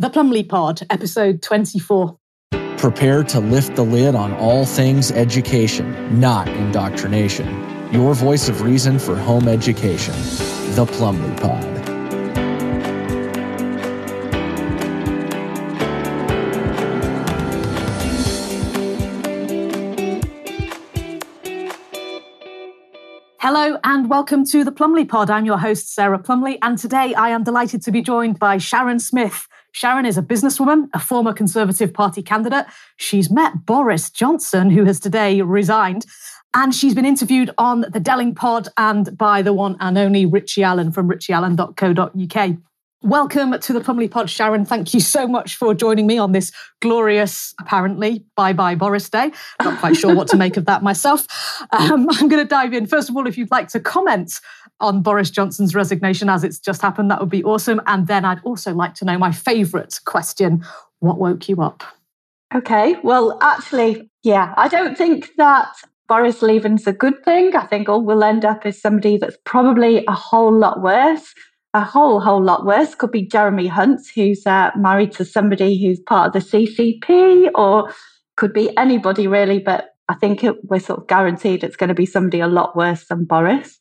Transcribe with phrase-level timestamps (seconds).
[0.00, 2.16] The Plumley Pod, episode 24.
[2.78, 7.46] Prepare to lift the lid on all things education, not indoctrination.
[7.92, 10.14] Your voice of reason for home education.
[10.74, 11.80] The Plumley Pod.
[23.38, 25.28] Hello and welcome to the Plumley Pod.
[25.28, 28.98] I'm your host, Sarah Plumley, and today I am delighted to be joined by Sharon
[28.98, 32.66] Smith, Sharon is a businesswoman, a former Conservative Party candidate.
[32.96, 36.06] She's met Boris Johnson, who has today resigned.
[36.52, 40.90] And she's been interviewed on the Delingpod and by the one and only Richie Allen
[40.90, 42.58] from richieallen.co.uk.
[43.02, 44.66] Welcome to the Plumley Pod, Sharon.
[44.66, 46.52] Thank you so much for joining me on this
[46.82, 49.32] glorious, apparently, bye bye Boris Day.
[49.62, 51.26] Not quite sure what to make of that myself.
[51.72, 52.86] Um, I'm going to dive in.
[52.86, 54.32] First of all, if you'd like to comment
[54.80, 57.80] on Boris Johnson's resignation as it's just happened, that would be awesome.
[57.86, 60.64] And then I'd also like to know my favourite question
[61.00, 61.82] what woke you up?
[62.54, 65.68] Okay, well, actually, yeah, I don't think that
[66.08, 67.54] Boris leaving's a good thing.
[67.56, 71.34] I think all we'll end up is somebody that's probably a whole lot worse
[71.74, 72.94] a whole, whole lot worse.
[72.94, 77.92] Could be Jeremy Hunt, who's uh, married to somebody who's part of the CCP, or
[78.36, 79.58] could be anybody really.
[79.58, 82.76] But I think it, we're sort of guaranteed it's going to be somebody a lot
[82.76, 83.78] worse than Boris.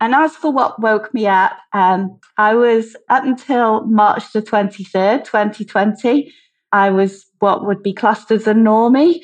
[0.00, 5.24] And as for what woke me up, um, I was up until March the 23rd,
[5.24, 6.32] 2020,
[6.72, 9.20] I was what would be classed as a normie.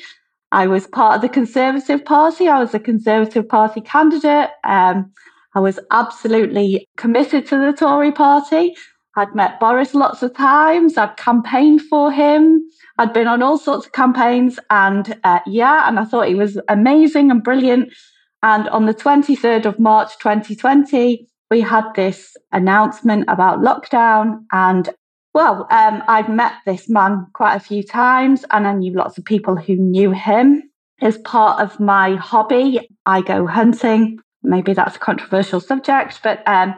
[0.51, 2.47] I was part of the Conservative Party.
[2.47, 4.49] I was a Conservative Party candidate.
[4.63, 5.11] Um,
[5.55, 8.75] I was absolutely committed to the Tory party.
[9.15, 10.97] I'd met Boris lots of times.
[10.97, 12.63] I'd campaigned for him.
[12.97, 14.59] I'd been on all sorts of campaigns.
[14.69, 17.93] And uh, yeah, and I thought he was amazing and brilliant.
[18.43, 24.43] And on the 23rd of March 2020, we had this announcement about lockdown.
[24.51, 24.89] And
[25.33, 29.25] well, um, I'd met this man quite a few times, and I knew lots of
[29.25, 30.61] people who knew him.
[31.01, 36.75] As part of my hobby, I go hunting maybe that's a controversial subject, but um,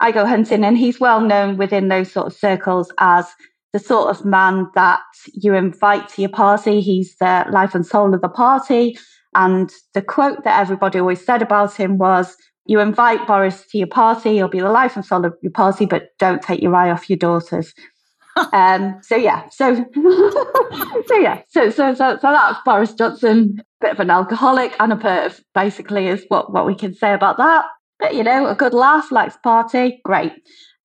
[0.00, 3.26] I go hunting, and he's well known within those sort of circles as
[3.72, 5.00] the sort of man that
[5.32, 6.80] you invite to your party.
[6.80, 8.96] He's the life and soul of the party.
[9.38, 13.86] And the quote that everybody always said about him was, You invite Boris to your
[13.86, 16.90] party, he'll be the life and soul of your party, but don't take your eye
[16.90, 17.72] off your daughters.
[18.52, 19.74] um, so yeah, so
[21.06, 24.96] so yeah, so so so so that's Boris Johnson, bit of an alcoholic and a
[24.96, 27.64] perv, basically, is what what we can say about that.
[28.00, 30.32] But you know, a good laugh, likes party, great.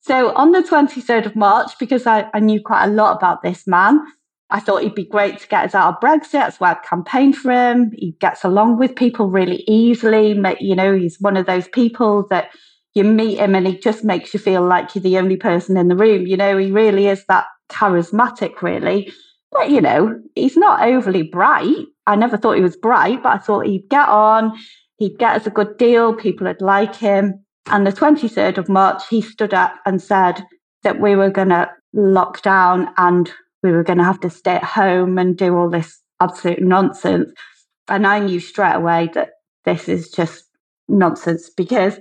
[0.01, 3.65] So on the 23rd of March, because I, I knew quite a lot about this
[3.65, 4.01] man,
[4.53, 6.33] I thought he'd be great to get us out of Brexit.
[6.33, 7.91] That's why I'd campaigned for him.
[7.95, 10.39] He gets along with people really easily.
[10.59, 12.51] You know, he's one of those people that
[12.93, 15.87] you meet him and he just makes you feel like you're the only person in
[15.87, 16.27] the room.
[16.27, 19.11] You know, he really is that charismatic, really.
[19.51, 21.87] But, you know, he's not overly bright.
[22.05, 24.53] I never thought he was bright, but I thought he'd get on,
[24.97, 27.43] he'd get us a good deal, people would like him.
[27.67, 30.43] And the 23rd of March, he stood up and said
[30.83, 33.31] that we were going to lock down and
[33.63, 37.31] we were going to have to stay at home and do all this absolute nonsense.
[37.87, 39.31] And I knew straight away that
[39.65, 40.45] this is just
[40.87, 41.97] nonsense because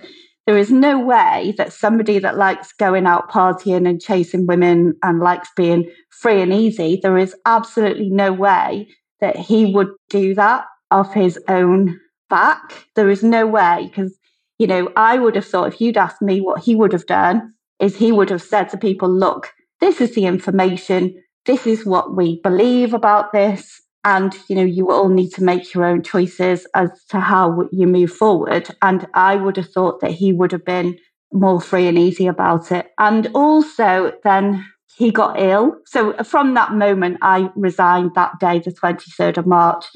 [0.46, 5.20] there is no way that somebody that likes going out partying and chasing women and
[5.20, 8.88] likes being free and easy, there is absolutely no way
[9.20, 11.98] that he would do that off his own
[12.28, 12.86] back.
[12.96, 14.16] There is no way because,
[14.58, 17.54] you know, I would have thought if you'd asked me what he would have done,
[17.78, 22.16] is he would have said to people, look, this is the information, this is what
[22.16, 26.66] we believe about this and you know you all need to make your own choices
[26.74, 28.68] as to how you move forward.
[28.82, 30.98] And i would have thought that he would have been
[31.32, 32.90] more free and easy about it.
[32.98, 34.66] And also then
[34.96, 35.76] he got ill.
[35.86, 39.86] So from that moment i resigned that day the 23rd of march.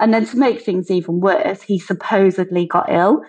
[0.00, 3.22] And then to make things even worse he supposedly got ill.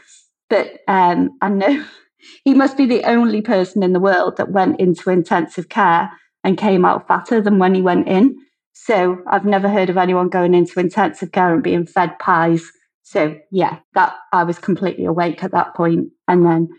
[0.49, 1.85] But um, i know
[2.43, 6.11] he must be the only person in the world that went into intensive care
[6.49, 8.35] and came out fatter than when he went in
[8.85, 12.63] so I've never heard of anyone going into intensive care and being fed pies.
[13.03, 16.09] So yeah, that I was completely awake at that point.
[16.27, 16.69] And then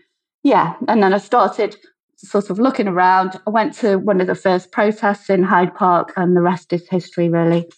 [0.43, 1.77] yeah, and then I started
[2.17, 3.39] sort of looking around.
[3.45, 6.87] I went to one of the first protests in Hyde Park, and the rest is
[6.89, 7.69] history, really.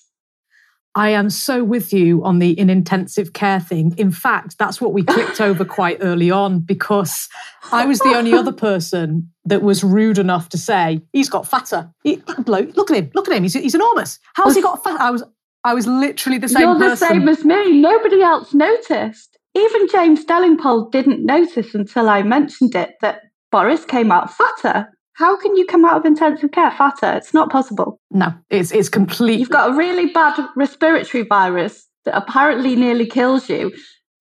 [0.95, 3.95] I am so with you on the in intensive care thing.
[3.97, 7.27] In fact, that's what we clicked over quite early on because
[7.71, 11.91] I was the only other person that was rude enough to say he's got fatter.
[12.03, 13.43] He, bloke, look at him, look at him.
[13.43, 14.19] He's, he's enormous.
[14.35, 14.99] How's he got fat?
[15.01, 15.23] I was
[15.63, 16.61] I was literally the same.
[16.61, 16.89] You're person.
[16.89, 17.79] the same as me.
[17.79, 19.37] Nobody else noticed.
[19.55, 24.87] Even James Delingpole didn't notice until I mentioned it that Boris came out fatter.
[25.13, 27.13] How can you come out of intensive care fatter?
[27.13, 27.99] It's not possible.
[28.11, 29.39] No, it's it's complete.
[29.39, 33.71] You've got a really bad respiratory virus that apparently nearly kills you,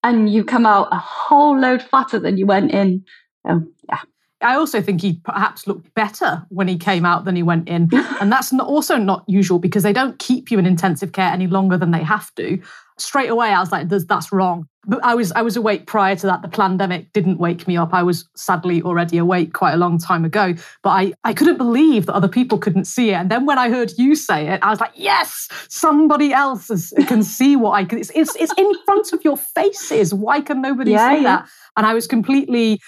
[0.03, 3.05] and you come out a whole load fatter than you went in.
[3.45, 4.01] Um, yeah.
[4.43, 7.89] I also think he perhaps looked better when he came out than he went in.
[8.21, 11.47] and that's not, also not usual because they don't keep you in intensive care any
[11.47, 12.61] longer than they have to.
[12.99, 14.67] Straight away, I was like, that's wrong.
[14.85, 16.43] But I was I was awake prior to that.
[16.43, 17.95] The pandemic didn't wake me up.
[17.95, 20.55] I was sadly already awake quite a long time ago.
[20.83, 23.15] But I, I couldn't believe that other people couldn't see it.
[23.15, 26.93] And then when I heard you say it, I was like, yes, somebody else is,
[27.07, 27.99] can see what I can.
[27.99, 30.13] It's, it's, it's in front of your faces.
[30.13, 31.37] Why can nobody yeah, see yeah.
[31.37, 31.49] that?
[31.77, 32.81] And I was completely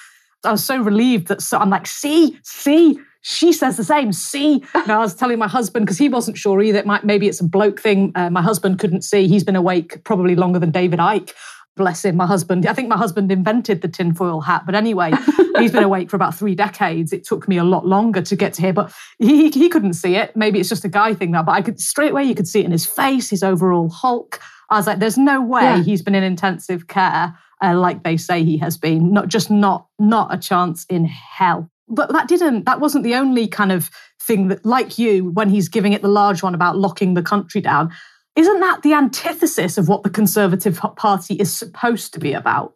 [0.44, 4.12] I was so relieved that so I'm like, see, see, she says the same.
[4.12, 6.79] See, now I was telling my husband because he wasn't sure either.
[6.79, 8.12] It might maybe it's a bloke thing.
[8.14, 9.26] Uh, my husband couldn't see.
[9.26, 11.32] He's been awake probably longer than David Icke.
[11.76, 12.67] Bless him, my husband.
[12.67, 14.62] I think my husband invented the tinfoil hat.
[14.65, 15.12] But anyway,
[15.59, 17.12] he's been awake for about three decades.
[17.12, 20.15] It took me a lot longer to get to here, but he he couldn't see
[20.15, 20.37] it.
[20.37, 21.43] Maybe it's just a guy thing now.
[21.43, 24.41] But I could straight away you could see it in his face, his overall hulk.
[24.71, 25.82] I was like, there's no way yeah.
[25.82, 29.12] he's been in intensive care uh, like they say he has been.
[29.12, 31.71] Not just not not a chance in hell.
[31.88, 32.65] But that didn't.
[32.65, 33.91] That wasn't the only kind of
[34.21, 37.61] thing that, like you, when he's giving it the large one about locking the country
[37.61, 37.93] down.
[38.37, 42.75] Isn't that the antithesis of what the Conservative Party is supposed to be about?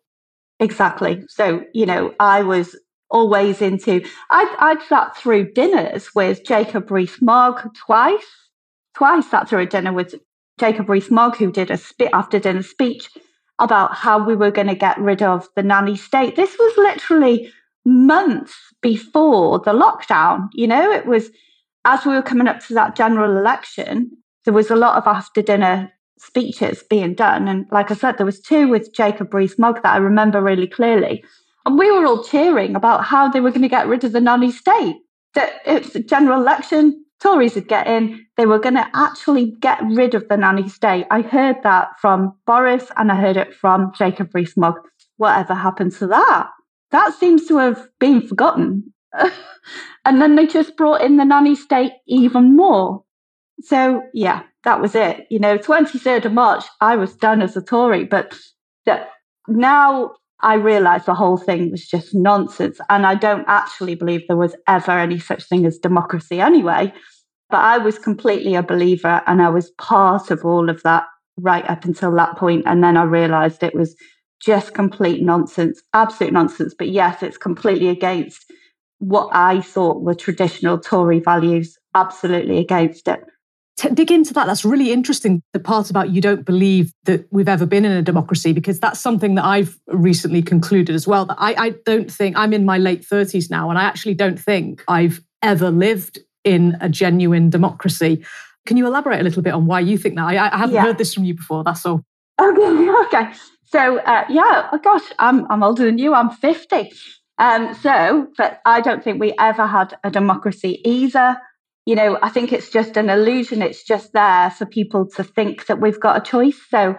[0.61, 1.25] Exactly.
[1.29, 2.77] So you know, I was
[3.11, 4.05] always into.
[4.31, 8.27] I'd, I'd sat through dinners with Jacob Rees-Mogg twice.
[8.95, 10.15] Twice sat through a dinner with
[10.59, 13.11] Jacob Rees-Mogg, who did a spit after dinner speech
[13.59, 16.37] about how we were going to get rid of the nanny state.
[16.37, 17.53] This was literally
[17.85, 20.49] months before the lockdown.
[20.53, 21.31] You know, it was
[21.85, 24.11] as we were coming up to that general election,
[24.49, 27.49] there was a lot of after dinner speeches being done.
[27.49, 31.23] And like I said, there was two with Jacob Rees-Mogg that I remember really clearly.
[31.67, 34.23] And we were all cheering about how they were going to get rid of the
[34.23, 34.97] nanny state.
[35.35, 39.83] That it's a general election, Tories would get in, they were going to actually get
[39.83, 41.05] rid of the nanny state.
[41.11, 44.77] I heard that from Boris and I heard it from Jacob Rees-Mogg.
[45.19, 46.49] Whatever happened to that?
[46.91, 48.95] That seems to have been forgotten.
[50.07, 53.05] and then they just brought in the nanny state even more.
[53.61, 55.27] So, yeah, that was it.
[55.31, 58.37] You know, 23rd of March, I was done as a Tory, but
[58.87, 59.11] that
[59.49, 62.81] now I realized the whole thing was just nonsense.
[62.89, 66.93] And I don't actually believe there was ever any such thing as democracy anyway.
[67.51, 71.05] But I was completely a believer and I was part of all of that
[71.39, 72.65] right up until that point.
[72.67, 73.97] And then I realized it was
[74.41, 76.75] just complete nonsense, absolute nonsense.
[76.79, 78.45] But yes, it's completely against
[78.99, 83.25] what I thought were traditional Tory values, absolutely against it
[83.79, 84.47] to dig into that.
[84.47, 85.43] That's really interesting.
[85.53, 89.01] The part about you don't believe that we've ever been in a democracy, because that's
[89.01, 91.27] something that I've recently concluded as well.
[91.27, 94.39] That I, I don't think I'm in my late 30s now, and I actually don't
[94.39, 98.25] think I've ever lived in a genuine democracy.
[98.67, 100.25] Can you elaborate a little bit on why you think that?
[100.25, 100.83] I, I haven't yeah.
[100.83, 101.65] heard this from you before.
[101.65, 102.05] That's all.
[102.41, 102.89] Okay.
[103.09, 103.33] Okay.
[103.71, 106.15] So uh, yeah, oh gosh, I'm I'm older than you.
[106.15, 106.91] I'm 50.
[107.39, 111.39] Um, so, but I don't think we ever had a democracy either
[111.89, 113.63] you know, I think it's just an illusion.
[113.63, 116.61] It's just there for people to think that we've got a choice.
[116.69, 116.95] So,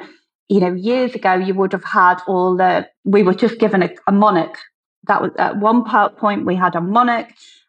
[0.47, 3.91] you know, years ago, you would have had all the, we were just given a,
[4.07, 4.57] a monarch.
[5.03, 5.83] That was at one
[6.17, 7.27] point we had a monarch.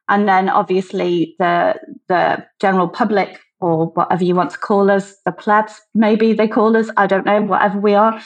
[0.09, 1.79] And then obviously the,
[2.09, 6.75] the general public or whatever you want to call us, the plebs, maybe they call
[6.75, 8.19] us, I don't know, whatever we are,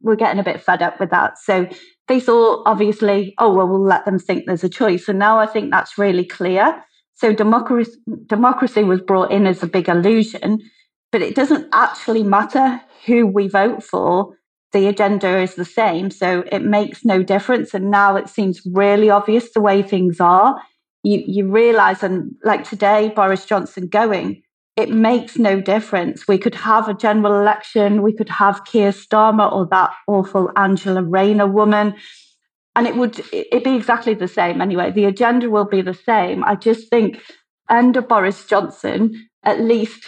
[0.00, 1.38] we're getting a bit fed up with that.
[1.38, 1.68] So
[2.06, 5.08] they thought, obviously, oh, well, we'll let them think there's a choice.
[5.08, 6.84] And now I think that's really clear.
[7.18, 10.60] So democracy, democracy was brought in as a big illusion,
[11.10, 14.36] but it doesn't actually matter who we vote for.
[14.72, 16.12] The agenda is the same.
[16.12, 17.74] So it makes no difference.
[17.74, 20.62] And now it seems really obvious the way things are.
[21.02, 24.42] You, you realize, and like today, Boris Johnson going,
[24.76, 26.28] it makes no difference.
[26.28, 31.02] We could have a general election, we could have Keir Starmer or that awful Angela
[31.02, 31.94] Rayner woman
[32.78, 34.92] and it would it be exactly the same anyway.
[34.92, 36.44] The agenda will be the same.
[36.44, 37.20] I just think
[37.68, 40.06] under Boris Johnson, at least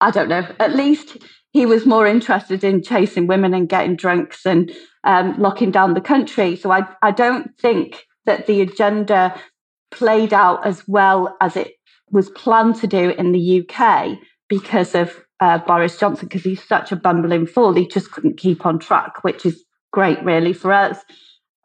[0.00, 1.18] I don't know, at least
[1.50, 4.70] he was more interested in chasing women and getting drunks and
[5.02, 6.54] um, locking down the country.
[6.54, 9.34] So I I don't think that the agenda
[9.90, 11.72] played out as well as it
[12.12, 14.16] was planned to do in the UK
[14.48, 17.74] because of uh, Boris Johnson, because he's such a bumbling fool.
[17.74, 20.98] He just couldn't keep on track, which is great, really, for us.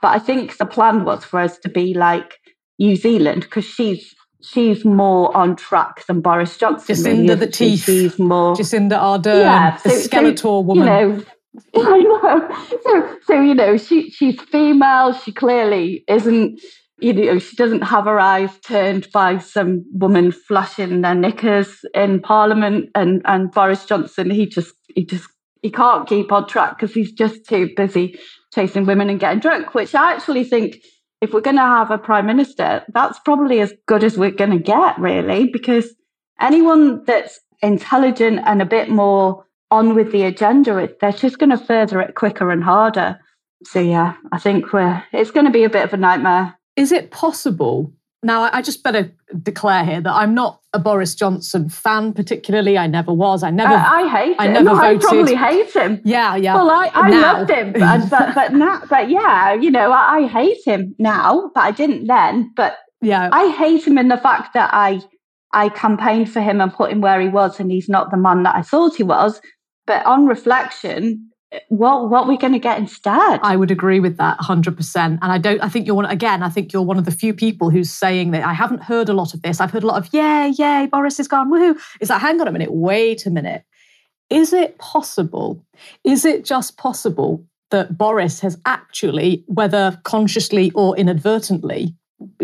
[0.01, 2.37] But I think the plan was for us to be like
[2.79, 6.95] New Zealand because she's she's more on track than Boris Johnson.
[6.95, 7.83] Jacinda really, the teeth.
[7.83, 10.77] She's more Jacinda Ardern, yeah, so, the Skeletor so, woman.
[10.77, 11.23] You know,
[11.75, 12.79] I know.
[12.83, 15.13] So, so you know, she she's female.
[15.13, 16.59] She clearly isn't
[16.99, 22.21] you know, she doesn't have her eyes turned by some woman flashing their knickers in
[22.21, 25.27] Parliament, and and Boris Johnson, he just he just
[25.61, 28.19] he can't keep on track because he's just too busy
[28.57, 29.75] chasing women and getting drunk.
[29.75, 30.77] Which I actually think,
[31.21, 34.51] if we're going to have a prime minister, that's probably as good as we're going
[34.51, 35.93] to get, really, because
[36.41, 41.57] anyone that's intelligent and a bit more on with the agenda, they're just going to
[41.57, 43.19] further it quicker and harder.
[43.63, 46.57] So yeah, I think we're it's going to be a bit of a nightmare.
[46.75, 47.91] Is it possible?
[48.27, 49.09] Now, I just better
[49.41, 52.77] declare here that I'm not a Boris Johnson fan, particularly.
[52.77, 53.41] I never was.
[53.41, 53.73] I never.
[53.73, 54.35] Uh, I hate him.
[54.39, 54.97] I never voted.
[54.97, 56.01] I probably hate him.
[56.03, 56.55] Yeah, yeah.
[56.55, 60.27] Well, I, I loved him, but but but now, but yeah, you know, I, I
[60.27, 62.51] hate him now, but I didn't then.
[62.53, 65.01] But yeah, I hate him in the fact that I
[65.53, 68.43] I campaigned for him and put him where he was, and he's not the man
[68.43, 69.39] that I thought he was.
[69.85, 71.29] But on reflection,
[71.69, 73.39] what what are we going to get instead?
[73.41, 74.95] I would agree with that 100%.
[74.95, 77.33] And I don't I think you're one again, I think you're one of the few
[77.33, 79.61] people who's saying that I haven't heard a lot of this.
[79.61, 81.79] I've heard a lot of yay, yay, Boris is gone, woohoo.
[82.01, 83.63] Is that hang on a minute, wait a minute.
[84.29, 85.63] Is it possible?
[86.03, 91.95] Is it just possible that Boris has actually, whether consciously or inadvertently,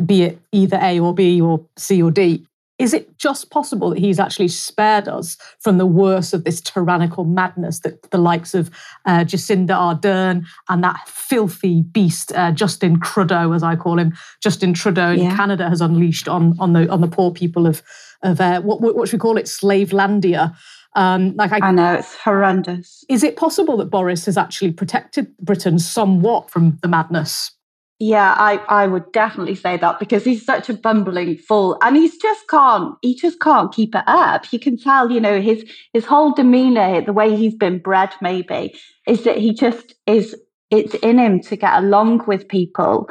[0.06, 2.46] be it either A or B or C or D,
[2.84, 7.24] is it just possible that he's actually spared us from the worst of this tyrannical
[7.24, 8.70] madness that the likes of
[9.06, 14.74] uh, Jacinda Ardern and that filthy beast uh, Justin Trudeau, as I call him, Justin
[14.74, 15.36] Trudeau in yeah.
[15.36, 17.82] Canada has unleashed on on the on the poor people of
[18.22, 20.54] of uh, what what should we call it, Slavelandia?
[20.96, 23.06] Um, like I, I, know it's horrendous.
[23.08, 27.52] Is it possible that Boris has actually protected Britain somewhat from the madness?
[28.00, 32.18] Yeah, I, I would definitely say that because he's such a bumbling fool and he's
[32.18, 34.52] just can't he just can't keep it up.
[34.52, 38.76] You can tell, you know, his his whole demeanor, the way he's been bred maybe,
[39.08, 40.36] is that he just is
[40.70, 43.08] it's in him to get along with people.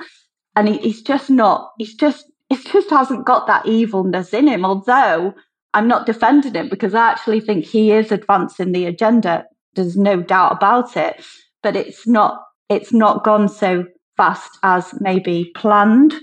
[0.57, 4.65] And he, he's just not he's just it just hasn't got that evilness in him,
[4.65, 5.33] although
[5.73, 9.47] I'm not defending him because I actually think he is advancing the agenda.
[9.75, 11.25] There's no doubt about it.
[11.62, 16.14] But it's not it's not gone so fast as maybe planned.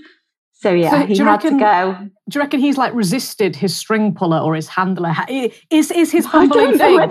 [0.52, 1.96] So yeah, so he had reckon, to go.
[2.28, 5.14] Do you reckon he's like resisted his string puller or his handler?
[5.70, 7.10] Is is his humbling thing?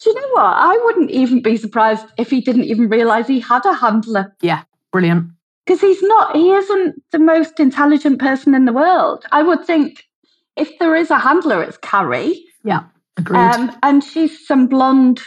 [0.00, 0.54] Do you know what?
[0.56, 4.34] I wouldn't even be surprised if he didn't even realise he had a handler.
[4.40, 4.62] Yeah,
[4.92, 5.30] brilliant.
[5.66, 6.34] Because he's not.
[6.34, 9.24] He isn't the most intelligent person in the world.
[9.30, 10.08] I would think
[10.56, 12.42] if there is a handler, it's Carrie.
[12.64, 12.84] Yeah,
[13.18, 13.38] agreed.
[13.38, 15.20] Um, and she's some blonde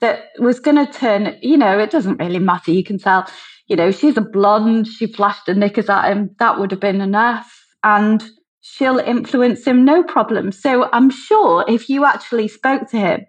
[0.00, 1.38] that was going to turn.
[1.40, 2.72] You know, it doesn't really matter.
[2.72, 3.26] You can tell
[3.66, 7.00] you know, she's a blonde, she flashed the knickers at him, that would have been
[7.00, 7.52] enough.
[7.82, 8.22] And
[8.60, 10.52] she'll influence him no problem.
[10.52, 13.20] So I'm sure if you actually spoke to him,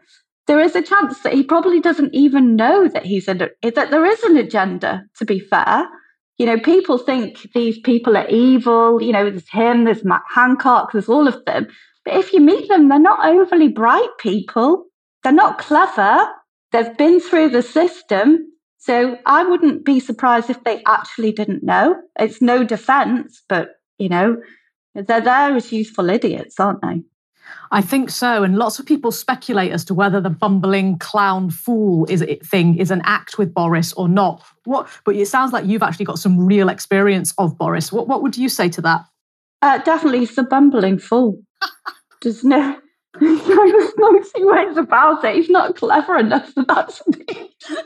[0.47, 4.05] there is a chance that he probably doesn't even know that he's a, that there
[4.05, 5.87] is an agenda, to be fair.
[6.37, 9.01] You know, people think these people are evil.
[9.01, 11.67] You know, there's him, there's Matt Hancock, there's all of them.
[12.05, 14.85] But if you meet them, they're not overly bright people.
[15.23, 16.27] They're not clever.
[16.71, 18.47] They've been through the system.
[18.87, 22.01] So I wouldn't be surprised if they actually didn't know.
[22.17, 24.41] It's no defense, but you know,
[24.95, 27.03] they're there as useful idiots, aren't they?
[27.69, 32.05] I think so, and lots of people speculate as to whether the bumbling clown fool
[32.09, 34.41] is thing is an act with Boris or not.
[34.63, 34.87] What?
[35.03, 37.91] But it sounds like you've actually got some real experience of Boris.
[37.91, 38.07] What?
[38.07, 39.01] What would you say to that?
[39.61, 41.41] Uh, definitely, he's a bumbling fool.
[42.21, 42.79] There's no,
[43.19, 45.35] there's no two ways about it.
[45.35, 47.53] He's not clever enough for that to be.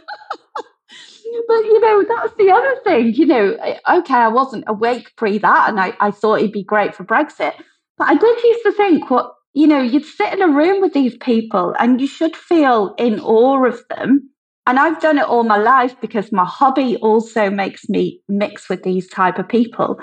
[1.48, 3.14] but you know, that's the other thing.
[3.14, 3.58] You know,
[3.90, 7.54] okay, I wasn't awake pre that, and I, I thought he'd be great for Brexit.
[7.98, 10.94] But I did used to think what you know, you'd sit in a room with
[10.94, 14.30] these people and you should feel in awe of them.
[14.66, 18.84] And I've done it all my life because my hobby also makes me mix with
[18.84, 19.98] these type of people.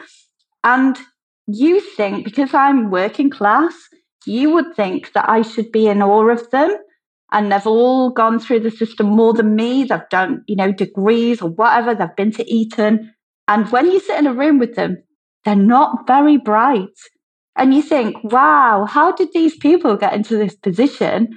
[0.64, 0.98] And
[1.46, 3.74] you think because I'm working class,
[4.26, 6.76] you would think that I should be in awe of them
[7.32, 9.84] and they've all gone through the system more than me.
[9.84, 11.94] They've done, you know, degrees or whatever.
[11.94, 13.12] They've been to Eton.
[13.46, 14.96] And when you sit in a room with them,
[15.44, 16.98] they're not very bright.
[17.56, 21.28] And you think, wow, how did these people get into this position?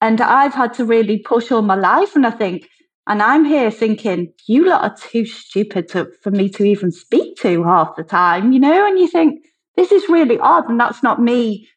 [0.00, 2.14] And I've had to really push all my life.
[2.16, 2.68] And I think,
[3.06, 7.36] and I'm here thinking, you lot are too stupid to, for me to even speak
[7.38, 8.86] to half the time, you know?
[8.86, 9.44] And you think,
[9.76, 10.68] this is really odd.
[10.68, 11.68] And that's not me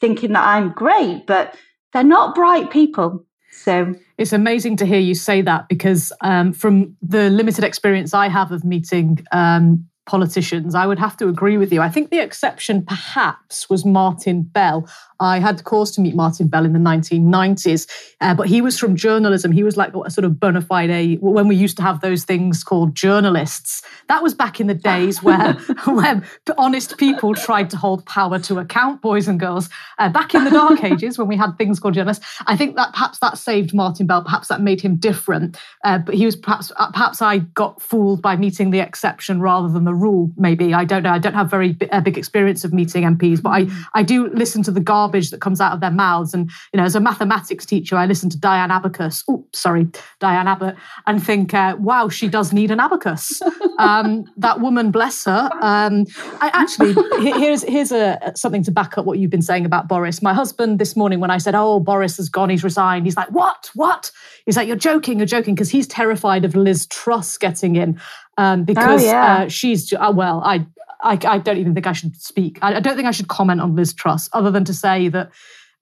[0.00, 1.54] thinking that I'm great, but
[1.92, 3.24] they're not bright people.
[3.52, 8.28] So it's amazing to hear you say that because um, from the limited experience I
[8.28, 11.80] have of meeting um, politicians, I would have to agree with you.
[11.80, 14.88] I think the exception perhaps was Martin Bell.
[15.20, 17.86] I had the cause to meet Martin Bell in the 1990s,
[18.20, 19.52] uh, but he was from journalism.
[19.52, 22.64] He was like a sort of bona fide, when we used to have those things
[22.64, 23.82] called journalists.
[24.08, 25.52] That was back in the days where,
[25.84, 26.24] when
[26.56, 29.68] honest people tried to hold power to account, boys and girls.
[29.98, 32.92] Uh, back in the dark ages when we had things called journalists, I think that
[32.92, 34.22] perhaps that saved Martin Bell.
[34.22, 35.58] Perhaps that made him different.
[35.84, 39.68] Uh, but he was perhaps, uh, perhaps I got fooled by meeting the exception rather
[39.68, 40.30] than the rule.
[40.36, 41.10] Maybe I don't know.
[41.10, 43.84] I don't have very big experience of meeting MPs, but I, mm.
[43.94, 46.34] I do listen to the garbage that comes out of their mouths.
[46.34, 49.88] And, you know, as a mathematics teacher, I listen to Diane Abacus, oh, sorry,
[50.20, 50.76] Diane Abbott,
[51.06, 53.42] and think, uh, wow, she does need an abacus.
[53.80, 55.48] Um, that woman, bless her.
[55.62, 56.04] Um,
[56.42, 60.20] I actually, here's, here's a, something to back up what you've been saying about Boris.
[60.20, 63.30] My husband this morning, when I said, oh, Boris has gone, he's resigned, he's like,
[63.30, 63.70] what?
[63.74, 64.12] What?
[64.44, 67.98] He's like, you're joking, you're joking, because he's terrified of Liz Truss getting in
[68.36, 69.34] um, because oh, yeah.
[69.34, 70.66] uh, she's, uh, well, I,
[71.02, 72.58] I, I, don't even think I should speak.
[72.62, 75.30] I, I, don't think I should comment on Liz Truss, other than to say that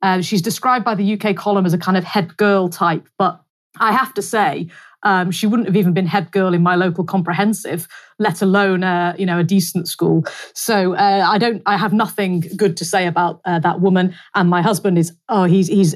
[0.02, 3.08] uh, she's described by the UK column as a kind of head girl type.
[3.18, 3.40] But
[3.80, 4.68] I have to say,
[5.02, 7.86] um, she wouldn't have even been head girl in my local comprehensive,
[8.18, 10.24] let alone uh, you know a decent school.
[10.54, 11.62] So uh, I don't.
[11.66, 14.14] I have nothing good to say about uh, that woman.
[14.34, 15.94] And my husband is oh he's he's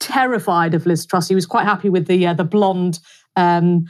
[0.00, 1.28] terrified of Liz Truss.
[1.28, 2.98] He was quite happy with the uh, the blonde.
[3.36, 3.86] Um,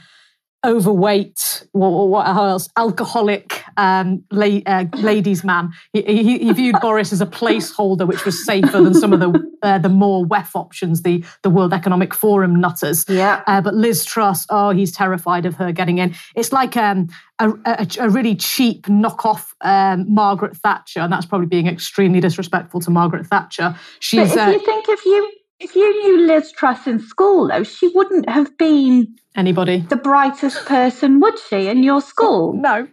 [0.65, 2.69] overweight, what, what else?
[2.77, 5.71] Alcoholic um, la- uh, ladies' man.
[5.91, 9.51] He, he, he, viewed Boris as a placeholder, which was safer than some of the
[9.61, 13.05] uh, the more WEF options, the the World Economic Forum nutters.
[13.07, 13.43] Yeah.
[13.47, 16.15] Uh, but Liz Truss, oh, he's terrified of her getting in.
[16.35, 21.47] It's like um, a, a, a, really cheap knockoff um, Margaret Thatcher, and that's probably
[21.47, 23.75] being extremely disrespectful to Margaret Thatcher.
[23.99, 24.33] She's.
[24.33, 25.31] But if uh, you think if you
[25.63, 30.65] if you knew Liz Truss in school, though, she wouldn't have been anybody the brightest
[30.65, 32.53] person, would she, in your school?
[32.53, 32.87] No.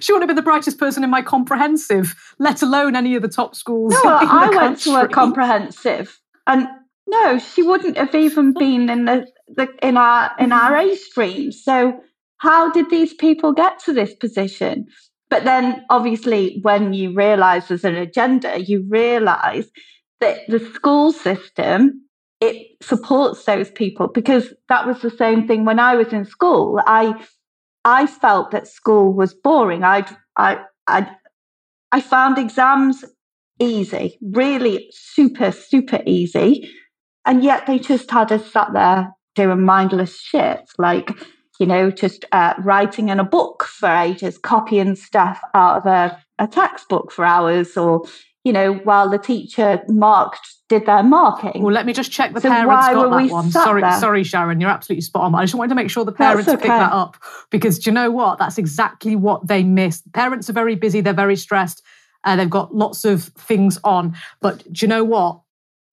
[0.00, 3.28] She wouldn't have been the brightest person in my comprehensive, let alone any of the
[3.28, 3.92] top schools.
[3.92, 6.66] No, I went to a comprehensive, and
[7.06, 10.90] no, she wouldn't have even been in the, the in our in our mm-hmm.
[10.90, 11.52] A stream.
[11.52, 12.00] So,
[12.38, 14.86] how did these people get to this position?
[15.28, 19.66] But then, obviously, when you realise there's an agenda, you realise
[20.20, 22.05] that the school system
[22.46, 26.80] it supports those people because that was the same thing when I was in school.
[26.86, 27.14] I
[27.84, 29.84] I felt that school was boring.
[29.84, 30.06] I
[30.36, 31.10] I I
[31.92, 33.04] I found exams
[33.58, 36.70] easy, really super super easy,
[37.24, 41.10] and yet they just had us sat there doing mindless shit like
[41.60, 46.22] you know just uh, writing in a book for ages, copying stuff out of a,
[46.38, 48.04] a textbook for hours, or
[48.46, 51.64] you know, while the teacher marked did their marking.
[51.64, 53.50] Well, let me just check the so parents got that one.
[53.50, 53.98] Sorry, there?
[53.98, 55.34] sorry, Sharon, you're absolutely spot on.
[55.34, 56.56] I just wanted to make sure the parents okay.
[56.56, 57.16] picked that up
[57.50, 58.38] because do you know what?
[58.38, 60.12] That's exactly what they missed.
[60.12, 61.82] Parents are very busy, they're very stressed,
[62.22, 64.16] uh, they've got lots of things on.
[64.40, 65.40] But do you know what?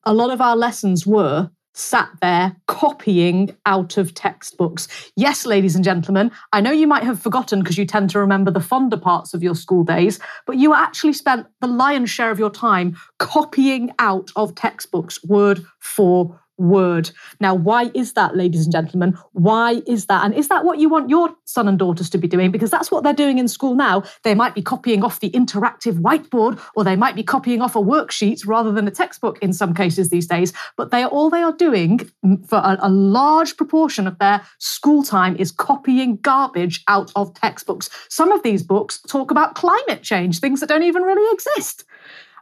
[0.03, 4.87] A lot of our lessons were sat there copying out of textbooks.
[5.15, 8.51] Yes, ladies and gentlemen, I know you might have forgotten because you tend to remember
[8.51, 12.39] the fonder parts of your school days, but you actually spent the lion's share of
[12.39, 17.11] your time copying out of textbooks word for word.
[17.39, 19.17] Now, why is that, ladies and gentlemen?
[19.33, 20.23] Why is that?
[20.23, 22.51] And is that what you want your son and daughters to be doing?
[22.51, 24.03] Because that's what they're doing in school now.
[24.23, 27.79] They might be copying off the interactive whiteboard, or they might be copying off a
[27.79, 30.53] worksheet rather than a textbook in some cases these days.
[30.77, 34.41] But they are all they are doing mm, for a, a large proportion of their
[34.59, 37.89] school time is copying garbage out of textbooks.
[38.09, 41.85] Some of these books talk about climate change, things that don't even really exist.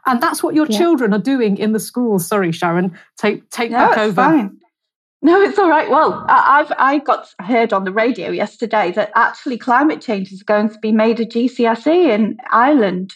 [0.06, 0.78] And that's what your yeah.
[0.78, 2.26] children are doing in the schools.
[2.26, 4.14] Sorry, Sharon, take take no, back over.
[4.14, 4.58] Fine.
[5.24, 5.88] No, it's all right.
[5.88, 10.70] Well, I've I got heard on the radio yesterday that actually climate change is going
[10.70, 13.14] to be made a GCSE in Ireland,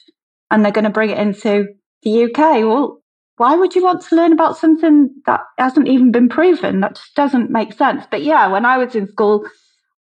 [0.51, 1.67] and they're going to bring it into
[2.03, 2.63] the UK.
[2.65, 3.03] Well,
[3.39, 6.81] why would you want to learn about something that hasn't even been proven?
[6.81, 8.05] That just doesn't make sense.
[8.11, 9.45] But yeah, when I was in school,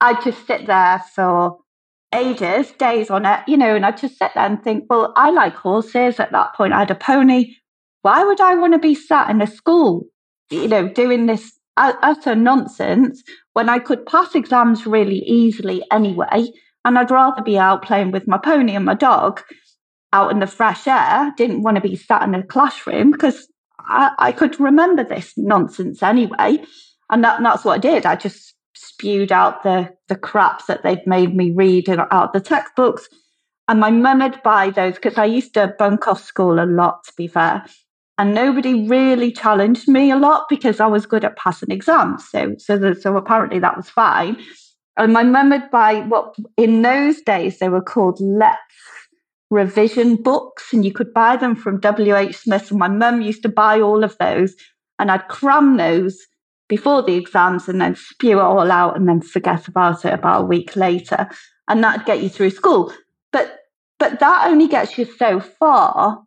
[0.01, 1.57] I'd just sit there for
[2.13, 5.31] ages, days on it, you know, and I'd just sit there and think, well, I
[5.31, 6.21] like horses.
[6.21, 7.55] At that point, I had a pony.
[8.03, 10.07] Why would I want to be sat in a school,
[10.51, 13.23] you know, doing this utter nonsense
[13.55, 16.49] when I could pass exams really easily anyway?
[16.85, 19.41] And I'd rather be out playing with my pony and my dog
[20.13, 21.33] out in the fresh air.
[21.37, 23.47] Didn't want to be sat in a classroom because
[23.79, 26.63] I, I could remember this nonsense anyway.
[27.11, 28.05] And that, and that's what I did.
[28.05, 28.55] I just
[29.03, 33.09] spewed out the the crap that they'd made me read out the textbooks.
[33.67, 37.05] And my mum would buy those because I used to bunk off school a lot,
[37.05, 37.65] to be fair.
[38.19, 42.29] And nobody really challenged me a lot because I was good at passing exams.
[42.29, 44.37] So, so, the, so apparently that was fine.
[44.97, 48.59] And my mum would buy what in those days they were called Letts
[49.51, 52.71] revision books and you could buy them from WH Smith.
[52.71, 54.55] And my mum used to buy all of those
[54.99, 56.19] and I'd cram those
[56.73, 60.41] before the exams and then spew it all out and then forget about it about
[60.41, 61.29] a week later.
[61.69, 62.91] And that'd get you through school.
[63.31, 63.59] But
[63.99, 66.23] but that only gets you so far.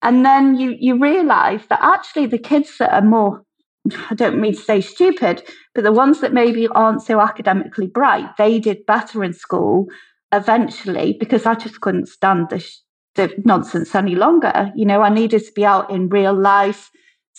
[0.00, 3.42] And then you you realise that actually the kids that are more
[4.08, 5.42] I don't mean to say stupid,
[5.74, 9.86] but the ones that maybe aren't so academically bright, they did better in school
[10.30, 12.78] eventually because I just couldn't stand the, sh-
[13.16, 14.70] the nonsense any longer.
[14.76, 16.90] You know, I needed to be out in real life,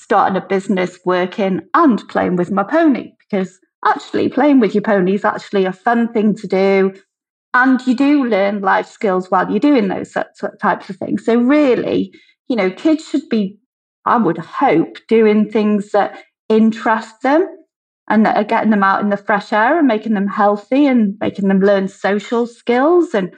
[0.01, 5.13] starting a business, working, and playing with my pony because actually playing with your pony
[5.13, 6.93] is actually a fun thing to do.
[7.53, 10.15] And you do learn life skills while you're doing those
[10.61, 11.25] types of things.
[11.25, 12.11] So, really,
[12.47, 13.59] you know, kids should be,
[14.05, 17.47] I would hope, doing things that interest them
[18.09, 21.15] and that are getting them out in the fresh air and making them healthy and
[21.19, 23.33] making them learn social skills and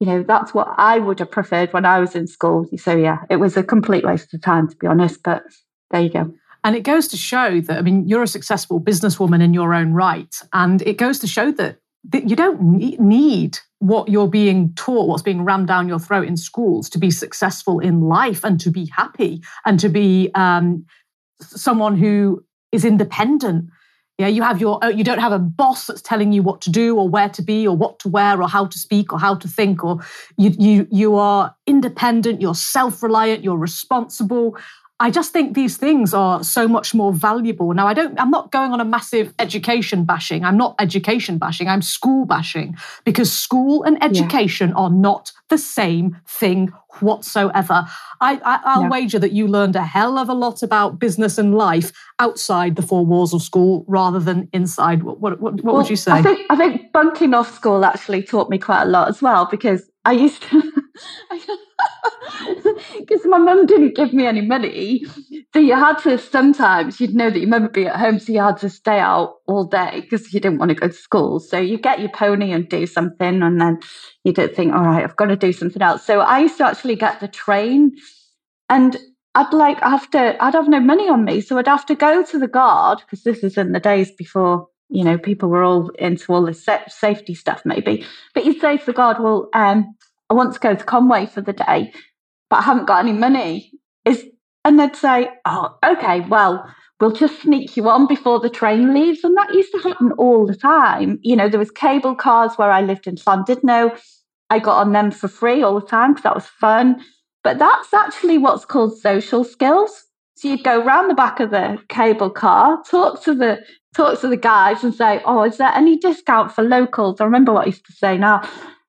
[0.00, 3.18] you know that's what i would have preferred when i was in school so yeah
[3.30, 5.42] it was a complete waste of time to be honest but
[5.90, 9.42] there you go and it goes to show that i mean you're a successful businesswoman
[9.42, 14.08] in your own right and it goes to show that, that you don't need what
[14.08, 18.00] you're being taught what's being rammed down your throat in schools to be successful in
[18.00, 20.84] life and to be happy and to be um,
[21.40, 23.70] someone who is independent.
[24.18, 26.96] Yeah, you have your you don't have a boss that's telling you what to do
[26.96, 29.48] or where to be or what to wear or how to speak or how to
[29.48, 29.98] think or
[30.36, 34.56] you you you are independent, you're self-reliant, you're responsible.
[35.00, 37.74] I just think these things are so much more valuable.
[37.74, 40.44] Now, I don't, I'm not going on a massive education bashing.
[40.44, 41.68] I'm not education bashing.
[41.68, 44.76] I'm school bashing because school and education yeah.
[44.76, 47.86] are not the same thing whatsoever.
[48.20, 51.56] I, I, will wager that you learned a hell of a lot about business and
[51.56, 55.02] life outside the four walls of school rather than inside.
[55.02, 56.12] What, what, what, what well, would you say?
[56.12, 59.48] I think, I think bunking off school actually taught me quite a lot as well
[59.50, 60.72] because I used to.
[62.98, 65.04] because my mum didn't give me any money.
[65.52, 68.32] So you had to sometimes, you'd know that your mum would be at home, so
[68.32, 71.40] you had to stay out all day because you didn't want to go to school.
[71.40, 73.80] So you get your pony and do something, and then
[74.22, 76.04] you don't think, all right, I've got to do something else.
[76.04, 77.96] So I used to actually get the train,
[78.68, 78.96] and
[79.34, 82.22] I'd like have to, I'd have no money on me, so I'd have to go
[82.24, 85.88] to the guard because this is in the days before you know people were all
[85.98, 88.06] into all this safety stuff, maybe.
[88.32, 89.96] But you'd say to the guard, well, um,
[90.30, 91.92] I want to go to Conway for the day
[92.54, 93.72] but I haven't got any money.
[94.04, 94.24] Is
[94.64, 96.64] and they'd say, Oh, okay, well,
[97.00, 99.24] we'll just sneak you on before the train leaves.
[99.24, 101.18] And that used to happen all the time.
[101.22, 103.98] You know, there was cable cars where I lived in Llandudno.
[104.50, 107.00] I got on them for free all the time because that was fun.
[107.42, 110.04] But that's actually what's called social skills.
[110.36, 113.58] So you'd go round the back of the cable car, talk to the
[113.96, 117.20] talk to the guys and say, Oh, is there any discount for locals?
[117.20, 118.48] I remember what I used to say now.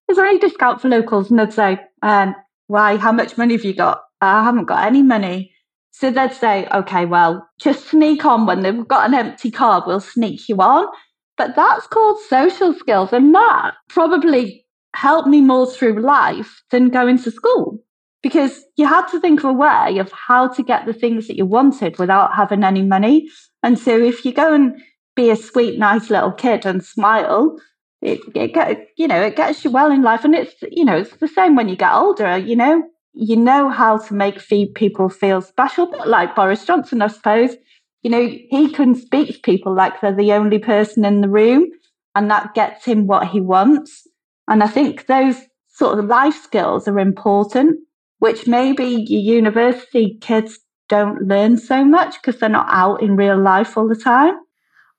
[0.09, 1.29] Is there any discount for locals?
[1.29, 2.35] And they'd say, um,
[2.67, 2.97] why?
[2.97, 4.01] How much money have you got?
[4.21, 5.51] I haven't got any money.
[5.91, 10.01] So they'd say, okay, well, just sneak on when they've got an empty car, we'll
[10.01, 10.87] sneak you on.
[11.37, 13.13] But that's called social skills.
[13.13, 17.81] And that probably helped me more through life than going to school
[18.23, 21.37] because you had to think of a way of how to get the things that
[21.37, 23.29] you wanted without having any money.
[23.61, 24.81] And so if you go and
[25.15, 27.57] be a sweet, nice little kid and smile,
[28.05, 30.97] it, it get, you know it gets you well in life and it's you know
[30.97, 32.83] it's the same when you get older you know?
[33.17, 37.55] You know how to make people feel special but like boris johnson i suppose
[38.03, 41.69] you know he can speak to people like they're the only person in the room
[42.13, 44.07] and that gets him what he wants.
[44.47, 45.37] And i think those
[45.69, 47.79] sort of life skills are important
[48.19, 53.41] which maybe your university kids don't learn so much because they're not out in real
[53.41, 54.35] life all the time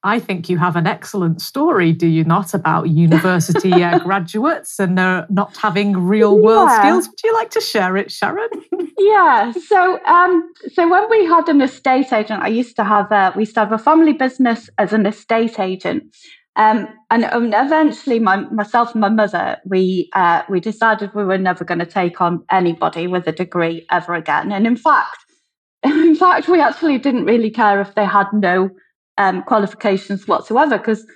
[0.03, 4.99] I think you have an excellent story, do you not, about university uh, graduates and
[4.99, 6.81] uh, not having real world yeah.
[6.81, 7.09] skills?
[7.09, 8.49] Would you like to share it, Sharon?
[8.99, 9.53] yeah.
[9.53, 13.49] So, um, so when we had an estate agent, I used to have a, we
[13.57, 16.15] have a family business as an estate agent.
[16.57, 21.37] Um, and um, eventually, my, myself and my mother, we uh, we decided we were
[21.37, 24.53] never going to take on anybody with a degree ever again.
[24.53, 25.19] And in fact,
[25.83, 28.71] in fact, we actually didn't really care if they had no
[29.19, 31.07] um, qualifications whatsoever because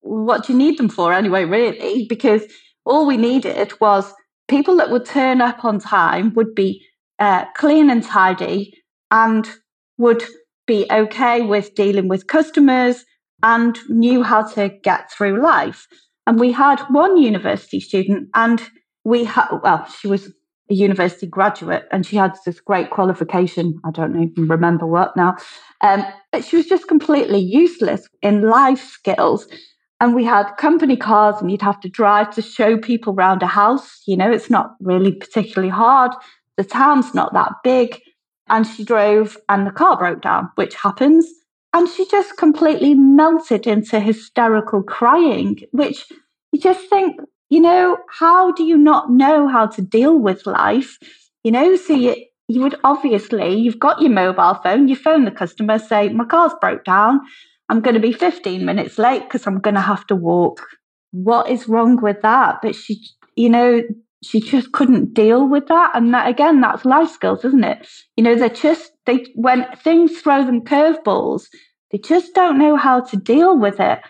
[0.00, 2.06] what do you need them for anyway, really?
[2.08, 2.42] Because
[2.84, 4.12] all we needed was
[4.48, 6.84] people that would turn up on time, would be
[7.18, 8.72] uh, clean and tidy,
[9.10, 9.48] and
[9.98, 10.24] would
[10.66, 13.04] be okay with dealing with customers
[13.42, 15.86] and knew how to get through life.
[16.26, 18.62] And we had one university student, and
[19.04, 20.32] we had, well, she was
[20.70, 23.80] a university graduate and she had this great qualification.
[23.84, 25.36] I don't even remember what now.
[25.80, 29.46] Um, but she was just completely useless in life skills.
[30.00, 33.46] and we had company cars and you'd have to drive to show people around a
[33.46, 34.02] house.
[34.06, 36.12] You know, it's not really particularly hard.
[36.56, 38.00] The town's not that big.
[38.48, 41.26] And she drove and the car broke down, which happens.
[41.74, 46.06] And she just completely melted into hysterical crying, which
[46.52, 50.98] you just think, you know, how do you not know how to deal with life?
[51.44, 52.14] You know, so you,
[52.48, 56.52] you would obviously, you've got your mobile phone, you phone the customer, say, my car's
[56.60, 57.20] broke down.
[57.68, 60.66] I'm going to be 15 minutes late because I'm going to have to walk.
[61.12, 62.60] What is wrong with that?
[62.62, 63.02] But she,
[63.36, 63.82] you know,
[64.22, 65.92] she just couldn't deal with that.
[65.94, 67.86] And that, again, that's life skills, isn't it?
[68.16, 71.44] You know, they're just, they, when things throw them curveballs,
[71.90, 74.00] they just don't know how to deal with it.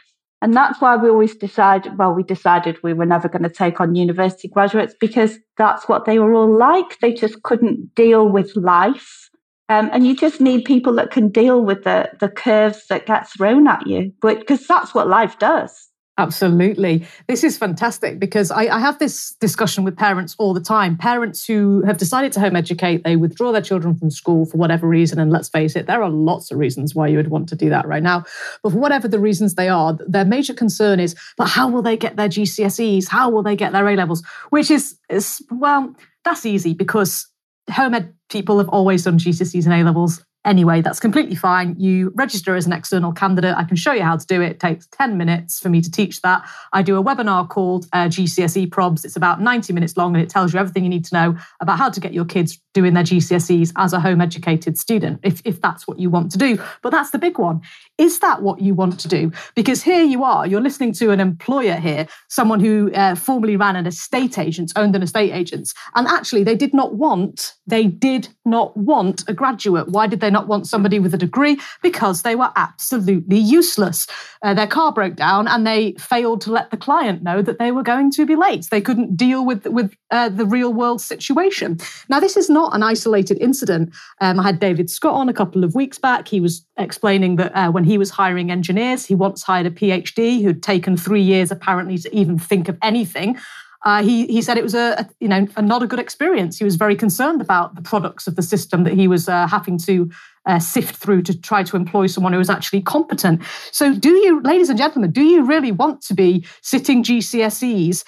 [0.41, 3.81] And that's why we always decided, well, we decided we were never going to take
[3.81, 6.99] on university graduates because that's what they were all like.
[7.01, 9.31] They just couldn't deal with life.
[9.69, 13.29] Um, and you just need people that can deal with the, the curves that get
[13.29, 15.88] thrown at you, because that's what life does.
[16.19, 17.07] Absolutely.
[17.29, 20.97] This is fantastic because I, I, have this discussion with parents all the time.
[20.97, 24.89] Parents who have decided to home educate, they withdraw their children from school for whatever
[24.89, 25.21] reason.
[25.21, 27.69] And let's face it, there are lots of reasons why you would want to do
[27.71, 28.25] that right now.
[28.65, 31.97] But for whatever the reasons they are, their major concern is, but how will they
[31.97, 33.07] get their GCSEs?
[33.07, 34.25] How will they get their A levels?
[34.51, 37.29] Which is, is well, that's easy because
[37.71, 41.77] home ed people have always done GCSEs and A levels Anyway, that's completely fine.
[41.79, 43.55] You register as an external candidate.
[43.55, 44.53] I can show you how to do it.
[44.53, 46.43] It takes 10 minutes for me to teach that.
[46.73, 49.05] I do a webinar called uh, GCSE Probs.
[49.05, 51.77] It's about 90 minutes long and it tells you everything you need to know about
[51.77, 55.61] how to get your kids doing their GCSEs as a home educated student, if, if
[55.61, 56.59] that's what you want to do.
[56.81, 57.61] But that's the big one.
[57.99, 59.33] Is that what you want to do?
[59.55, 63.77] Because here you are, you're listening to an employer here, someone who uh, formerly ran
[63.77, 65.75] an estate agent, owned an estate agent.
[65.95, 69.89] And actually, they did not want, they did not want a graduate.
[69.89, 70.49] Why did they not?
[70.49, 74.09] want somebody with a degree because they were absolutely useless.
[74.43, 77.71] Uh, their car broke down and they failed to let the client know that they
[77.71, 78.67] were going to be late.
[78.71, 81.79] They couldn't deal with, with uh, the real world situation.
[82.09, 83.95] Now, this is not an isolated incident.
[84.21, 86.27] Um, I had David Scott on a couple of weeks back.
[86.27, 90.43] He was explaining that uh, when he was hiring engineers, he once hired a PhD
[90.43, 93.39] who'd taken three years apparently to even think of anything.
[93.85, 96.59] Uh, he he said it was a, a, you know a not a good experience.
[96.59, 99.79] He was very concerned about the products of the system that he was uh, having
[99.79, 100.11] to
[100.47, 103.43] uh, sift through to try to employ someone who was actually competent.
[103.71, 108.05] So, do you, ladies and gentlemen, do you really want to be sitting GCSEs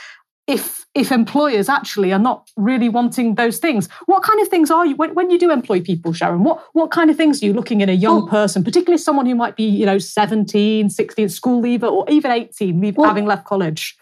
[0.47, 4.85] if if employers actually are not really wanting those things what kind of things are
[4.85, 7.53] you when, when you do employ people sharon what what kind of things are you
[7.53, 11.29] looking in a young well, person particularly someone who might be you know 17 16
[11.29, 13.97] school leaver or even 18 well, having left college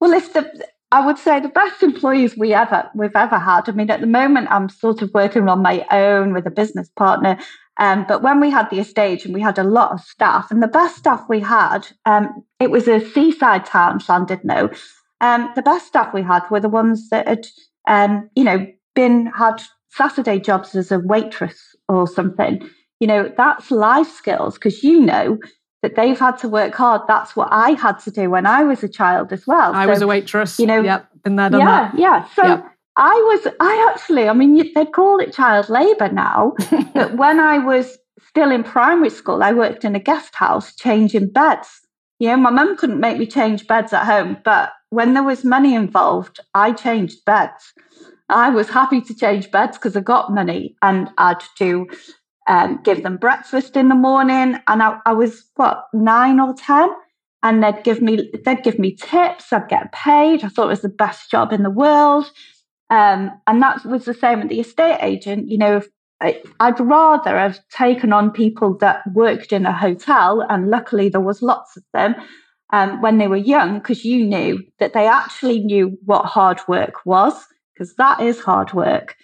[0.00, 3.66] well if the I would say the best employees we ever we've ever had.
[3.66, 6.90] I mean, at the moment, I'm sort of working on my own with a business
[6.96, 7.38] partner.
[7.78, 10.62] Um, but when we had the estate and we had a lot of staff, and
[10.62, 14.78] the best staff we had, um, it was a seaside town, Llandudno.
[15.22, 17.46] Um, the best staff we had were the ones that had,
[17.88, 22.68] um, you know, been had Saturday jobs as a waitress or something.
[23.00, 25.38] You know, that's life skills because you know
[25.82, 27.02] that they've had to work hard.
[27.08, 29.74] That's what I had to do when I was a child as well.
[29.74, 30.58] I so, was a waitress.
[30.58, 31.98] You know, yep, been there, done yeah, that.
[31.98, 32.66] Yeah, So yep.
[32.96, 36.54] I was, I actually, I mean, they'd call it child labour now.
[36.94, 41.30] but when I was still in primary school, I worked in a guest house changing
[41.30, 41.68] beds.
[42.18, 45.44] You know, my mum couldn't make me change beds at home, but when there was
[45.44, 47.72] money involved, I changed beds.
[48.28, 51.88] I was happy to change beds because I got money and I'd do
[52.48, 54.58] um, give them breakfast in the morning.
[54.66, 56.90] And I, I was what nine or ten,
[57.42, 59.52] and they'd give me they'd give me tips.
[59.52, 60.44] I'd get paid.
[60.44, 62.30] I thought it was the best job in the world.
[62.90, 65.48] Um, and that was the same with the estate agent.
[65.48, 65.82] You know,
[66.20, 71.20] I, I'd rather have taken on people that worked in a hotel, and luckily there
[71.20, 72.14] was lots of them.
[72.74, 77.04] Um, when they were young, because you knew that they actually knew what hard work
[77.04, 77.34] was,
[77.74, 79.14] because that is hard work.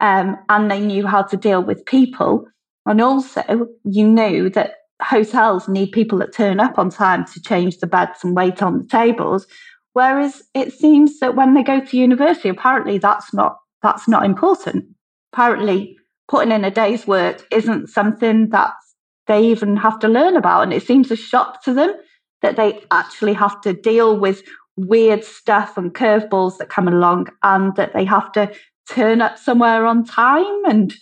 [0.00, 2.46] Um, and they knew how to deal with people.
[2.90, 7.78] And also, you know that hotels need people that turn up on time to change
[7.78, 9.46] the beds and wait on the tables.
[9.92, 14.86] Whereas it seems that when they go to university, apparently that's not that's not important.
[15.32, 18.72] Apparently, putting in a day's work isn't something that
[19.28, 20.64] they even have to learn about.
[20.64, 21.94] And it seems a shock to them
[22.42, 24.42] that they actually have to deal with
[24.76, 28.52] weird stuff and curveballs that come along and that they have to
[28.88, 30.92] turn up somewhere on time and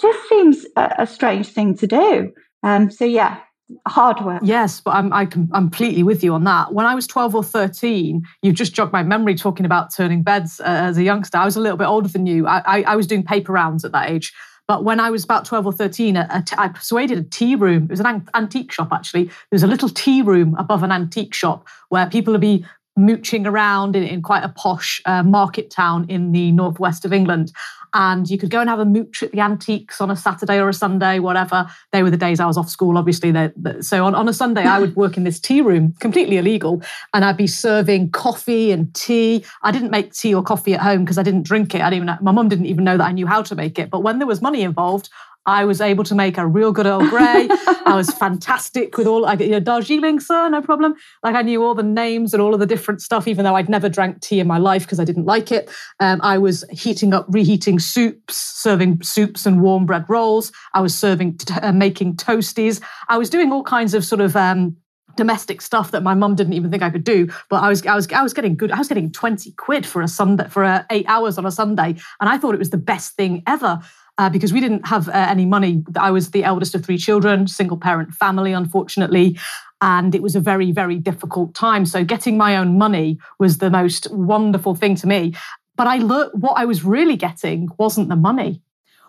[0.00, 2.32] just seems a, a strange thing to do.
[2.62, 3.40] Um, so yeah,
[3.86, 4.40] hard work.
[4.44, 6.72] Yes, but I'm, I am completely with you on that.
[6.72, 10.60] When I was 12 or 13, you've just jogged my memory talking about turning beds
[10.60, 11.38] uh, as a youngster.
[11.38, 12.46] I was a little bit older than you.
[12.46, 14.32] I, I, I, was doing paper rounds at that age.
[14.68, 17.84] But when I was about 12 or 13, I persuaded a tea room.
[17.84, 19.24] It was an antique shop, actually.
[19.24, 23.46] There was a little tea room above an antique shop where people would be mooching
[23.46, 27.52] around in, in quite a posh uh, market town in the northwest of England.
[27.98, 30.68] And you could go and have a mooch at the antiques on a Saturday or
[30.68, 31.66] a Sunday, whatever.
[31.92, 33.32] They were the days I was off school, obviously.
[33.80, 36.82] So on, on a Sunday, I would work in this tea room, completely illegal,
[37.14, 39.46] and I'd be serving coffee and tea.
[39.62, 41.80] I didn't make tea or coffee at home because I didn't drink it.
[41.80, 43.88] I didn't even my mum didn't even know that I knew how to make it.
[43.88, 45.08] But when there was money involved,
[45.46, 47.48] I was able to make a real good Earl Grey.
[47.86, 50.94] I was fantastic with all, like, you know, Darjeeling, sir, no problem.
[51.22, 53.68] Like I knew all the names and all of the different stuff, even though I'd
[53.68, 55.70] never drank tea in my life because I didn't like it.
[56.00, 60.50] Um, I was heating up, reheating soups, serving soups and warm bread rolls.
[60.74, 62.82] I was serving, uh, making toasties.
[63.08, 64.76] I was doing all kinds of sort of, um,
[65.16, 67.26] domestic stuff that my mum didn't even think I could do.
[67.48, 68.70] But I was I was I was getting good.
[68.70, 71.96] I was getting twenty quid for a Sunday for a eight hours on a Sunday,
[72.20, 73.80] and I thought it was the best thing ever
[74.18, 75.84] uh, because we didn't have uh, any money.
[75.98, 79.38] I was the eldest of three children, single parent family, unfortunately.
[79.80, 81.84] And it was a very, very difficult time.
[81.84, 85.34] So getting my own money was the most wonderful thing to me.
[85.76, 88.62] But I learned what I was really getting wasn't the money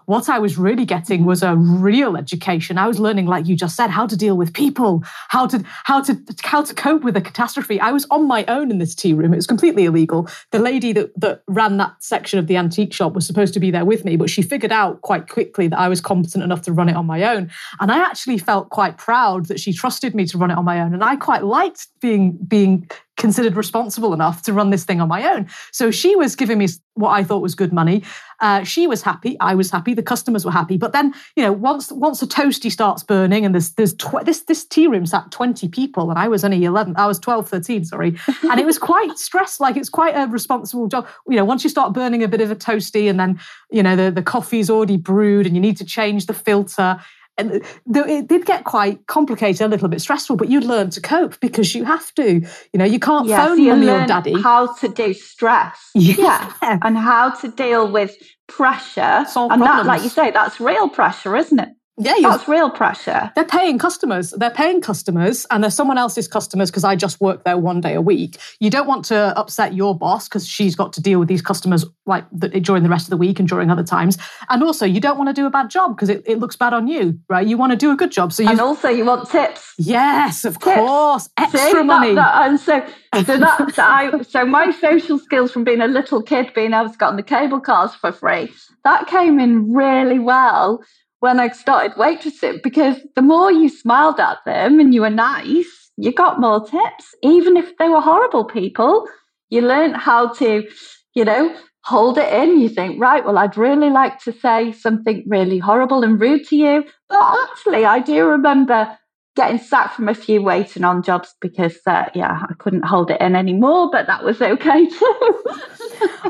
[0.08, 2.78] what I was really getting was a real education.
[2.78, 6.02] I was learning, like you just said, how to deal with people, how to how
[6.02, 7.80] to how to cope with a catastrophe.
[7.80, 9.34] I was on my own in this tea room.
[9.34, 10.30] It was completely illegal.
[10.52, 13.70] The lady that that ran that section of the antique shop was supposed to be
[13.70, 16.72] there with me, but she figured out quite quickly that I was competent enough to
[16.72, 17.52] run it on my own.
[17.82, 20.80] And I actually felt quite proud that she trusted me to run it on my
[20.80, 20.94] own.
[20.94, 25.28] And I quite liked being being considered responsible enough to run this thing on my
[25.34, 25.48] own.
[25.72, 28.04] So she was giving me what I thought was good money.
[28.40, 29.36] Uh, she was happy.
[29.40, 29.94] I was happy.
[29.94, 30.78] The customers were happy.
[30.78, 34.42] But then, you know, once once a toasty starts burning and there's there's tw- this
[34.42, 36.96] this tea room sat 20 people and I was only 11.
[36.98, 38.18] I was 12, 13, sorry.
[38.50, 39.60] And it was quite stressed.
[39.60, 41.08] Like it's quite a responsible job.
[41.28, 43.40] You know, once you start burning a bit of a toasty and then,
[43.72, 47.00] you know, the, the coffee's already brewed and you need to change the filter
[47.38, 47.64] and
[47.96, 51.76] it did get quite complicated, a little bit stressful, but you'd learn to cope because
[51.76, 52.42] you have to.
[52.74, 54.42] You know, you can't phone so mummy or daddy.
[54.42, 56.52] How to do stress, yeah.
[56.62, 56.80] yeah.
[56.82, 58.16] and how to deal with
[58.48, 59.86] pressure, Solve and problems.
[59.86, 61.70] that, like you say, that's real pressure, isn't it?
[62.00, 63.32] Yeah, that's real pressure.
[63.36, 64.30] They're paying customers.
[64.32, 67.96] They're paying customers, and they're someone else's customers because I just work there one day
[67.96, 68.38] a week.
[68.60, 71.86] You don't want to upset your boss because she's got to deal with these customers
[72.06, 74.20] like the, during the rest of the week and during other times.
[74.50, 76.72] And also, you don't want to do a bad job because it, it looks bad
[76.72, 77.48] on you, right?
[77.48, 78.32] You want to do a good job.
[78.32, 79.74] So, you and also you want tips.
[79.80, 80.76] Yes, of tips.
[80.76, 82.14] course, extra See, money.
[82.14, 82.86] That, that, and so,
[83.26, 86.98] so that I so my social skills from being a little kid, being able to
[86.98, 88.52] get on the cable cars for free,
[88.84, 90.84] that came in really well
[91.20, 95.92] when I started waitressing because the more you smiled at them and you were nice,
[95.98, 97.16] you got more tips.
[97.24, 99.08] Even if they were horrible people,
[99.50, 100.68] you learned how to,
[101.16, 102.60] you know, hold it in.
[102.60, 106.56] You think, right, well, I'd really like to say something really horrible and rude to
[106.56, 106.84] you.
[107.10, 108.98] But actually, I do remember
[109.38, 113.22] getting sacked from a few waiting on jobs because, uh, yeah, I couldn't hold it
[113.22, 115.44] in anymore, but that was okay too.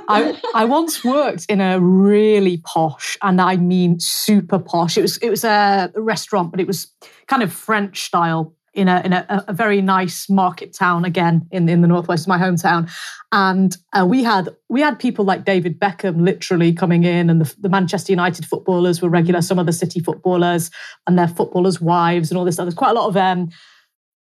[0.09, 4.97] I, I once worked in a really posh, and I mean super posh.
[4.97, 6.93] It was it was a restaurant, but it was
[7.27, 11.67] kind of French style in a in a, a very nice market town again in
[11.67, 12.89] in the northwest of my hometown.
[13.31, 17.55] And uh, we had we had people like David Beckham literally coming in, and the,
[17.59, 19.41] the Manchester United footballers were regular.
[19.41, 20.69] Some of the City footballers
[21.07, 22.65] and their footballers' wives and all this stuff.
[22.65, 23.49] There's quite a lot of um,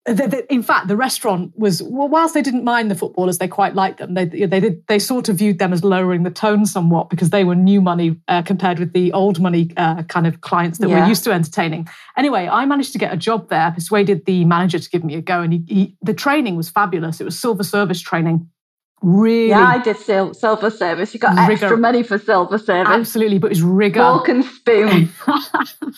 [0.05, 3.47] the, the, in fact, the restaurant was well, whilst they didn't mind the footballers, they
[3.47, 4.15] quite liked them.
[4.15, 7.45] They they did, they sort of viewed them as lowering the tone somewhat because they
[7.45, 11.03] were new money uh, compared with the old money uh, kind of clients that yeah.
[11.03, 11.89] we're used to entertaining.
[12.17, 13.71] Anyway, I managed to get a job there.
[13.71, 17.21] Persuaded the manager to give me a go, and he, he, the training was fabulous.
[17.21, 18.51] It was silver service training.
[19.03, 19.51] Really?
[19.51, 21.15] Yeah, I did sil- silver service.
[21.15, 21.53] You got rigor.
[21.53, 22.93] extra money for silver service.
[22.93, 24.01] Absolutely, but it's rigor.
[24.01, 25.11] Fork and spoon.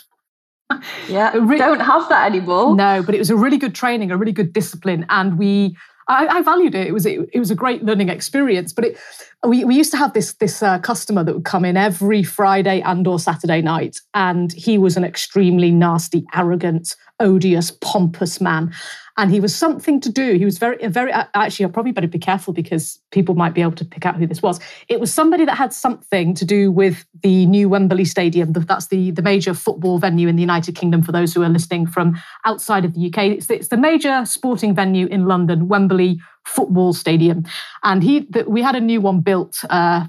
[1.09, 2.74] yeah, re- don't have that anymore.
[2.74, 5.77] No, but it was a really good training, a really good discipline, and we.
[6.07, 6.87] I, I valued it.
[6.87, 8.74] It was it, it, was a great learning experience.
[8.74, 8.98] But it,
[9.46, 12.80] we we used to have this this uh, customer that would come in every Friday
[12.83, 18.72] and or Saturday night, and he was an extremely nasty, arrogant, odious, pompous man
[19.16, 20.35] and he was something to do.
[20.35, 21.12] He was very, very.
[21.12, 24.26] Actually, I probably better be careful because people might be able to pick out who
[24.26, 24.59] this was.
[24.88, 28.52] It was somebody that had something to do with the new Wembley Stadium.
[28.52, 31.02] That's the the major football venue in the United Kingdom.
[31.02, 34.74] For those who are listening from outside of the UK, it's, it's the major sporting
[34.74, 37.44] venue in London, Wembley Football Stadium.
[37.83, 39.64] And he, the, we had a new one built.
[39.68, 40.07] Uh,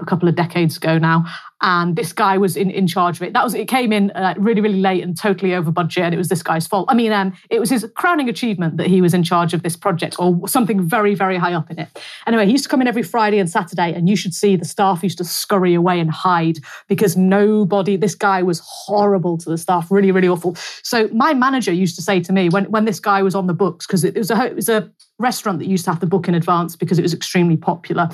[0.00, 1.24] a couple of decades ago now.
[1.60, 3.32] and this guy was in, in charge of it.
[3.32, 6.18] That was it came in uh, really really late and totally over budget, and it
[6.18, 6.86] was this guy's fault.
[6.88, 9.76] I mean, um, it was his crowning achievement that he was in charge of this
[9.76, 11.88] project or something very very high up in it.
[12.26, 14.64] Anyway, he used to come in every Friday and Saturday, and you should see the
[14.64, 17.96] staff used to scurry away and hide because nobody.
[17.96, 20.54] This guy was horrible to the staff, really really awful.
[20.82, 23.54] So my manager used to say to me when when this guy was on the
[23.54, 26.06] books because it, it was a it was a restaurant that used to have to
[26.06, 28.08] book in advance because it was extremely popular,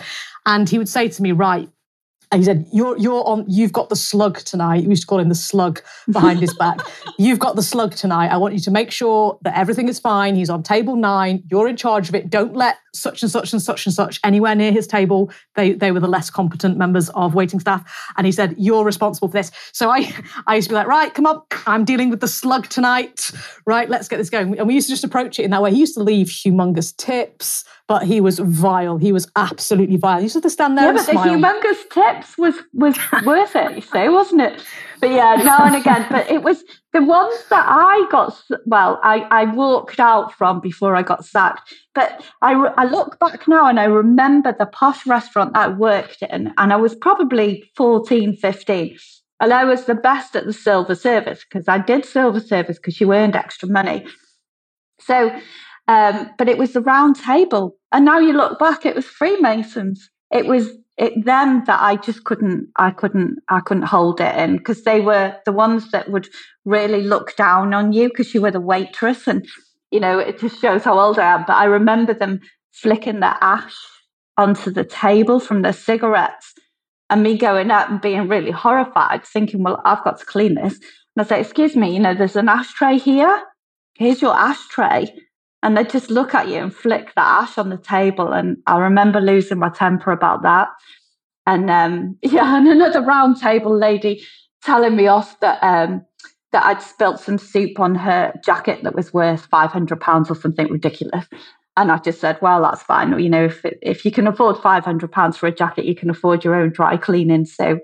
[0.46, 1.68] and he would say to me, right
[2.34, 3.44] and he said, "You're you're on.
[3.46, 4.82] You've got the slug tonight.
[4.82, 5.80] We used to call him the slug
[6.10, 6.80] behind his back.
[7.16, 8.32] You've got the slug tonight.
[8.32, 10.34] I want you to make sure that everything is fine.
[10.34, 11.44] He's on table nine.
[11.48, 12.28] You're in charge of it.
[12.30, 15.30] Don't let such and such and such and such anywhere near his table.
[15.54, 17.88] They they were the less competent members of waiting staff.
[18.16, 20.12] And he said, "You're responsible for this." So I
[20.48, 21.40] I used to be like, "Right, come on.
[21.68, 23.30] I'm dealing with the slug tonight.
[23.64, 25.70] Right, let's get this going." And we used to just approach it in that way.
[25.70, 28.96] He used to leave humongous tips but he was vile.
[28.96, 30.18] He was absolutely vile.
[30.18, 30.86] He used to stand there.
[30.86, 31.24] Yeah, but smile.
[31.24, 34.62] the humongous tips was was worth it, you say, wasn't it?
[35.00, 36.06] But yeah, now and again.
[36.10, 38.40] But it was the ones that I got.
[38.66, 41.74] Well, I I walked out from before I got sacked.
[41.94, 46.22] But I I look back now and I remember the posh restaurant that I worked
[46.22, 48.98] in, and I was probably 14, 15.
[49.40, 53.00] And I was the best at the silver service because I did silver service because
[53.00, 54.06] you earned extra money.
[55.00, 55.32] So
[55.88, 57.76] um, but it was the round table.
[57.92, 60.10] And now you look back, it was Freemasons.
[60.32, 64.58] It was it them that I just couldn't I couldn't I couldn't hold it in
[64.58, 66.28] because they were the ones that would
[66.64, 69.46] really look down on you because you were the waitress and
[69.90, 71.44] you know it just shows how old I am.
[71.46, 72.40] But I remember them
[72.72, 73.74] flicking the ash
[74.36, 76.54] onto the table from their cigarettes
[77.10, 80.74] and me going up and being really horrified, thinking, well, I've got to clean this.
[80.74, 83.42] And I say, excuse me, you know, there's an ashtray here.
[83.94, 85.14] Here's your ashtray
[85.64, 88.32] and they just look at you and flick the ash on the table.
[88.32, 90.68] And I remember losing my temper about that.
[91.46, 94.22] And um, yeah, and another round table lady
[94.62, 96.04] telling me off that um,
[96.52, 100.36] that I'd spilt some soup on her jacket that was worth five hundred pounds or
[100.36, 101.26] something ridiculous.
[101.78, 103.18] And I just said, well, that's fine.
[103.18, 106.10] You know, if if you can afford five hundred pounds for a jacket, you can
[106.10, 107.46] afford your own dry cleaning.
[107.46, 107.80] So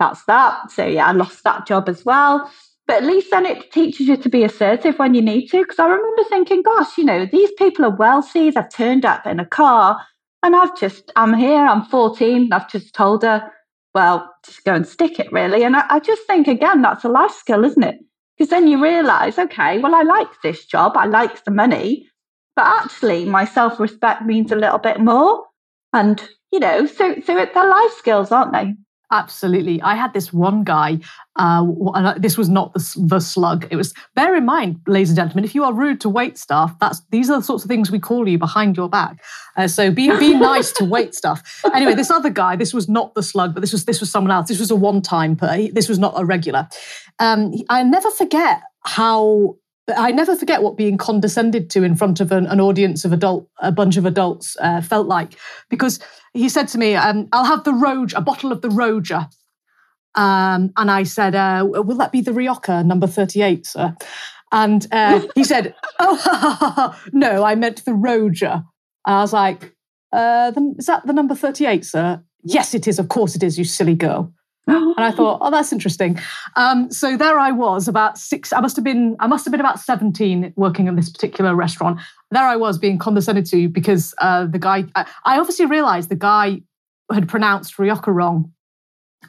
[0.00, 0.72] that's that.
[0.72, 2.50] So yeah, I lost that job as well.
[2.90, 5.62] But at least then it teaches you to be assertive when you need to.
[5.62, 8.50] Because I remember thinking, gosh, you know, these people are wealthy.
[8.50, 10.04] They've turned up in a car.
[10.42, 12.52] And I've just, I'm here, I'm 14.
[12.52, 13.48] I've just told her,
[13.94, 15.62] well, just go and stick it, really.
[15.62, 17.98] And I, I just think, again, that's a life skill, isn't it?
[18.36, 20.96] Because then you realize, okay, well, I like this job.
[20.96, 22.08] I like the money.
[22.56, 25.44] But actually, my self respect means a little bit more.
[25.92, 28.74] And, you know, so, so they're life skills, aren't they?
[29.12, 29.82] Absolutely.
[29.82, 31.00] I had this one guy,
[31.36, 33.66] uh, this was not the, the slug.
[33.70, 36.78] It was, bear in mind, ladies and gentlemen, if you are rude to wait staff,
[36.80, 39.22] that's these are the sorts of things we call you behind your back.
[39.56, 41.62] Uh, so be, be nice to wait staff.
[41.74, 44.30] Anyway, this other guy, this was not the slug, but this was, this was someone
[44.30, 44.48] else.
[44.48, 45.70] This was a one time, pay.
[45.70, 46.68] this was not a regular.
[47.18, 49.56] Um, I never forget how
[49.96, 53.48] I never forget what being condescended to in front of an, an audience of adult,
[53.58, 55.34] a bunch of adults, uh, felt like.
[55.68, 55.98] Because
[56.32, 59.28] he said to me, um, "I'll have the Roja, a bottle of the Roja,"
[60.14, 63.94] um, and I said, uh, "Will that be the Rioja number thirty-eight, sir?"
[64.52, 68.64] And uh, he said, "Oh no, I meant the Roja."
[69.04, 69.74] I was like,
[70.12, 72.98] uh, "Is that the number thirty-eight, sir?" Yes, it is.
[72.98, 73.58] Of course, it is.
[73.58, 74.32] You silly girl.
[74.70, 76.18] And I thought, oh, that's interesting.
[76.56, 78.52] Um, so there I was, about six.
[78.52, 82.00] I must have been, I must have been about seventeen, working in this particular restaurant.
[82.30, 84.84] There I was being condescended to because uh, the guy.
[84.94, 86.62] I, I obviously realised the guy
[87.12, 88.52] had pronounced Rioja wrong,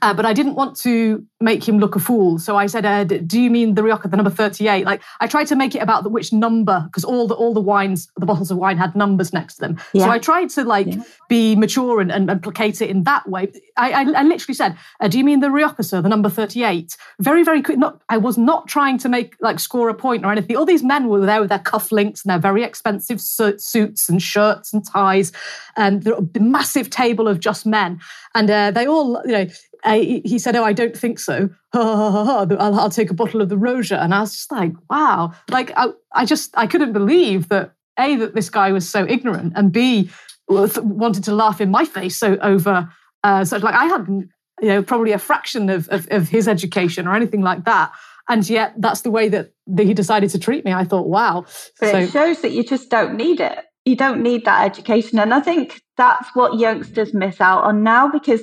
[0.02, 2.40] uh, but I didn't want to make him look a fool.
[2.40, 5.48] So I said, uh, "Do you mean the Rioja, the number 38?" Like I tried
[5.48, 8.52] to make it about the, which number because all the all the wines, the bottles
[8.52, 9.80] of wine had numbers next to them.
[9.94, 10.06] Yeah.
[10.06, 11.04] So I tried to like yeah.
[11.30, 13.52] be mature and, and, and, placate it in that way.
[13.78, 16.98] I, I, I literally said, uh, "Do you mean the Rioja, sir, the number 38?"
[17.20, 17.78] Very very quick.
[17.78, 20.56] Not I was not trying to make like score a point or anything.
[20.56, 24.74] All these men were there with their cufflinks and their very expensive suits and shirts
[24.74, 25.32] and ties,
[25.76, 28.00] and the massive table of just men,
[28.36, 29.48] and uh, they all you know
[29.84, 31.31] I, he said, "Oh, I don't think so.
[31.74, 35.72] I'll, I'll, take a bottle of the Roja." And I was just like, "Wow!" Like
[35.76, 39.72] I, I just I couldn't believe that a that this guy was so ignorant, and
[39.72, 40.10] b
[40.48, 42.90] wanted to laugh in my face so over
[43.24, 44.30] uh, such like I hadn't
[44.62, 47.92] you know probably a fraction of, of, of his education or anything like that.
[48.30, 50.72] And yet, that's the way that, he decided to treat me.
[50.72, 51.46] I thought, wow.
[51.80, 53.60] But so, it shows that you just don't need it.
[53.84, 55.20] You don't need that education.
[55.20, 58.42] And I think that's what youngsters miss out on now because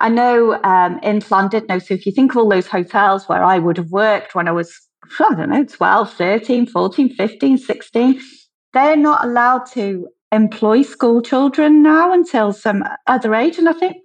[0.00, 3.58] I know um, in Llandudno, so if you think of all those hotels where I
[3.58, 4.74] would have worked when I was,
[5.18, 8.20] I don't know, 12, 13, 14, 15, 16,
[8.72, 13.58] they're not allowed to employ school children now until some other age.
[13.58, 13.96] And I think,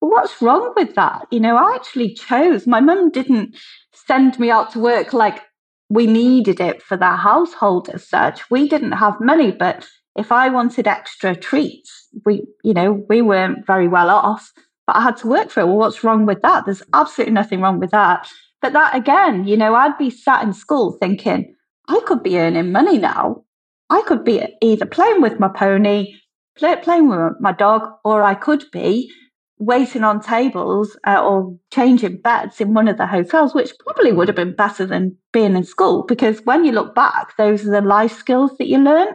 [0.00, 1.26] what's wrong with that?
[1.30, 3.54] You know, I actually chose, my mum didn't
[3.92, 5.42] send me out to work like
[5.90, 8.50] we needed it for the household as such.
[8.50, 9.86] We didn't have money, but
[10.16, 14.50] if I wanted extra treats, we, you know, we weren't very well off,
[14.86, 15.66] but I had to work for it.
[15.66, 16.64] Well, what's wrong with that?
[16.64, 18.28] There's absolutely nothing wrong with that.
[18.60, 21.54] But that again, you know, I'd be sat in school thinking,
[21.88, 23.44] I could be earning money now.
[23.90, 26.14] I could be either playing with my pony,
[26.56, 29.10] play, playing with my dog, or I could be
[29.58, 34.28] waiting on tables uh, or changing beds in one of the hotels, which probably would
[34.28, 37.80] have been better than being in school because when you look back, those are the
[37.80, 39.08] life skills that you learn.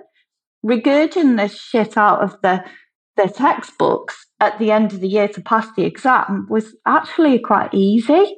[0.66, 2.64] Regurgitating the shit out of the
[3.18, 7.74] the textbooks at the end of the year to pass the exam was actually quite
[7.74, 8.36] easy.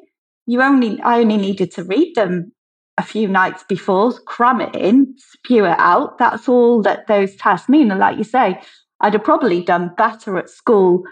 [0.47, 2.51] You only I only needed to read them
[2.97, 6.17] a few nights before, cram it in, spew it out.
[6.17, 7.91] That's all that those tests mean.
[7.91, 8.59] And like you say,
[8.99, 11.03] I'd have probably done better at school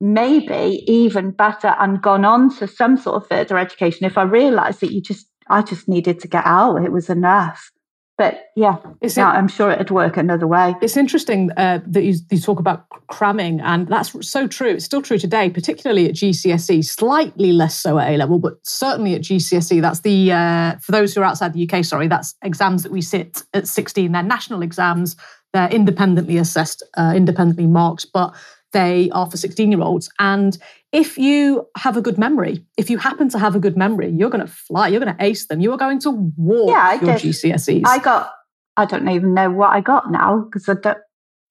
[0.00, 4.80] maybe even better and gone on to some sort of further education if I realized
[4.80, 6.84] that you just, I just needed to get out.
[6.84, 7.70] It was enough.
[8.18, 10.74] But yeah, it, I'm sure it'd work another way.
[10.80, 14.70] It's interesting uh, that you, you, talk about cramming, and that's so true.
[14.70, 16.82] It's still true today, particularly at GCSE.
[16.82, 19.82] Slightly less so at A level, but certainly at GCSE.
[19.82, 21.84] That's the uh, for those who are outside the UK.
[21.84, 24.12] Sorry, that's exams that we sit at 16.
[24.12, 25.14] They're national exams.
[25.52, 28.34] They're independently assessed, uh, independently marked, but
[28.72, 30.10] they are for 16 year olds.
[30.18, 30.56] And
[30.96, 34.30] if you have a good memory, if you happen to have a good memory, you're
[34.30, 35.60] going to fly, you're going to ace them.
[35.60, 37.34] You are going to walk yeah, your did.
[37.34, 37.82] GCSEs.
[37.84, 38.32] I got,
[38.78, 40.96] I don't even know what I got now because I don't,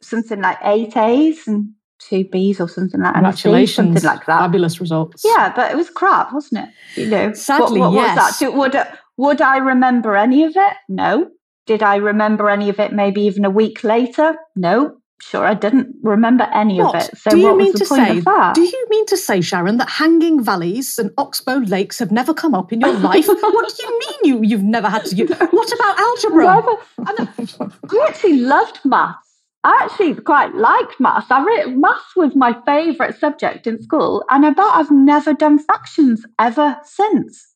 [0.02, 3.22] something like eight A's and two B's or something like that.
[3.22, 3.76] Congratulations.
[3.76, 4.40] something like that.
[4.40, 5.22] Fabulous results.
[5.24, 7.00] Yeah, but it was crap, wasn't it?
[7.00, 8.18] You know, sadly, what, what yes.
[8.18, 8.54] was that?
[8.56, 8.88] Would,
[9.18, 10.74] would I remember any of it?
[10.90, 11.30] No.
[11.68, 14.36] Did I remember any of it maybe even a week later?
[14.56, 16.96] No sure I didn't remember any what?
[16.96, 17.18] of it.
[17.18, 18.22] So do you mean to say?
[18.22, 22.54] Do you mean to say, Sharon, that hanging valleys and oxbow lakes have never come
[22.54, 23.28] up in your life?
[23.28, 25.16] what do you mean you you've never had to?
[25.16, 25.30] Use?
[25.52, 26.78] What about algebra?
[27.00, 29.26] I actually loved maths.
[29.64, 31.32] I actually quite liked maths.
[31.32, 35.58] I re- maths was my favourite subject in school, and I bet I've never done
[35.58, 37.48] fractions ever since.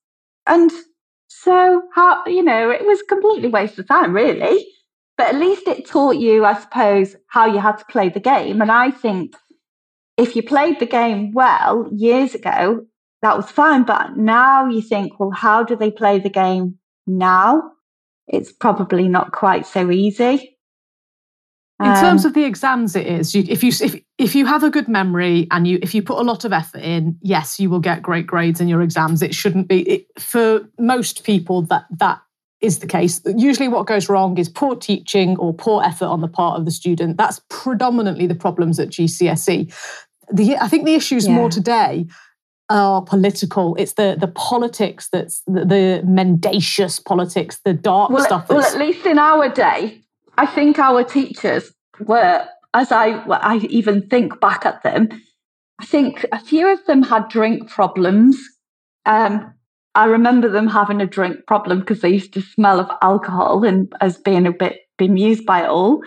[0.48, 0.72] And
[1.28, 4.66] so, how you know, it was completely waste of time, really.
[5.20, 8.62] But at least it taught you, I suppose, how you had to play the game.
[8.62, 9.36] And I think
[10.16, 12.86] if you played the game well years ago,
[13.22, 13.84] that was fine.
[13.84, 17.70] But now you think, well, how do they play the game now?
[18.30, 20.58] It's probably not quite so easy.
[21.82, 23.36] In terms um, of the exams, it is.
[23.36, 26.20] You, if you if if you have a good memory and you if you put
[26.20, 29.22] a lot of effort in, yes, you will get great grades in your exams.
[29.22, 32.22] It shouldn't be it, for most people that that
[32.62, 33.22] is the case.
[33.26, 36.72] Usually, what goes wrong is poor teaching or poor effort on the part of the
[36.72, 37.18] student.
[37.18, 39.74] That's predominantly the problems at GCSE.
[40.32, 41.36] The, I think the issues yeah.
[41.36, 42.08] more today
[42.70, 43.76] are political.
[43.76, 48.50] It's the the politics that's the, the mendacious politics, the dark well, stuff.
[48.50, 50.02] well, at least in our day,
[50.38, 55.10] I think our teachers were, as I I even think back at them,
[55.80, 58.38] I think a few of them had drink problems.
[59.06, 59.54] Um,
[60.00, 63.92] I remember them having a drink problem because they used to smell of alcohol and
[64.00, 66.02] as being a bit bemused by it all.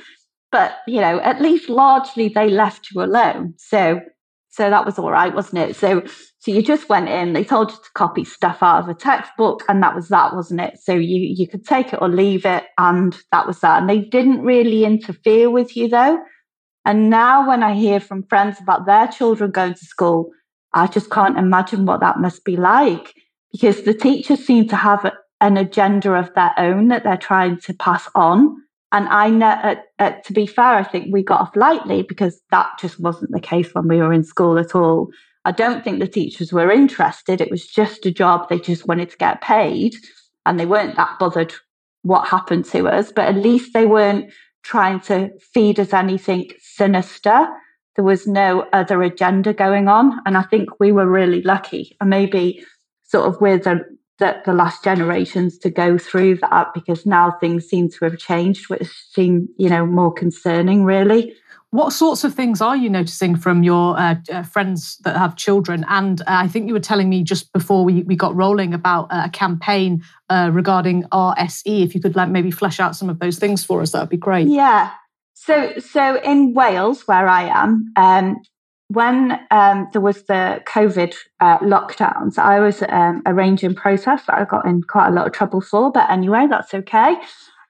[0.51, 3.53] But you know, at least largely they left you alone.
[3.59, 4.01] So
[4.49, 5.77] so that was all right, wasn't it?
[5.77, 6.03] So
[6.39, 9.63] so you just went in, they told you to copy stuff out of a textbook,
[9.69, 10.79] and that was that, wasn't it?
[10.83, 13.79] So you you could take it or leave it, and that was that.
[13.79, 16.19] And they didn't really interfere with you though.
[16.87, 20.31] And now when I hear from friends about their children going to school,
[20.73, 23.13] I just can't imagine what that must be like
[23.53, 27.75] because the teachers seem to have an agenda of their own that they're trying to
[27.75, 28.57] pass on.
[28.93, 32.41] And I know, uh, uh, to be fair, I think we got off lightly because
[32.51, 35.09] that just wasn't the case when we were in school at all.
[35.45, 37.41] I don't think the teachers were interested.
[37.41, 38.49] It was just a job.
[38.49, 39.97] They just wanted to get paid
[40.47, 41.53] and they weren't that bothered
[42.03, 43.13] what happened to us.
[43.13, 44.33] But at least they weren't
[44.63, 47.49] trying to feed us anything sinister.
[47.97, 50.21] There was no other agenda going on.
[50.27, 51.97] And I think we were really lucky.
[52.01, 52.65] And maybe
[53.13, 53.85] sort of with the,
[54.19, 58.71] the, the last generations to go through that because now things seem to have changed,
[58.71, 61.35] which seem, you know, more concerning, really.
[61.71, 65.85] What sorts of things are you noticing from your uh, uh, friends that have children?
[65.89, 69.09] And uh, I think you were telling me just before we, we got rolling about
[69.11, 71.85] a campaign uh, regarding RSE.
[71.85, 74.11] If you could like maybe flesh out some of those things for us, that would
[74.11, 74.49] be great.
[74.49, 74.91] Yeah.
[75.35, 78.43] So, so in Wales, where I am, um,
[78.93, 84.45] when um, there was the COVID uh, lockdowns, I was um, arranging protests that I
[84.45, 87.17] got in quite a lot of trouble for, but anyway, that's okay.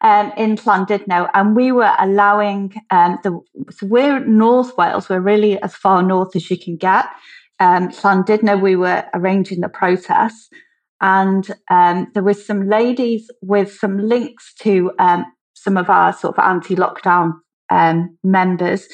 [0.00, 3.38] Um, in Llandudno, and we were allowing um, the.
[3.70, 5.08] So we're North Wales.
[5.08, 7.06] We're really as far north as you can get.
[7.60, 10.48] um, Llandudno, we were arranging the protests,
[11.00, 16.36] and um, there was some ladies with some links to um, some of our sort
[16.36, 17.34] of anti-lockdown
[17.70, 18.88] um, members.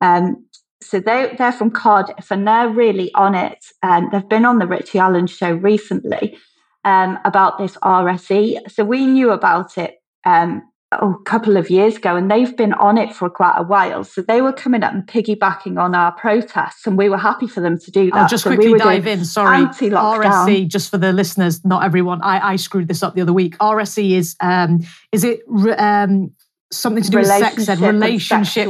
[0.00, 0.43] Um,
[0.84, 3.66] so they, they're from Cardiff and they're really on it.
[3.82, 6.36] And they've been on the Richie Allen show recently
[6.84, 8.70] um, about this RSE.
[8.70, 10.62] So we knew about it um,
[10.92, 14.04] oh, a couple of years ago and they've been on it for quite a while.
[14.04, 17.60] So they were coming up and piggybacking on our protests and we were happy for
[17.60, 18.16] them to do that.
[18.16, 19.24] I'll just so quickly we dive in.
[19.24, 19.64] Sorry.
[19.64, 22.20] RSE, just for the listeners, not everyone.
[22.22, 23.56] I, I screwed this up the other week.
[23.58, 24.80] RSE is, um,
[25.12, 25.40] is it
[25.78, 26.32] um,
[26.76, 28.68] something to do with sex ed, relationship.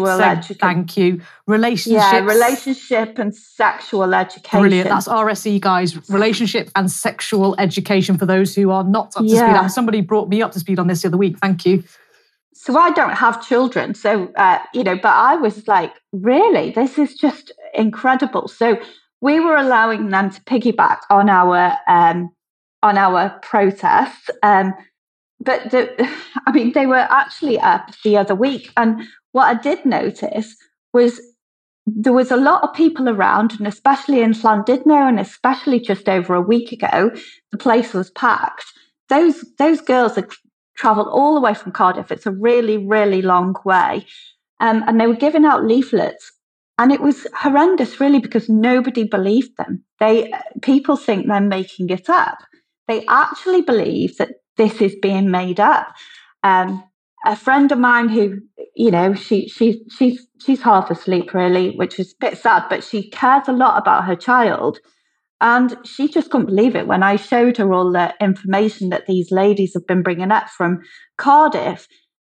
[0.58, 1.20] Thank you.
[1.46, 2.00] Relationship.
[2.00, 4.60] Yeah, relationship and sexual education.
[4.60, 4.88] Brilliant.
[4.88, 6.08] That's RSE, guys.
[6.10, 9.60] Relationship and sexual education for those who are not up to yeah.
[9.60, 9.70] speed.
[9.72, 11.38] somebody brought me up to speed on this the other week.
[11.38, 11.82] Thank you.
[12.52, 13.94] So I don't have children.
[13.94, 18.48] So, uh, you know, but I was like, really, this is just incredible.
[18.48, 18.78] So
[19.20, 22.30] we were allowing them to piggyback on our um,
[22.82, 24.30] on our protests.
[24.42, 24.74] Um,
[25.44, 26.08] but the,
[26.46, 28.72] I mean, they were actually up the other week.
[28.76, 30.56] And what I did notice
[30.92, 31.20] was
[31.86, 36.34] there was a lot of people around, and especially in Llandudno, and especially just over
[36.34, 37.10] a week ago,
[37.52, 38.64] the place was packed.
[39.08, 40.30] Those those girls had
[40.76, 42.10] travelled all the way from Cardiff.
[42.10, 44.06] It's a really, really long way.
[44.60, 46.32] Um, and they were giving out leaflets.
[46.78, 49.84] And it was horrendous, really, because nobody believed them.
[50.00, 50.32] They
[50.62, 52.38] people think they're making it up.
[52.88, 55.88] They actually believe that this is being made up.
[56.42, 56.84] Um,
[57.24, 58.38] a friend of mine who,
[58.76, 62.84] you know, she she she's she's half asleep really, which is a bit sad, but
[62.84, 64.78] she cares a lot about her child.
[65.40, 69.30] And she just couldn't believe it when I showed her all the information that these
[69.30, 70.80] ladies have been bringing up from
[71.18, 71.86] Cardiff.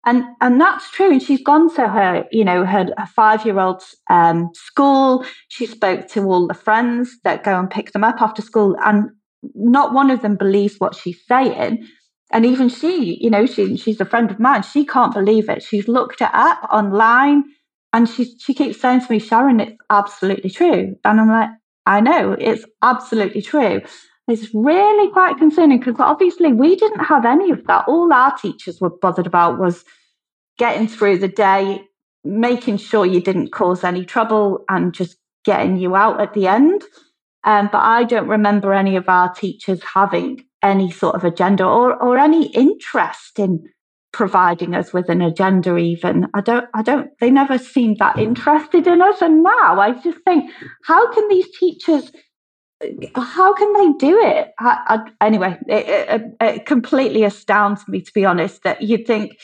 [0.05, 1.11] And, and that's true.
[1.11, 5.25] And she's gone to her, you know, her, her five year old's um, school.
[5.49, 8.75] She spoke to all the friends that go and pick them up after school.
[8.83, 9.11] And
[9.53, 11.87] not one of them believes what she's saying.
[12.33, 14.63] And even she, you know, she, she's a friend of mine.
[14.63, 15.61] She can't believe it.
[15.61, 17.43] She's looked it up online
[17.93, 20.95] and she, she keeps saying to me, Sharon, it's absolutely true.
[21.05, 21.49] And I'm like,
[21.85, 23.81] I know, it's absolutely true.
[24.27, 27.85] It's really quite concerning because obviously we didn't have any of that.
[27.87, 29.83] All our teachers were bothered about was
[30.57, 31.83] getting through the day,
[32.23, 36.83] making sure you didn't cause any trouble, and just getting you out at the end.
[37.43, 42.01] Um, but I don't remember any of our teachers having any sort of agenda or,
[42.01, 43.63] or any interest in
[44.11, 46.27] providing us with an agenda even.
[46.33, 49.21] I don't i don't they never seemed that interested in us.
[49.21, 50.51] And now i just think
[50.85, 52.11] how can these teachers
[53.15, 54.51] how can they do it?
[54.59, 59.37] I, I, anyway it, it, it, completely astounds me to be honest that you'd think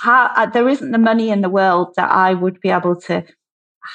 [0.00, 3.22] how, uh, there isn't the money in the world that i would be able to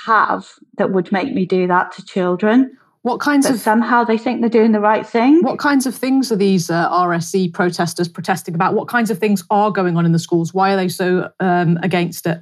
[0.06, 2.72] have that would make me do that to children
[3.04, 5.42] what kinds but of somehow they think they're doing the right thing?
[5.42, 8.76] What kinds of things are these uh, RSE protesters protesting about?
[8.76, 10.54] What kinds of things are going on in the schools?
[10.54, 12.42] Why are they so um, against it?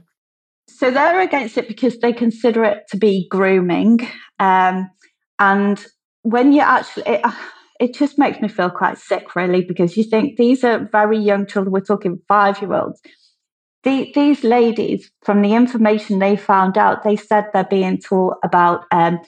[0.68, 4.00] So they're against it because they consider it to be grooming,
[4.40, 4.90] um,
[5.40, 5.84] and
[6.24, 7.22] when you actually, it,
[7.80, 11.46] it just makes me feel quite sick, really, because you think these are very young
[11.46, 11.72] children.
[11.72, 13.02] We're talking five year olds.
[13.84, 18.84] The, these ladies, from the information they found out, they said they're being taught about
[18.92, 19.20] um,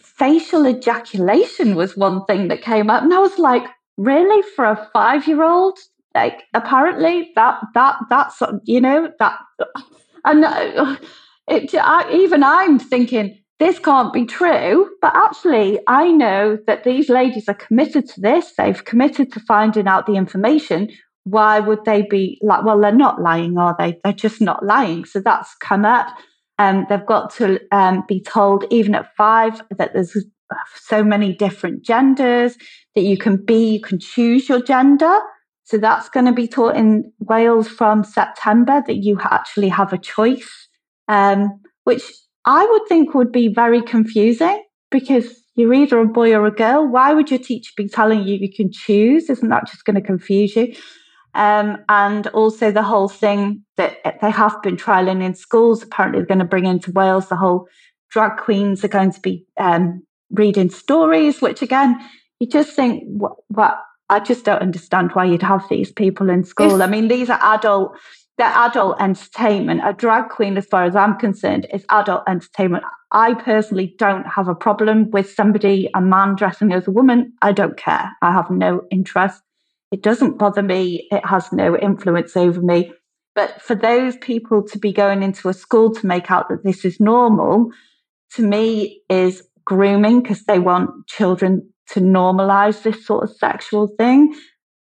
[0.00, 3.02] facial ejaculation was one thing that came up.
[3.02, 3.64] And I was like,
[3.96, 4.42] really?
[4.54, 5.78] For a five year old?
[6.14, 9.38] Like, apparently that, that, that's, you know, that,
[10.24, 10.96] and uh,
[11.48, 14.90] it, I, even I'm thinking, this can't be true.
[15.02, 18.52] But actually, I know that these ladies are committed to this.
[18.56, 20.90] They've committed to finding out the information.
[21.24, 23.98] Why would they be like, well, they're not lying, are they?
[24.02, 25.04] They're just not lying.
[25.04, 26.06] So that's come up.
[26.58, 30.16] Um, they've got to um, be told, even at five, that there's
[30.74, 32.56] so many different genders
[32.94, 35.18] that you can be, you can choose your gender.
[35.64, 39.98] So that's going to be taught in Wales from September that you actually have a
[39.98, 40.68] choice,
[41.08, 42.02] um, which
[42.44, 46.86] I would think would be very confusing because you're either a boy or a girl.
[46.86, 49.28] Why would your teacher be telling you you can choose?
[49.28, 50.72] Isn't that just going to confuse you?
[51.36, 55.82] Um, and also the whole thing that they have been trialing in schools.
[55.82, 57.68] Apparently, they're going to bring into Wales the whole
[58.10, 61.98] drag queens are going to be um, reading stories, which again,
[62.40, 63.78] you just think, what, what,
[64.08, 66.82] I just don't understand why you'd have these people in school.
[66.82, 67.96] I mean, these are adult,
[68.38, 69.80] they're adult entertainment.
[69.84, 72.84] A drag queen, as far as I'm concerned, is adult entertainment.
[73.10, 77.32] I personally don't have a problem with somebody, a man dressing as a woman.
[77.42, 78.10] I don't care.
[78.22, 79.42] I have no interest.
[79.90, 81.06] It doesn't bother me.
[81.10, 82.92] It has no influence over me.
[83.34, 86.84] But for those people to be going into a school to make out that this
[86.84, 87.70] is normal,
[88.34, 94.34] to me is grooming because they want children to normalize this sort of sexual thing.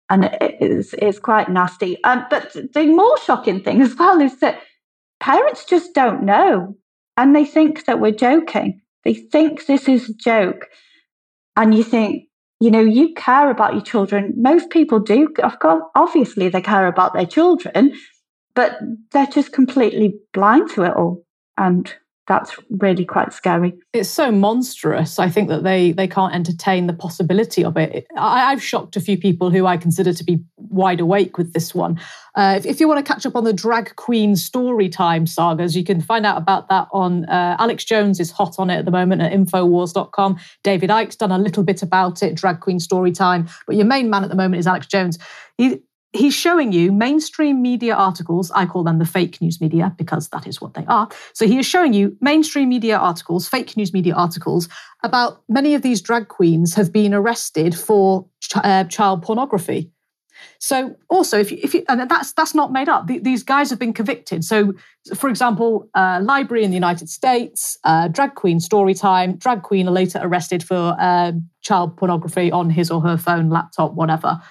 [0.09, 2.03] And it is, it's quite nasty.
[2.03, 4.59] Um, but the more shocking thing as well is that
[5.19, 6.75] parents just don't know
[7.17, 8.81] and they think that we're joking.
[9.05, 10.67] They think this is a joke.
[11.55, 12.25] And you think,
[12.60, 14.34] you know, you care about your children.
[14.38, 15.28] Most people do.
[15.43, 17.93] Of course, obviously, they care about their children,
[18.56, 18.78] but
[19.12, 21.26] they're just completely blind to it all.
[21.58, 21.93] And
[22.28, 23.74] that's really quite scary.
[23.91, 25.19] It's so monstrous.
[25.19, 28.07] I think that they they can't entertain the possibility of it.
[28.17, 31.76] I, have shocked a few people who I consider to be wide awake with this
[31.76, 31.99] one.
[32.36, 35.76] Uh, if, if, you want to catch up on the drag queen story time sagas,
[35.76, 38.86] you can find out about that on uh, Alex Jones is hot on it at
[38.86, 40.39] the moment at Infowars.com.
[40.63, 43.49] David Icke's done a little bit about it, drag queen story time.
[43.67, 45.19] But your main man at the moment is Alex Jones.
[45.57, 45.82] He,
[46.14, 48.51] he's showing you mainstream media articles.
[48.51, 51.09] I call them the fake news media because that is what they are.
[51.34, 54.70] So he is showing you mainstream media articles, fake news media articles
[55.03, 59.91] about many of these drag queens have been arrested for ch- uh, child pornography.
[60.59, 63.07] So also, if you, if you, and that's that's not made up.
[63.07, 64.43] these guys have been convicted.
[64.43, 64.74] So,
[65.16, 69.88] for example, uh, LBRY in the United States, uh, drag queen story time, drag queen
[69.88, 74.41] later arrested for uh, child pornography on his or her phone, laptop, whatever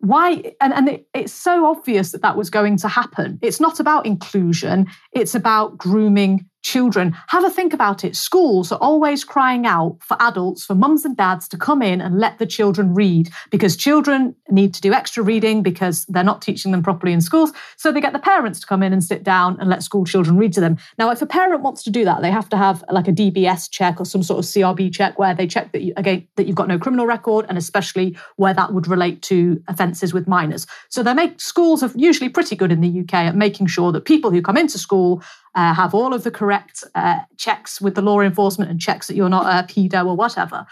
[0.00, 3.38] why and, and it, it's so obvious that that was going to happen.
[3.42, 4.86] It's not about inclusion.
[5.12, 7.16] It's about grooming children.
[7.28, 8.16] Have a think about it.
[8.16, 12.18] Schools are always crying out for adults, for mums and dads to come in and
[12.18, 16.72] let the children read because children need to do extra reading because they're not teaching
[16.72, 17.52] them properly in schools.
[17.76, 20.38] So they get the parents to come in and sit down and let school children
[20.38, 20.76] read to them.
[20.98, 23.70] Now, if a parent wants to do that, they have to have like a DBS
[23.70, 26.56] check or some sort of CRB check where they check that you, again that you've
[26.56, 30.66] got no criminal record and especially where that would relate to offences with minors.
[30.88, 34.04] So they make schools are usually pretty good in the UK at making sure that
[34.04, 35.22] people who come into school
[35.56, 39.16] uh, have all of the correct uh, checks with the law enforcement and checks that
[39.16, 40.66] you're not a pedo or whatever.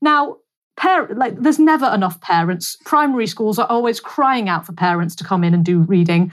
[0.00, 0.36] Now,
[0.76, 2.76] par- like there's never enough parents.
[2.84, 6.32] Primary schools are always crying out for parents to come in and do reading.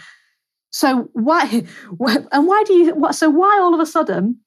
[0.70, 1.66] So why,
[2.32, 3.08] and why do you?
[3.12, 4.40] So why all of a sudden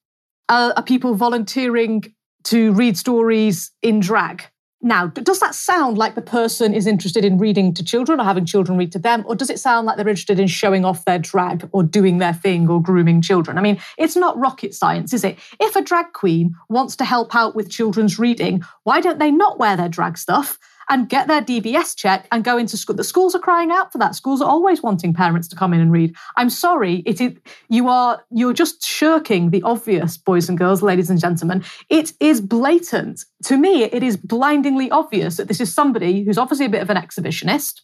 [0.47, 2.03] are people volunteering
[2.45, 4.48] to read stories in drag?
[4.81, 8.45] Now, does that sound like the person is interested in reading to children or having
[8.45, 9.25] children read to them?
[9.27, 12.33] Or does it sound like they're interested in showing off their drag or doing their
[12.33, 13.57] thing or grooming children?
[13.57, 15.37] I mean, it's not rocket science, is it?
[15.59, 19.59] If a drag queen wants to help out with children's reading, why don't they not
[19.59, 20.57] wear their drag stuff
[20.89, 22.95] and get their DBS check and go into school.
[22.95, 24.15] The schools are crying out for that.
[24.15, 26.15] Schools are always wanting parents to come in and read.
[26.37, 27.33] I'm sorry, it is
[27.69, 31.63] you are you're just shirking the obvious, boys and girls, ladies and gentlemen.
[31.89, 33.23] It is blatant.
[33.45, 36.89] To me, it is blindingly obvious that this is somebody who's obviously a bit of
[36.89, 37.81] an exhibitionist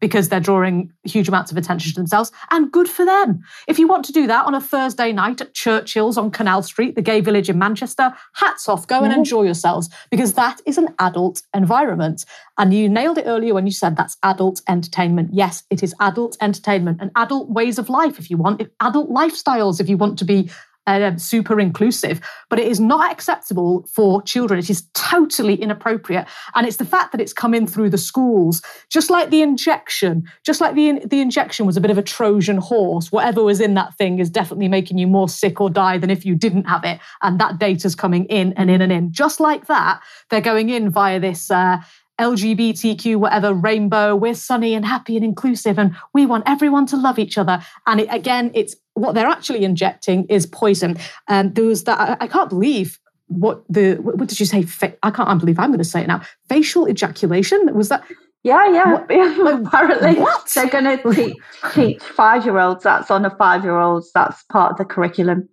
[0.00, 3.42] because they're drawing huge amounts of attention to themselves, and good for them.
[3.66, 6.94] If you want to do that on a Thursday night at Churchill's on Canal Street,
[6.94, 10.88] the gay village in Manchester, hats off, go and enjoy yourselves because that is an
[10.98, 12.24] adult environment.
[12.58, 15.30] And you nailed it earlier when you said that's adult entertainment.
[15.32, 19.80] Yes, it is adult entertainment and adult ways of life if you want, adult lifestyles
[19.80, 20.50] if you want to be
[20.86, 22.20] uh, super inclusive,
[22.50, 24.58] but it is not acceptable for children.
[24.58, 26.26] It is totally inappropriate.
[26.54, 30.24] And it's the fact that it's come in through the schools, just like the injection,
[30.44, 33.10] just like the, the injection was a bit of a Trojan horse.
[33.10, 36.24] Whatever was in that thing is definitely making you more sick or die than if
[36.24, 37.00] you didn't have it.
[37.22, 39.12] And that data's coming in and in and in.
[39.12, 41.50] Just like that, they're going in via this.
[41.50, 41.78] Uh,
[42.20, 47.18] LGBTQ, whatever, rainbow, we're sunny and happy and inclusive, and we want everyone to love
[47.18, 47.60] each other.
[47.86, 50.96] And it, again, it's what they're actually injecting is poison.
[51.28, 54.66] And um, there was that, I, I can't believe what the, what did you say?
[55.02, 56.22] I can't believe I'm going to say it now.
[56.48, 57.74] Facial ejaculation?
[57.74, 58.04] Was that?
[58.44, 59.04] Yeah, yeah.
[59.10, 60.48] yeah apparently, what?
[60.54, 61.36] they're going to teach,
[61.72, 62.84] teach five year olds.
[62.84, 64.12] That's on a five year olds.
[64.12, 65.48] That's part of the curriculum.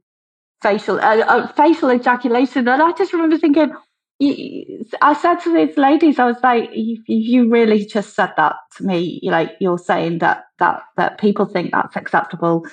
[0.62, 2.68] Facial, uh, uh, facial ejaculation.
[2.68, 3.74] And I just remember thinking,
[4.22, 8.84] I said to these ladies, I was like, you, you really just said that to
[8.84, 9.20] me.
[9.24, 12.66] Like you're saying that that that people think that's acceptable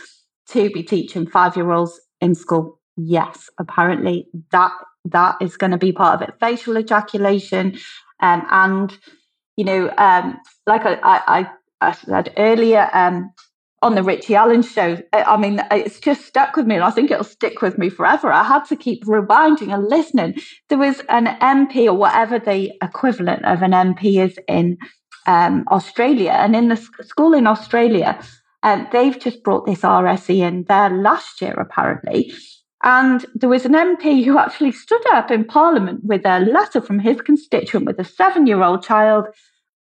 [0.50, 2.78] to be teaching five year olds in school.
[2.96, 4.72] Yes, apparently that
[5.06, 6.34] that is going to be part of it.
[6.38, 7.78] Facial ejaculation,
[8.20, 8.98] um, and
[9.56, 13.32] you know, um, like I, I, I said earlier, um,
[13.82, 14.98] on the Richie Allen show.
[15.12, 18.32] I mean, it's just stuck with me, and I think it'll stick with me forever.
[18.32, 20.36] I had to keep rewinding and listening.
[20.68, 24.78] There was an MP or whatever the equivalent of an MP is in
[25.26, 28.20] um, Australia, and in the school in Australia,
[28.62, 32.32] um, they've just brought this RSE in there last year, apparently.
[32.82, 37.00] And there was an MP who actually stood up in Parliament with a letter from
[37.00, 39.26] his constituent with a seven year old child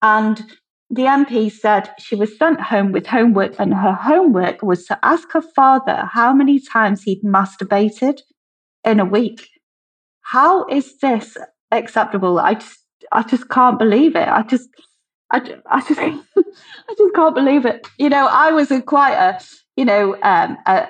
[0.02, 0.42] and
[0.90, 5.32] the MP said she was sent home with homework, and her homework was to ask
[5.32, 8.20] her father how many times he'd masturbated
[8.84, 9.48] in a week.
[10.22, 11.36] how is this
[11.70, 12.38] acceptable?
[12.40, 12.80] I just,
[13.12, 14.28] I just can't believe it.
[14.28, 14.68] I just,
[15.30, 15.38] I,
[15.70, 17.86] I just, I just can't believe it.
[17.98, 19.40] You know, I was a quite a,
[19.76, 20.86] you know, um, uh,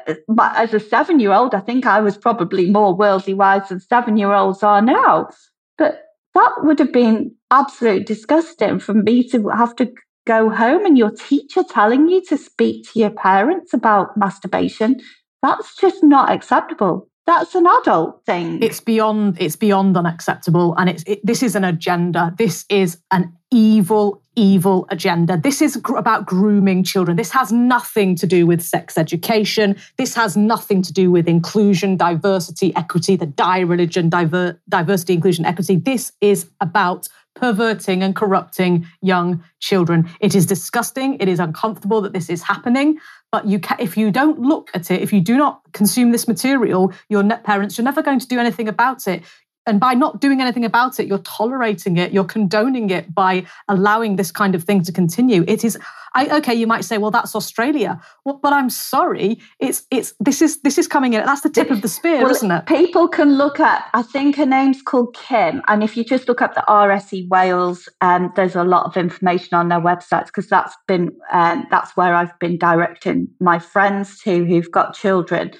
[0.57, 4.17] as a seven year old, I think I was probably more worldly wise than seven
[4.17, 5.29] year olds are now.
[5.77, 6.03] But
[6.35, 9.93] that would have been absolutely disgusting for me to have to
[10.27, 15.01] go home and your teacher telling you to speak to your parents about masturbation.
[15.43, 18.63] That's just not acceptable that's an adult thing.
[18.63, 22.33] It's beyond it's beyond unacceptable, and it's it, this is an agenda.
[22.39, 25.37] This is an evil, evil agenda.
[25.37, 27.17] This is gr- about grooming children.
[27.17, 29.77] This has nothing to do with sex education.
[29.99, 35.45] This has nothing to do with inclusion, diversity, equity, the die religion, diver- diversity, inclusion,
[35.45, 35.77] equity.
[35.77, 40.09] This is about perverting and corrupting young children.
[40.21, 41.17] It is disgusting.
[41.21, 42.99] It is uncomfortable that this is happening.
[43.37, 46.27] But you can, if you don't look at it, if you do not consume this
[46.27, 49.25] material, your net parents, you're never going to do anything about it.
[49.67, 54.15] And by not doing anything about it, you're tolerating it, you're condoning it by allowing
[54.15, 55.45] this kind of thing to continue.
[55.49, 55.77] It is,
[56.15, 58.01] I, okay, you might say, well, that's Australia.
[58.25, 61.25] Well, but I'm sorry, it's it's this is this is coming in.
[61.25, 62.67] That's the tip of the spear, well, isn't it?
[62.67, 63.85] People can look at.
[63.93, 67.89] I think her name's called Kim, and if you just look up the RSE Wales,
[68.01, 72.15] um, there's a lot of information on their websites because that's been um, that's where
[72.15, 75.53] I've been directing my friends to who've got children,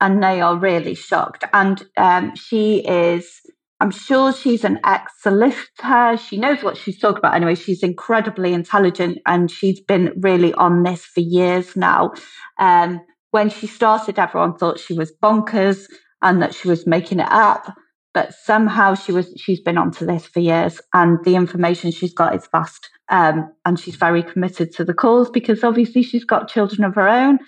[0.00, 1.44] and they are really shocked.
[1.52, 3.40] And um, she is
[3.84, 6.16] I'm sure she's an ex solicitor.
[6.16, 7.54] She knows what she's talking about anyway.
[7.54, 12.14] She's incredibly intelligent and she's been really on this for years now.
[12.58, 15.84] Um, when she started, everyone thought she was bonkers
[16.22, 17.74] and that she was making it up.
[18.14, 22.34] But somehow she was she's been onto this for years and the information she's got
[22.34, 22.88] is vast.
[23.10, 27.06] Um, and she's very committed to the cause because obviously she's got children of her
[27.06, 27.38] own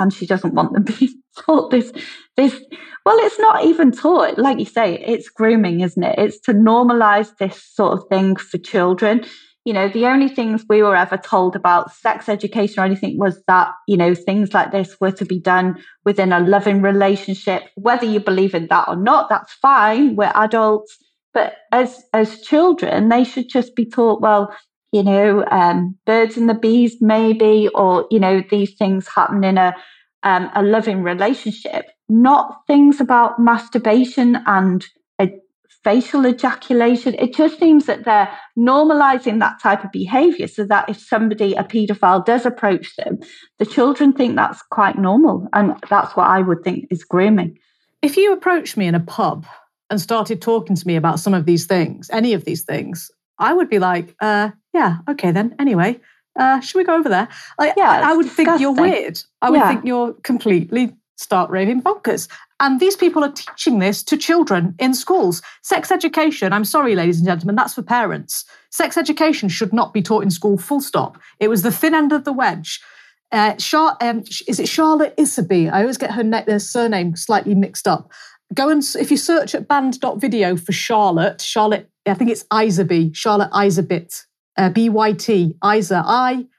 [0.00, 1.92] and she doesn't want them being taught this
[2.36, 2.54] this
[3.04, 4.38] well it's not even taught.
[4.38, 6.18] Like you say it's grooming isn't it?
[6.18, 9.24] It's to normalize this sort of thing for children.
[9.64, 13.42] You know the only things we were ever told about sex education or anything was
[13.46, 17.64] that you know things like this were to be done within a loving relationship.
[17.76, 20.16] Whether you believe in that or not that's fine.
[20.16, 20.96] We're adults.
[21.32, 24.52] But as as children they should just be taught well
[24.92, 29.58] you know, um, birds and the bees, maybe, or, you know, these things happen in
[29.58, 29.74] a,
[30.22, 34.86] um, a loving relationship, not things about masturbation and
[35.82, 37.14] facial ejaculation.
[37.14, 41.64] It just seems that they're normalizing that type of behavior so that if somebody, a
[41.64, 43.18] paedophile, does approach them,
[43.58, 45.48] the children think that's quite normal.
[45.52, 47.58] And that's what I would think is grooming.
[48.02, 49.46] If you approached me in a pub
[49.88, 53.54] and started talking to me about some of these things, any of these things, I
[53.54, 55.54] would be like, uh, yeah, okay then.
[55.58, 56.00] Anyway,
[56.38, 57.28] uh, should we go over there?
[57.58, 58.46] Like, yeah, I, I would disgusting.
[58.46, 59.22] think you're weird.
[59.42, 59.68] I would yeah.
[59.68, 62.28] think you're completely start raving bonkers.
[62.60, 65.42] And these people are teaching this to children in schools.
[65.62, 68.44] Sex education, I'm sorry, ladies and gentlemen, that's for parents.
[68.70, 71.18] Sex education should not be taught in school, full stop.
[71.38, 72.80] It was the thin end of the wedge.
[73.32, 75.72] Uh, Char- um, is it Charlotte Iserbyt?
[75.72, 78.10] I always get her, ne- her surname slightly mixed up.
[78.52, 83.50] Go and, if you search at banned.video for Charlotte, Charlotte I think it's Iserby, Charlotte
[83.52, 84.24] Iserbyt,
[84.60, 86.52] uh, B-Y-T, Iser, I-S-E-R-B-Y-T.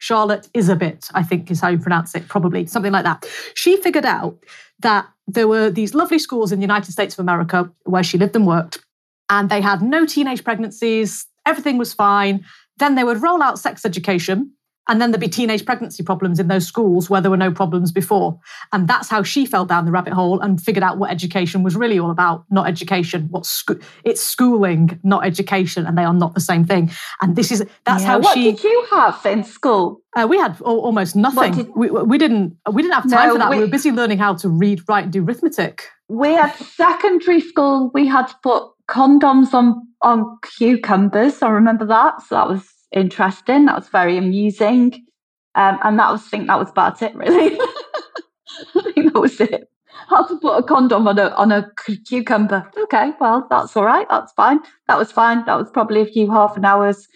[0.00, 3.24] Charlotte Iserbyt, I think is how you pronounce it, probably, something like that.
[3.54, 4.36] She figured out
[4.80, 8.34] that there were these lovely schools in the United States of America where she lived
[8.34, 8.84] and worked,
[9.30, 12.44] and they had no teenage pregnancies, everything was fine.
[12.78, 14.50] Then they would roll out sex education
[14.88, 17.92] and then there'd be teenage pregnancy problems in those schools where there were no problems
[17.92, 18.38] before.
[18.72, 21.76] And that's how she fell down the rabbit hole and figured out what education was
[21.76, 22.44] really all about.
[22.50, 26.90] Not education, what sco- it's schooling, not education, and they are not the same thing.
[27.20, 28.50] And this is that's yeah, how what she.
[28.50, 30.02] What did you have in school?
[30.16, 31.54] Uh, we had almost nothing.
[31.54, 31.68] Did...
[31.74, 33.50] we, we didn't we didn't have time no, for that.
[33.50, 33.56] We...
[33.56, 35.88] we were busy learning how to read, write, and do arithmetic.
[36.08, 37.90] We had secondary school.
[37.94, 41.42] We had to put condoms on on cucumbers.
[41.42, 42.20] I remember that.
[42.22, 43.66] So that was interesting.
[43.66, 45.06] That was very amusing.
[45.54, 47.58] Um, and that was, I think that was about it, really.
[48.74, 49.68] I think that was it.
[50.08, 51.70] How to put a condom on a on a
[52.06, 52.68] cucumber?
[52.76, 54.06] Okay, well that's all right.
[54.10, 54.58] That's fine.
[54.88, 55.44] That was fine.
[55.46, 57.06] That was probably a few half an hours,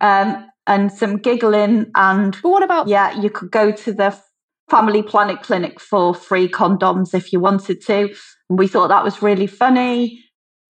[0.00, 1.90] um, and some giggling.
[1.94, 2.88] And but what about?
[2.88, 4.18] Yeah, you could go to the
[4.70, 8.14] Family Planet Clinic for free condoms if you wanted to.
[8.48, 10.23] And we thought that was really funny.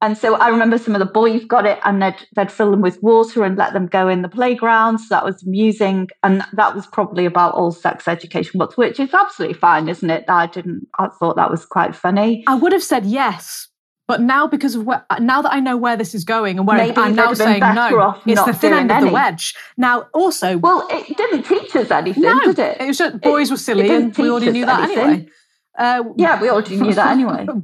[0.04, 2.82] And so I remember some of the boys got it and they'd, they'd fill them
[2.82, 4.98] with water and let them go in the playground.
[4.98, 6.08] So that was amusing.
[6.22, 10.26] And that was probably about all sex education books, which is absolutely fine, isn't it?
[10.28, 12.44] I didn't, I thought that was quite funny.
[12.46, 13.68] I would have said yes.
[14.06, 16.76] But now, because of where, now that I know where this is going and where
[16.76, 19.06] Maybe I'm now saying no, it's the thin end any.
[19.06, 19.54] of the wedge.
[19.78, 22.80] Now, also, well, it didn't teach us anything, no, did it?
[22.82, 25.04] It was just boys it, were silly, and we already knew that anything.
[25.06, 25.28] anyway.
[25.76, 27.46] Uh, yeah, we already knew that anyway.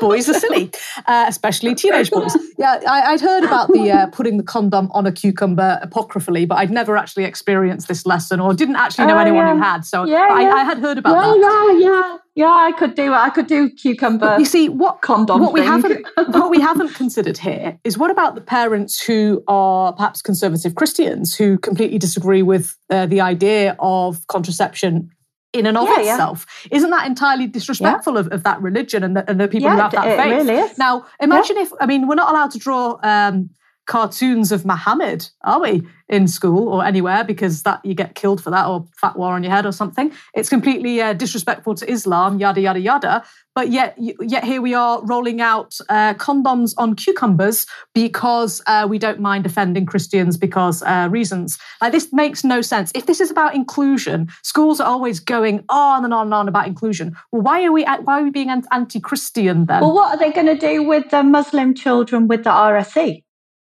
[0.00, 0.72] boys are silly,
[1.06, 2.36] uh, especially teenage boys.
[2.58, 6.56] Yeah, I, would heard about the uh, putting the condom on a cucumber apocryphally, but
[6.56, 9.54] I'd never actually experienced this lesson or didn't actually know oh, anyone yeah.
[9.54, 9.84] who had.
[9.86, 10.52] So yeah, I, yeah.
[10.52, 11.78] I, had heard about yeah, that.
[11.80, 12.50] Yeah, yeah, yeah.
[12.50, 13.14] I could do.
[13.14, 14.36] I could do cucumber.
[14.38, 15.40] You see, what condom?
[15.40, 15.62] What thing.
[15.62, 20.20] we haven't, what we haven't considered here is what about the parents who are perhaps
[20.20, 25.10] conservative Christians who completely disagree with uh, the idea of contraception
[25.52, 26.46] in and of yeah, itself.
[26.70, 26.76] Yeah.
[26.78, 28.20] Isn't that entirely disrespectful yeah.
[28.20, 30.46] of, of that religion and the, and the people who have that faith?
[30.46, 33.50] Really now, imagine if, I mean, we're not allowed to draw um,
[33.86, 38.50] cartoons of Muhammad, are we, in school or anywhere because that you get killed for
[38.50, 40.12] that or fatwa on your head or something.
[40.34, 43.24] It's completely uh, disrespectful to Islam, yada yada yada.
[43.54, 48.98] But yet, yet here we are rolling out uh, condoms on cucumbers because uh, we
[48.98, 51.58] don't mind offending Christians because uh, reasons.
[51.80, 52.92] Like this makes no sense.
[52.94, 56.66] If this is about inclusion, schools are always going on and on and on about
[56.66, 57.16] inclusion.
[57.32, 59.80] Well, why are we why are we being anti-Christian then?
[59.80, 63.22] Well, what are they going to do with the Muslim children with the RSE?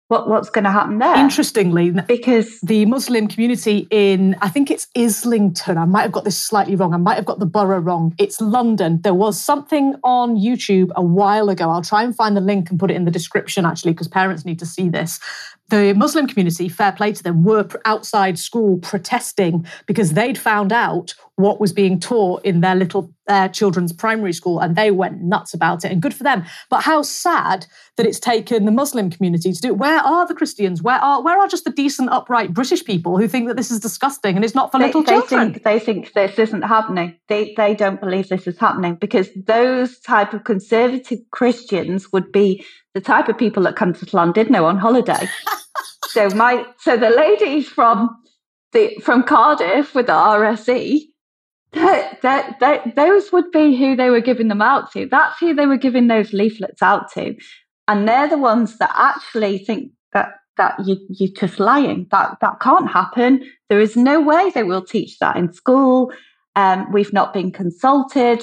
[0.08, 1.16] What, what's going to happen there.
[1.16, 6.40] Interestingly, because the Muslim community in, I think it's Islington, I might have got this
[6.40, 8.14] slightly wrong, I might have got the borough wrong.
[8.18, 9.00] It's London.
[9.02, 11.70] There was something on YouTube a while ago.
[11.70, 14.44] I'll try and find the link and put it in the description actually, because parents
[14.44, 15.18] need to see this
[15.68, 21.14] the Muslim community, fair play to them, were outside school protesting because they'd found out
[21.36, 25.52] what was being taught in their little uh, children's primary school and they went nuts
[25.52, 26.44] about it and good for them.
[26.70, 29.78] But how sad that it's taken the muslim community to do it.
[29.78, 30.82] Where are the christians?
[30.82, 33.80] Where are where are just the decent upright british people who think that this is
[33.80, 35.52] disgusting and it's not for they, little they children?
[35.52, 37.18] think, they think this isn't happening.
[37.28, 42.64] They, they don't believe this is happening because those type of conservative christians would be
[42.96, 45.28] the type of people that come to Llandudno on holiday.
[46.08, 48.08] so my so the ladies from
[48.72, 51.02] the from Cardiff with the RSE,
[51.72, 55.06] that, that, that, those would be who they were giving them out to.
[55.10, 57.36] That's who they were giving those leaflets out to.
[57.86, 62.06] And they're the ones that actually think that that you, you're just lying.
[62.12, 63.44] That that can't happen.
[63.68, 66.12] There is no way they will teach that in school.
[66.54, 68.42] Um, we've not been consulted.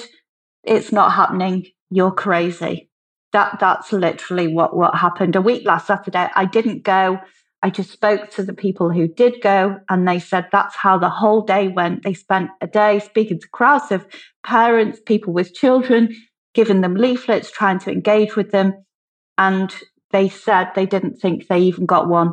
[0.62, 1.66] It's not happening.
[1.90, 2.88] You're crazy
[3.34, 7.18] that that's literally what what happened a week last saturday i didn't go
[7.62, 11.10] i just spoke to the people who did go and they said that's how the
[11.10, 14.06] whole day went they spent a day speaking to crowds of
[14.46, 16.08] parents people with children
[16.54, 18.72] giving them leaflets trying to engage with them
[19.36, 19.74] and
[20.12, 22.32] they said they didn't think they even got one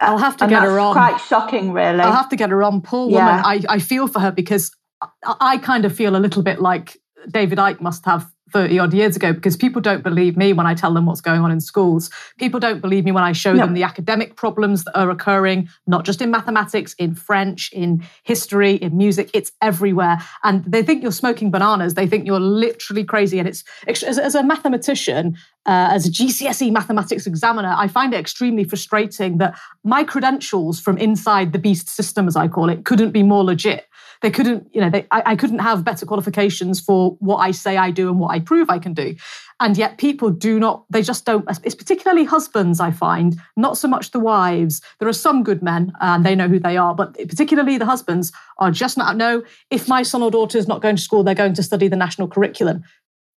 [0.00, 0.92] I'll have to and get her on.
[0.92, 1.98] Quite shocking, really.
[1.98, 2.82] I'll have to get her on.
[2.82, 3.16] Poor woman.
[3.16, 3.42] Yeah.
[3.44, 4.70] I, I feel for her because
[5.02, 6.96] I, I kind of feel a little bit like
[7.28, 10.74] David Icke must have 30 odd years ago because people don't believe me when I
[10.74, 12.10] tell them what's going on in schools.
[12.38, 13.64] People don't believe me when I show no.
[13.64, 18.74] them the academic problems that are occurring, not just in mathematics, in French, in history,
[18.74, 19.30] in music.
[19.34, 20.18] It's everywhere.
[20.44, 21.94] And they think you're smoking bananas.
[21.94, 23.38] They think you're literally crazy.
[23.38, 25.36] And it's, as, as a mathematician,
[25.66, 30.96] uh, as a GCSE mathematics examiner, I find it extremely frustrating that my credentials from
[30.98, 33.87] inside the beast system, as I call it, couldn't be more legit
[34.22, 37.76] they couldn't, you know, they, I, I couldn't have better qualifications for what I say
[37.76, 39.14] I do and what I prove I can do.
[39.60, 43.88] And yet people do not, they just don't, it's particularly husbands, I find, not so
[43.88, 44.80] much the wives.
[44.98, 48.32] There are some good men and they know who they are, but particularly the husbands
[48.58, 51.34] are just not, no, if my son or daughter is not going to school, they're
[51.34, 52.84] going to study the national curriculum.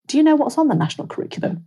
[0.06, 1.66] Do you know what's on the national curriculum?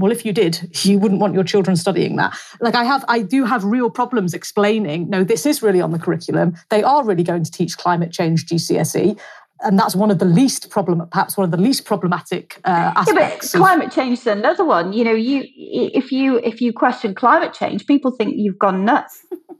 [0.00, 2.36] Well if you did you wouldn't want your children studying that.
[2.60, 5.98] Like i have i do have real problems explaining no this is really on the
[5.98, 6.56] curriculum.
[6.70, 9.18] They are really going to teach climate change gcse
[9.62, 13.54] and that's one of the least problem perhaps one of the least problematic uh, aspects
[13.54, 14.92] yeah, but climate change is another one.
[14.92, 19.24] You know you if you if you question climate change people think you've gone nuts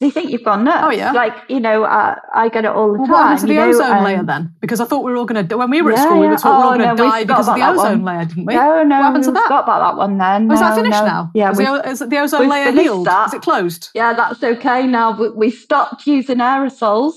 [0.00, 0.84] they think you've gone nuts.
[0.84, 3.10] Oh yeah, like you know, uh, I get it all the well, time.
[3.10, 4.54] What happened to the know, ozone um, layer then?
[4.60, 6.28] Because I thought we were all going to when we were at yeah, school, we
[6.28, 8.24] were taught oh, we were all going to no, die because of the ozone layer,
[8.24, 8.54] didn't we?
[8.54, 9.42] No, no, what happened to that?
[9.44, 10.46] Forgot about that one then.
[10.46, 11.06] No, is that finished no.
[11.06, 11.30] now?
[11.34, 13.06] Yeah, is, the, is the ozone layer healed?
[13.06, 13.28] That.
[13.28, 13.90] Is it closed?
[13.94, 15.18] Yeah, that's okay now.
[15.18, 17.14] We, we stopped using aerosols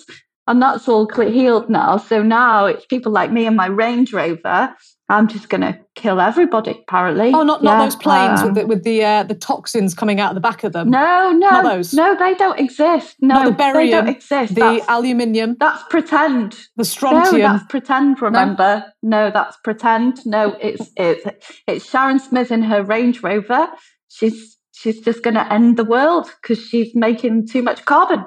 [0.48, 1.98] and that's all healed now.
[1.98, 4.76] So now it's people like me and my Range Rover
[5.10, 6.72] I'm just going to kill everybody.
[6.88, 7.32] Apparently.
[7.34, 10.22] Oh, not, not yeah, those planes um, with the with the uh, the toxins coming
[10.22, 10.90] out of the back of them.
[10.90, 11.94] No, no, not those.
[11.94, 13.18] No, they don't exist.
[13.20, 14.56] No, not the barium, they don't exist.
[14.56, 15.58] The that's, aluminium.
[15.60, 16.58] That's pretend.
[16.78, 17.42] The strontium.
[17.42, 18.22] No, that's pretend.
[18.22, 18.86] Remember?
[19.04, 20.26] No, no that's pretend.
[20.26, 23.68] No, it's it's it's Sharon Smith in her Range Rover.
[24.08, 28.26] She's she's just going to end the world because she's making too much carbon.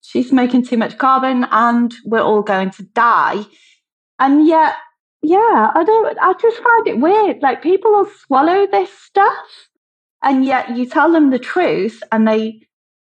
[0.00, 3.44] She's making too much carbon, and we're all going to die.
[4.18, 4.74] And yet
[5.24, 6.18] yeah, I don't.
[6.20, 7.42] I just find it weird.
[7.42, 9.68] Like people will swallow this stuff,
[10.22, 12.60] and yet you tell them the truth, and they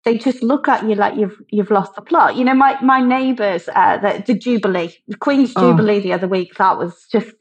[0.05, 2.35] they just look at you like you've you've lost the plot.
[2.35, 5.71] You know, my my neighbours, uh, the, the Jubilee, the Queen's oh.
[5.71, 7.31] Jubilee the other week, that was just,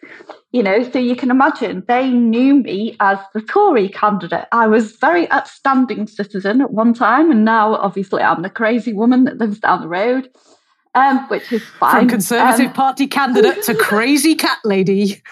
[0.52, 4.46] you know, so you can imagine they knew me as the Tory candidate.
[4.52, 9.24] I was very upstanding citizen at one time, and now obviously I'm the crazy woman
[9.24, 10.28] that lives down the road.
[10.94, 12.00] Um, which is fine.
[12.00, 15.22] From Conservative um, Party candidate to crazy cat lady.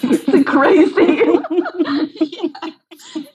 [0.00, 2.24] the crazy.
[2.24, 2.70] yeah.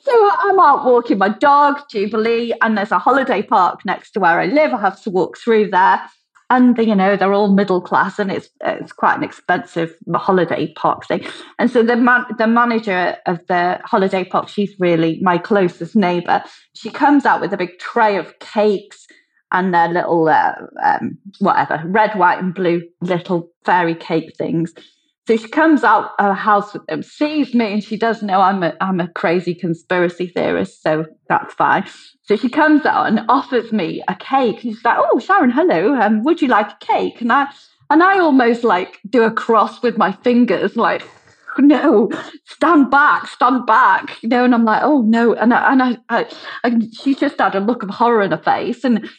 [0.06, 4.40] So I'm out walking my dog, Jubilee, and there's a holiday park next to where
[4.40, 4.72] I live.
[4.72, 6.02] I have to walk through there.
[6.52, 11.08] And you know they're all middle class, and it's it's quite an expensive holiday park
[11.08, 11.26] thing.
[11.58, 16.44] And so the man, the manager of the holiday park, she's really my closest neighbour.
[16.74, 19.05] She comes out with a big tray of cakes
[19.56, 20.54] and their little uh,
[20.84, 24.74] um, whatever red, white, and blue little fairy cake things.
[25.28, 28.42] So she comes out of her house with them, sees me, and she does know
[28.42, 31.86] I'm a I'm a crazy conspiracy theorist, so that's fine.
[32.24, 34.64] So she comes out and offers me a cake.
[34.64, 35.96] And she's like, "Oh, Sharon, hello.
[35.96, 37.48] Um, would you like a cake?" And I
[37.90, 41.02] and I almost like do a cross with my fingers, like,
[41.58, 42.10] "No,
[42.44, 44.44] stand back, stand back," you know.
[44.44, 46.26] And I'm like, "Oh no!" And I, and I, I,
[46.66, 49.10] I she just had a look of horror in her face, and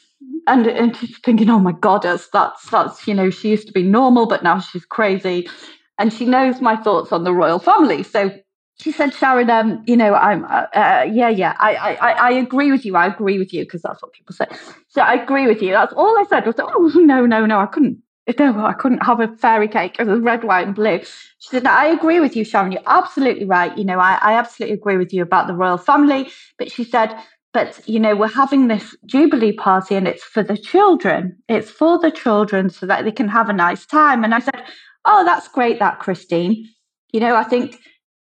[0.46, 3.82] and and she's thinking, "Oh my goddess, that's that's you know, she used to be
[3.82, 5.48] normal, but now she's crazy."
[5.98, 8.02] and she knows my thoughts on the royal family.
[8.02, 8.30] So
[8.78, 12.70] she said, Sharon, um, you know, I'm, uh, uh, yeah, yeah, I, I, I agree
[12.70, 12.96] with you.
[12.96, 14.46] I agree with you because that's what people say.
[14.88, 15.72] So I agree with you.
[15.72, 18.02] That's all I said was, oh no, no, no, I couldn't.
[18.40, 20.98] No, I couldn't have a fairy cake with red, white, and blue.
[20.98, 22.72] She said, I agree with you, Sharon.
[22.72, 23.76] You're absolutely right.
[23.78, 26.28] You know, I, I absolutely agree with you about the royal family.
[26.58, 27.14] But she said,
[27.56, 31.98] but you know we're having this jubilee party and it's for the children it's for
[32.04, 34.62] the children so that they can have a nice time and i said
[35.06, 36.68] oh, that's great, that Christine.
[37.12, 37.78] You know, I think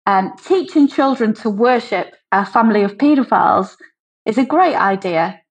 [0.05, 3.75] um, teaching children to worship a family of paedophiles
[4.25, 5.41] is a great idea.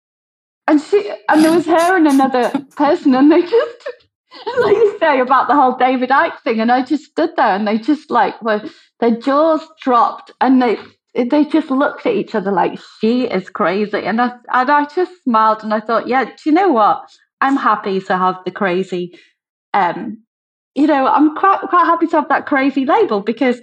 [0.69, 3.91] And she, and there was her and another person, and they just,
[4.59, 7.67] like you say about the whole David Icke thing, and I just stood there, and
[7.67, 8.63] they just like were
[9.01, 10.79] their jaws dropped, and they
[11.25, 15.13] they just looked at each other like she is crazy, and I and I just
[15.25, 17.09] smiled, and I thought, yeah, do you know what?
[17.41, 19.19] I'm happy to have the crazy
[19.75, 20.23] um,
[20.75, 23.61] you know, I'm quite quite happy to have that crazy label because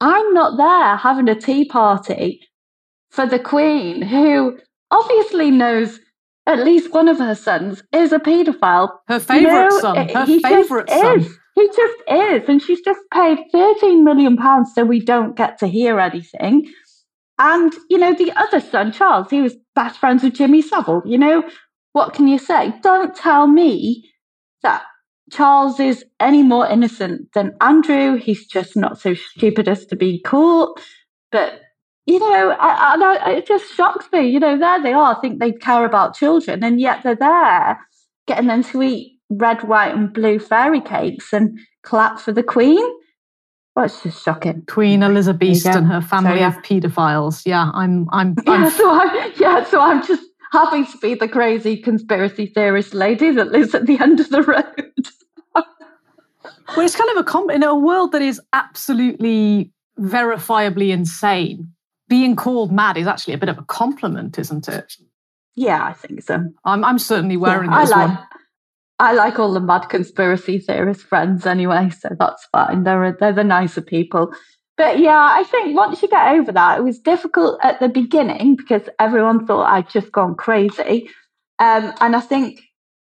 [0.00, 2.40] I'm not there having a tea party
[3.10, 4.58] for the Queen, who
[4.90, 5.98] obviously knows
[6.46, 8.90] at least one of her sons is a paedophile.
[9.08, 10.08] Her favourite you know, son.
[10.08, 11.20] Her favourite son.
[11.20, 11.38] Is.
[11.54, 12.48] He just is.
[12.48, 14.36] And she's just paid £13 million
[14.74, 16.68] so we don't get to hear anything.
[17.38, 21.02] And, you know, the other son, Charles, he was best friends with Jimmy Savile.
[21.04, 21.42] You know,
[21.92, 22.72] what can you say?
[22.82, 24.08] Don't tell me
[24.62, 24.82] that
[25.32, 28.16] Charles is any more innocent than Andrew.
[28.16, 30.80] He's just not so stupid as to be caught.
[31.32, 31.60] But,
[32.06, 34.28] you know, I, I, it just shocks me.
[34.28, 37.80] You know, there they are, I think they care about children, and yet they're there
[38.26, 42.84] getting them to eat red, white, and blue fairy cakes and clap for the Queen.
[43.74, 44.62] Well, it's just shocking.
[44.68, 47.44] Queen Elizabeth and her family so, of paedophiles.
[47.44, 48.62] Yeah, I'm, I'm, I'm...
[48.62, 50.22] Yeah, so I'm, yeah, so I'm just
[50.52, 54.42] happy to be the crazy conspiracy theorist lady that lives at the end of the
[54.42, 55.08] road.
[55.54, 61.72] well, it's kind of a com- in a world that is absolutely verifiably insane.
[62.08, 64.96] Being called mad is actually a bit of a compliment, isn't it?
[65.56, 66.44] Yeah, I think so.
[66.64, 68.26] I'm, I'm certainly wearing yeah, this I like, one.
[68.98, 72.84] I like all the mad conspiracy theorist friends anyway, so that's fine.
[72.84, 74.32] They're they're the nicer people.
[74.76, 78.56] But yeah, I think once you get over that, it was difficult at the beginning
[78.56, 81.08] because everyone thought I'd just gone crazy.
[81.60, 82.60] Um, and I think,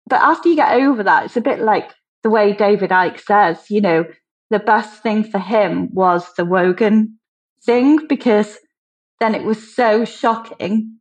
[0.07, 1.91] but after you get over that, it's a bit like
[2.23, 4.05] the way David Icke says, you know,
[4.51, 7.17] the best thing for him was the Wogan
[7.63, 8.57] thing because
[9.19, 10.99] then it was so shocking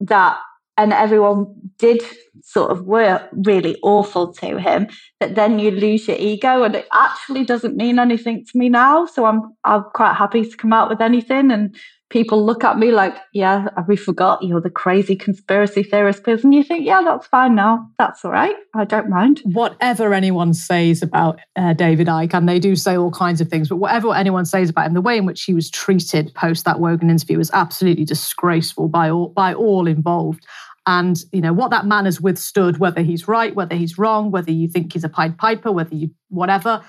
[0.00, 0.38] that,
[0.76, 1.46] and everyone
[1.78, 2.02] did
[2.42, 4.88] sort of were really awful to him
[5.20, 9.06] that then you lose your ego and it actually doesn't mean anything to me now.
[9.06, 11.74] So I'm I'm quite happy to come out with anything and
[12.10, 16.52] people look at me like, yeah, we forgot you're the crazy conspiracy theorist person.
[16.52, 17.88] You think, yeah, that's fine now.
[17.98, 18.54] That's all right.
[18.74, 19.40] I don't mind.
[19.44, 23.68] Whatever anyone says about uh, David Icke, and they do say all kinds of things,
[23.68, 26.80] but whatever anyone says about him, the way in which he was treated post that
[26.80, 30.46] Wogan interview was absolutely disgraceful by all, by all involved.
[30.88, 34.52] And you know what that man has withstood, whether he's right, whether he's wrong, whether
[34.52, 36.80] you think he's a Pied Piper, whether you whatever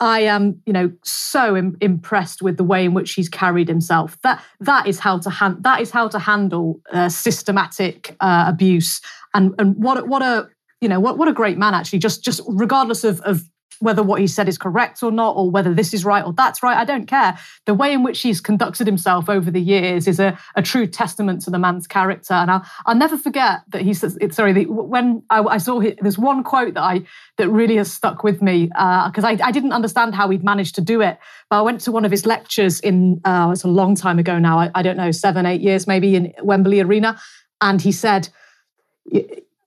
[0.00, 4.16] I am, you know, so Im- impressed with the way in which he's carried himself.
[4.22, 9.00] That that is how to hand that is how to handle uh, systematic uh, abuse.
[9.34, 10.48] And and what what a
[10.80, 11.98] you know what what a great man actually.
[11.98, 13.42] Just just regardless of of
[13.80, 16.62] whether what he said is correct or not, or whether this is right or that's
[16.62, 16.76] right.
[16.76, 17.38] I don't care.
[17.66, 21.42] The way in which he's conducted himself over the years is a, a true testament
[21.42, 22.34] to the man's character.
[22.34, 25.94] And I'll, I'll never forget that he says, sorry, the, when I, I, saw his,
[26.00, 27.02] there's one quote that I
[27.36, 30.74] that really has stuck with me because uh, I, I, didn't understand how he'd managed
[30.76, 31.18] to do it.
[31.50, 34.38] But I went to one of his lectures in, uh, it's a long time ago
[34.38, 37.18] now, I, I don't know, seven, eight years maybe in Wembley Arena.
[37.60, 38.28] And he said,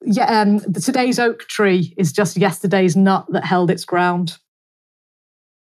[0.03, 4.37] yeah, um, today's oak tree is just yesterday's nut that held its ground.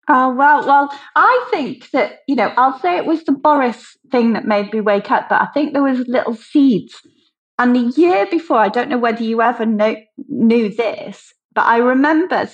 [0.08, 4.34] Oh well, well, I think that you know, I'll say it was the Boris thing
[4.34, 6.96] that made me wake up, but I think there was little seeds.
[7.60, 9.96] And the year before, I don't know whether you ever know,
[10.30, 12.50] knew this, but I remember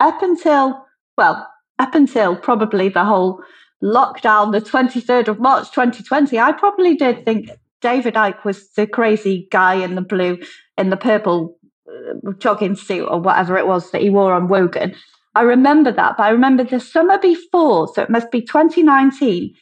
[0.00, 0.84] up until
[1.16, 1.46] well,
[1.78, 3.40] up until probably the whole
[3.82, 7.50] lockdown, the twenty third of March, twenty twenty, I probably did think
[7.80, 10.38] David Icke was the crazy guy in the blue,
[10.78, 11.58] in the purple
[11.88, 14.94] uh, jogging suit or whatever it was that he wore on Wogan.
[15.34, 19.54] I remember that, but I remember the summer before, so it must be 2019.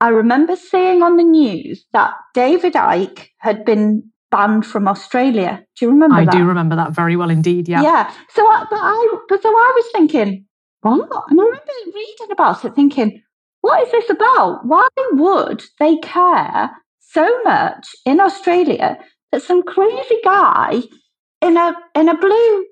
[0.00, 5.64] I remember seeing on the news that David Icke had been banned from Australia.
[5.78, 6.32] Do you remember I that?
[6.32, 7.82] do remember that very well indeed, yeah.
[7.82, 8.12] Yeah.
[8.30, 10.44] So I, but I, but so I was thinking,
[10.80, 11.08] what?
[11.30, 13.22] And I remember reading about it thinking,
[13.60, 14.66] what is this about?
[14.66, 16.70] Why would they care
[17.12, 18.98] so much in Australia
[19.30, 20.82] that some crazy guy
[21.40, 22.66] in a in a blue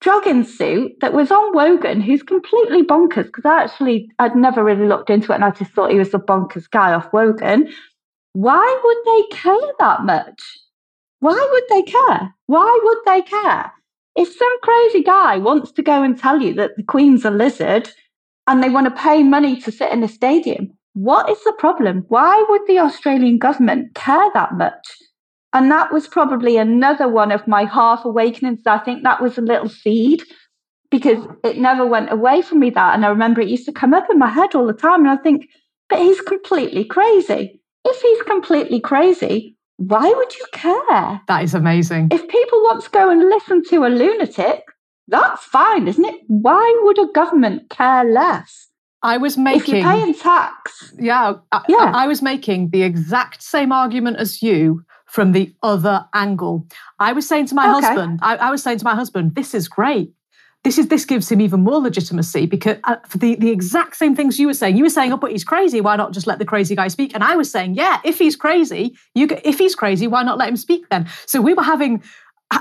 [0.00, 4.86] jogging suit that was on Wogan, who's completely bonkers, because I actually I'd never really
[4.86, 7.68] looked into it and I just thought he was the bonkers guy off Wogan.
[8.32, 10.40] Why would they care that much?
[11.20, 12.34] Why would they care?
[12.46, 13.72] Why would they care?
[14.14, 17.90] If some crazy guy wants to go and tell you that the Queen's a lizard
[18.46, 22.04] and they want to pay money to sit in a stadium, what is the problem?
[22.08, 24.96] Why would the Australian government care that much?
[25.52, 28.62] And that was probably another one of my half awakenings.
[28.66, 30.22] I think that was a little seed
[30.90, 32.94] because it never went away from me that.
[32.96, 35.06] And I remember it used to come up in my head all the time.
[35.06, 35.46] And I think,
[35.88, 37.60] but he's completely crazy.
[37.84, 41.20] If he's completely crazy, why would you care?
[41.28, 42.08] That is amazing.
[42.10, 44.64] If people want to go and listen to a lunatic,
[45.06, 46.20] that's fine, isn't it?
[46.26, 48.67] Why would a government care less?
[49.02, 49.76] I was making.
[49.76, 50.92] If you're paying tax.
[50.98, 51.92] Yeah, I, yeah.
[51.94, 56.66] I, was making the exact same argument as you from the other angle.
[56.98, 57.86] I was saying to my okay.
[57.86, 60.12] husband, I, I, was saying to my husband, this is great.
[60.64, 64.16] This is this gives him even more legitimacy because uh, for the, the exact same
[64.16, 64.76] things you were saying.
[64.76, 65.80] You were saying, "Oh, but he's crazy.
[65.80, 68.34] Why not just let the crazy guy speak?" And I was saying, "Yeah, if he's
[68.34, 72.02] crazy, you if he's crazy, why not let him speak then?" So we were having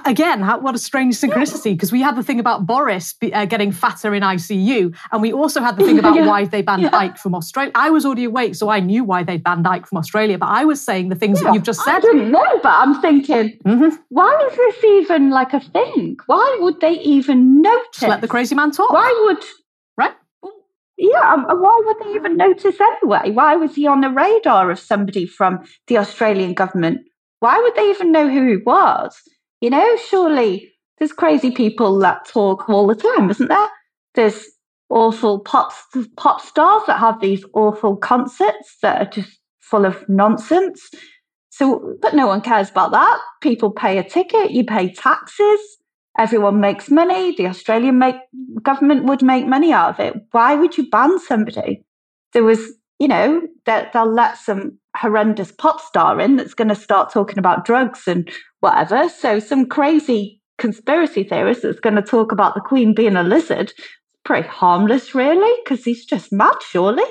[0.06, 3.46] again, how, what a strange synchronicity because we had the thing about Boris be, uh,
[3.46, 6.26] getting fatter in ICU, and we also had the thing about yeah.
[6.26, 6.90] why they banned yeah.
[6.92, 7.72] Icke from Australia.
[7.76, 10.66] I was already awake, so I knew why they banned Icke from Australia, but I
[10.66, 11.96] was saying the things yeah, that you've just said.
[11.96, 13.96] I didn't know, but I'm thinking, mm-hmm.
[14.10, 16.18] why is this even like a thing?
[16.26, 17.88] Why would they even notice?
[17.94, 18.92] Just let the crazy man talk.
[18.92, 19.44] Why would
[19.98, 20.14] right?
[20.98, 23.32] Yeah, um, why would they even notice anyway?
[23.32, 27.02] Why was he on the radar of somebody from the Australian government?
[27.40, 29.16] Why would they even know who he was?
[29.62, 33.70] You know, surely there's crazy people that talk all the time, isn't there?
[34.16, 34.46] There's
[34.90, 35.72] awful pop
[36.16, 40.90] pop stars that have these awful concerts that are just full of nonsense.
[41.50, 43.20] So, but no one cares about that.
[43.42, 45.60] People pay a ticket, you pay taxes,
[46.18, 47.36] everyone makes money.
[47.36, 48.16] The Australian make,
[48.62, 50.14] government would make money out of it.
[50.32, 51.84] Why would you ban somebody?
[52.34, 52.60] There was,
[53.00, 57.66] you know, they'll let some horrendous pop star in that's going to start talking about
[57.66, 58.30] drugs and
[58.62, 59.08] whatever.
[59.10, 63.72] So some crazy conspiracy theorist that's going to talk about the Queen being a lizard.
[64.26, 67.04] Pretty harmless, really, because he's just mad, surely,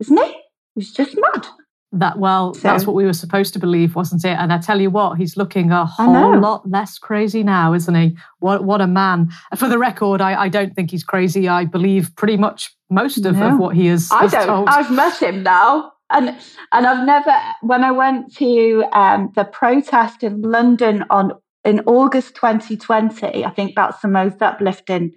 [0.00, 0.34] isn't he?
[0.74, 1.46] He's just mad.
[1.92, 4.36] That well, so, that's what we were supposed to believe, wasn't it?
[4.36, 8.16] And I tell you what, he's looking a whole lot less crazy now, isn't he?
[8.40, 9.30] What what a man!
[9.56, 11.48] For the record, I, I don't think he's crazy.
[11.48, 13.54] I believe pretty much most of, no.
[13.54, 14.08] of what he has.
[14.10, 14.46] I don't.
[14.46, 14.68] Told.
[14.68, 16.36] I've met him now and
[16.72, 17.32] and I've never
[17.62, 21.32] when I went to um, the protest in London on
[21.64, 25.12] in August 2020, I think that's the most uplifting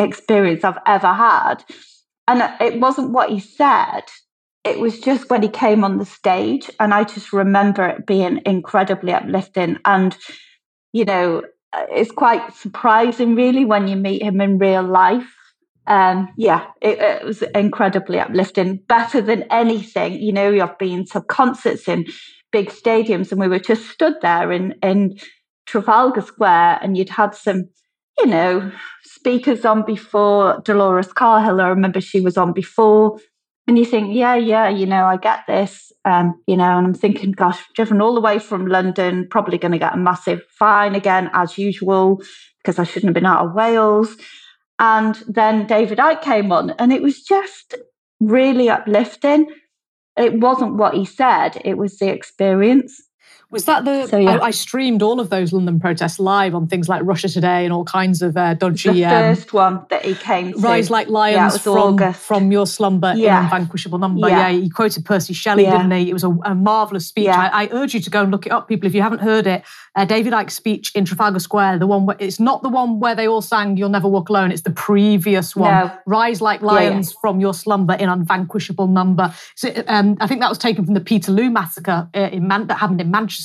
[0.00, 1.64] experience I've ever had.
[2.26, 4.02] And it wasn't what he said;
[4.64, 8.40] it was just when he came on the stage, and I just remember it being
[8.46, 9.78] incredibly uplifting.
[9.84, 10.16] And
[10.92, 11.42] you know,
[11.90, 15.26] it's quite surprising, really, when you meet him in real life
[15.86, 18.80] um, yeah, it, it, was incredibly uplifting.
[18.88, 20.60] Better than anything, you know.
[20.60, 22.06] I've been to concerts in
[22.52, 25.18] big stadiums, and we were just stood there in in
[25.66, 27.64] Trafalgar Square, and you'd had some,
[28.18, 28.70] you know,
[29.02, 30.62] speakers on before.
[30.64, 31.60] Dolores Cahill.
[31.60, 33.18] I remember she was on before,
[33.68, 36.94] and you think, yeah, yeah, you know, I get this, um, you know, and I'm
[36.94, 40.94] thinking, gosh, driven all the way from London, probably going to get a massive fine
[40.94, 42.22] again as usual
[42.58, 44.16] because I shouldn't have been out of Wales
[44.78, 47.76] And then David Icke came on, and it was just
[48.20, 49.46] really uplifting.
[50.18, 53.00] It wasn't what he said, it was the experience.
[53.52, 54.06] Was that the?
[54.06, 54.38] So, yeah.
[54.38, 57.72] I, I, streamed all of those London protests live on things like Russia Today and
[57.72, 58.90] all kinds of uh, dodgy.
[58.90, 60.58] The um, first um, one that he came to.
[60.58, 63.40] Rise like lions yeah, from from your slumber yeah.
[63.40, 64.26] in unvanquishable number.
[64.26, 64.48] Yeah.
[64.48, 66.08] yeah, he quoted Percy Shelley, didn't he?
[66.08, 67.28] It was a, a marvelous speech.
[67.28, 69.46] I, I, urge you to go and look it up, people, if you haven't heard
[69.46, 69.62] it.
[69.94, 73.14] Uh, David Icke's speech in Trafalgar Square, the one where it's not the one where
[73.14, 75.88] they all sang "You'll Never Walk Alone." It's the previous one.
[75.88, 75.98] No.
[76.06, 79.34] Rise like lions from your slumber in unvanquishable number.
[79.56, 82.78] So, um, I think that was taken from the Peterloo massacre uh, in Man- that
[82.78, 83.41] happened in Manchester.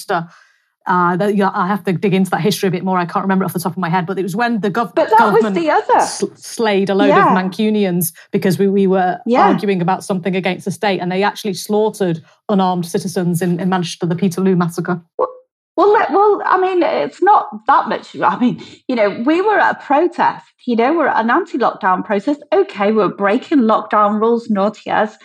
[0.88, 2.98] Uh, that, yeah, I have to dig into that history a bit more.
[2.98, 4.96] I can't remember off the top of my head, but it was when the gov-
[4.96, 6.00] but that government was the other.
[6.00, 7.28] Sl- slayed a load yeah.
[7.28, 9.42] of Mancunians because we, we were yeah.
[9.42, 14.06] arguing about something against the state, and they actually slaughtered unarmed citizens in, in Manchester,
[14.06, 15.02] the Peterloo massacre.
[15.18, 15.28] Well,
[15.76, 18.16] well, well, I mean, it's not that much.
[18.16, 20.46] I mean, you know, we were at a protest.
[20.66, 22.42] You know, we're at an anti-lockdown protest.
[22.54, 25.18] Okay, we're breaking lockdown rules, naughty as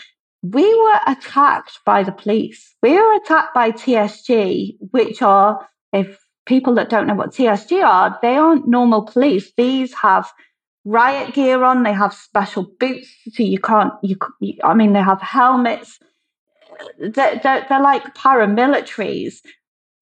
[0.42, 2.74] we were attacked by the police.
[2.82, 8.18] We were attacked by TSG, which are, if people that don't know what TSG are,
[8.22, 9.52] they aren't normal police.
[9.56, 10.30] These have
[10.84, 14.16] riot gear on, they have special boots, so you can't, you,
[14.64, 16.00] I mean, they have helmets.
[16.98, 19.36] They're, they're, they're like paramilitaries.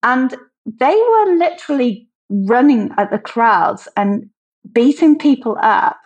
[0.01, 0.35] And
[0.65, 4.27] they were literally running at the crowds and
[4.73, 5.97] beating people up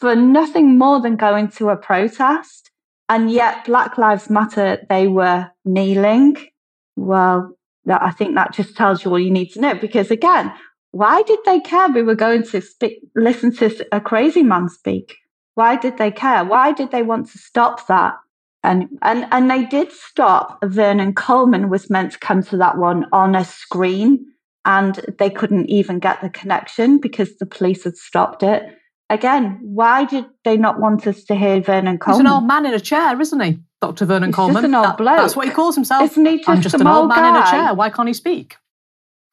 [0.00, 2.71] for nothing more than going to a protest.
[3.08, 6.36] And yet, Black Lives Matter, they were kneeling.
[6.96, 9.74] Well, that, I think that just tells you all you need to know.
[9.74, 10.52] Because again,
[10.92, 15.16] why did they care we were going to speak, listen to a crazy man speak?
[15.54, 16.44] Why did they care?
[16.44, 18.14] Why did they want to stop that?
[18.62, 20.58] And, and, and they did stop.
[20.62, 24.24] Vernon Coleman was meant to come to that one on a screen
[24.64, 28.62] and they couldn't even get the connection because the police had stopped it
[29.12, 32.24] again, why did they not want us to hear Vernon Coleman?
[32.24, 33.60] He's an old man in a chair, isn't he?
[33.80, 34.06] Dr.
[34.06, 34.62] Vernon He's Coleman.
[34.62, 35.16] Just an old that, bloke.
[35.16, 36.10] That's what he calls himself.
[36.10, 37.28] Isn't he just, I'm just an old man guy?
[37.28, 37.74] in a chair.
[37.74, 38.56] Why can't he speak?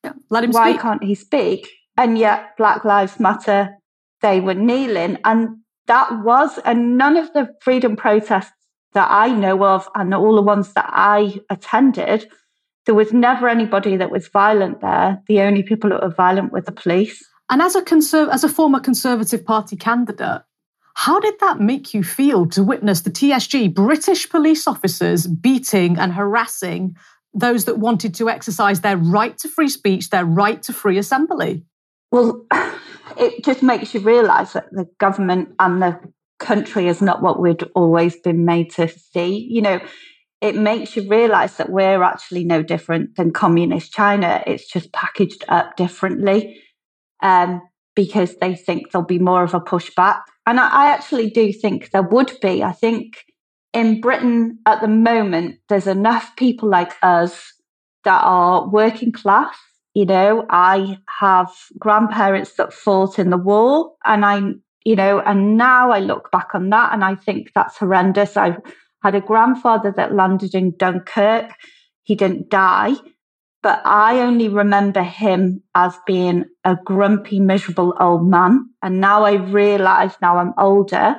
[0.04, 0.60] Yeah, let him speak.
[0.60, 0.82] Why speak.
[0.82, 1.70] can't he speak?
[1.98, 3.76] And yet, Black Lives Matter,
[4.22, 5.18] they were kneeling.
[5.24, 5.58] And
[5.88, 8.52] that was, and none of the freedom protests
[8.94, 12.30] that I know of and all the ones that I attended,
[12.86, 15.22] there was never anybody that was violent there.
[15.28, 17.24] The only people that were violent were the police.
[17.50, 17.84] And as a
[18.32, 20.44] as a former Conservative Party candidate,
[20.94, 26.14] how did that make you feel to witness the TSG, British police officers, beating and
[26.14, 26.96] harassing
[27.34, 31.64] those that wanted to exercise their right to free speech, their right to free assembly?
[32.12, 32.46] Well,
[33.18, 36.00] it just makes you realise that the government and the
[36.38, 39.48] country is not what we'd always been made to see.
[39.50, 39.80] You know,
[40.42, 44.44] it makes you realise that we're actually no different than communist China.
[44.46, 46.62] It's just packaged up differently
[47.22, 47.62] um,
[47.96, 50.22] because they think there'll be more of a pushback.
[50.46, 52.64] And I, I actually do think there would be.
[52.64, 53.26] I think
[53.74, 57.54] in Britain at the moment, there's enough people like us
[58.06, 59.56] that are working class.
[59.94, 64.42] You know, I have grandparents that fought in the war, and I,
[64.86, 68.38] you know, and now I look back on that and I think that's horrendous.
[68.38, 68.58] I
[69.04, 71.52] had a grandfather that landed in Dunkirk.
[72.04, 72.94] He didn't die,
[73.62, 78.70] but I only remember him as being a grumpy, miserable old man.
[78.82, 81.18] And now I realize, now I'm older,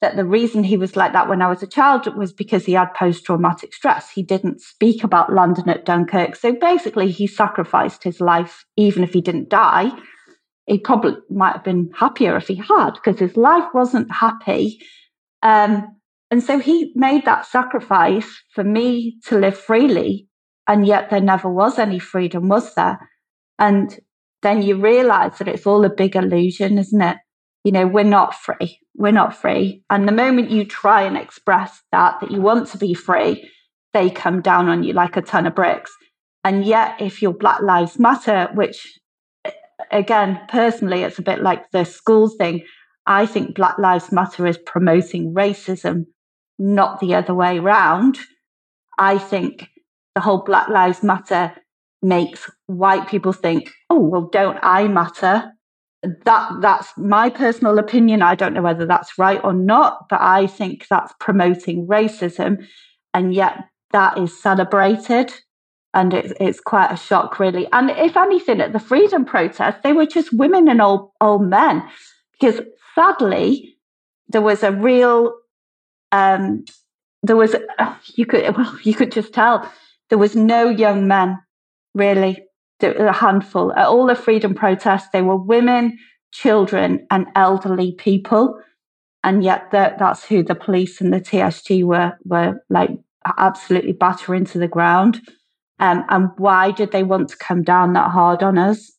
[0.00, 2.72] that the reason he was like that when I was a child was because he
[2.72, 4.10] had post traumatic stress.
[4.10, 6.36] He didn't speak about London at Dunkirk.
[6.36, 9.90] So basically, he sacrificed his life, even if he didn't die.
[10.66, 14.78] He probably might have been happier if he had, because his life wasn't happy.
[15.42, 15.98] Um,
[16.30, 20.28] and so he made that sacrifice for me to live freely
[20.66, 22.98] and yet there never was any freedom, was there?
[23.58, 23.98] And
[24.42, 27.16] then you realize that it's all a big illusion, isn't it?
[27.64, 28.78] You know, we're not free.
[28.94, 29.82] We're not free.
[29.88, 33.48] And the moment you try and express that, that you want to be free,
[33.92, 35.92] they come down on you like a ton of bricks.
[36.44, 38.98] And yet, if your Black Lives Matter, which
[39.90, 42.64] again, personally, it's a bit like the schools thing,
[43.06, 46.04] I think Black Lives Matter is promoting racism,
[46.58, 48.18] not the other way around.
[48.98, 49.68] I think
[50.14, 51.52] the whole Black Lives Matter
[52.02, 55.52] makes white people think, oh, well, don't I matter?
[56.24, 58.20] That that's my personal opinion.
[58.20, 62.66] I don't know whether that's right or not, but I think that's promoting racism,
[63.14, 65.32] and yet that is celebrated,
[65.94, 67.66] and it's it's quite a shock, really.
[67.72, 71.82] And if anything, at the freedom protest, they were just women and old old men,
[72.38, 72.60] because
[72.94, 73.74] sadly,
[74.28, 75.32] there was a real,
[76.12, 76.66] um,
[77.22, 77.56] there was
[78.14, 79.72] you could well, you could just tell
[80.10, 81.38] there was no young men,
[81.94, 82.44] really.
[82.82, 83.72] A handful.
[83.72, 85.96] At all the freedom protests, they were women,
[86.32, 88.60] children and elderly people.
[89.22, 92.90] And yet that, that's who the police and the TSG were, were like
[93.38, 95.20] absolutely battering to the ground.
[95.78, 98.92] Um, and why did they want to come down that hard on us?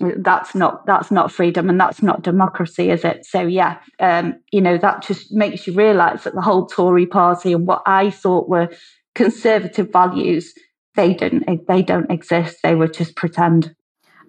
[0.00, 3.26] That's not that's not freedom and that's not democracy, is it?
[3.26, 7.52] So yeah, um, you know that just makes you realise that the whole Tory party
[7.52, 8.68] and what I thought were
[9.14, 10.54] conservative values,
[10.96, 12.58] they didn't eh, they don't exist.
[12.62, 13.74] They were just pretend.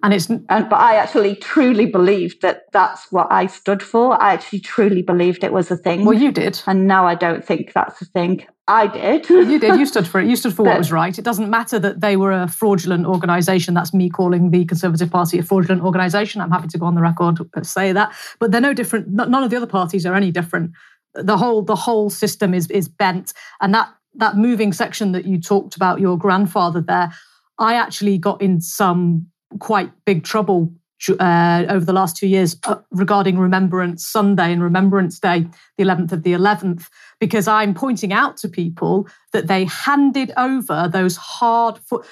[0.04, 4.20] And it's and but I actually truly believed that that's what I stood for.
[4.20, 6.04] I actually truly believed it was a thing.
[6.04, 8.44] Well, you did, and now I don't think that's a thing.
[8.66, 9.28] I did.
[9.28, 9.78] you did.
[9.78, 10.26] You stood for it.
[10.26, 11.16] You stood for what was right.
[11.16, 13.74] It doesn't matter that they were a fraudulent organisation.
[13.74, 16.40] That's me calling the Conservative Party a fraudulent organisation.
[16.40, 18.12] I'm happy to go on the record and say that.
[18.40, 19.08] But they're no different.
[19.08, 20.72] None of the other parties are any different.
[21.14, 25.40] The whole the whole system is is bent, and that that moving section that you
[25.40, 27.12] talked about your grandfather there.
[27.58, 29.26] I actually got in some
[29.58, 30.72] quite big trouble
[31.08, 36.12] uh, over the last two years uh, regarding Remembrance Sunday and Remembrance Day, the 11th
[36.12, 41.78] of the 11th, because I'm pointing out to people that they handed over those hard,
[41.78, 42.04] fo-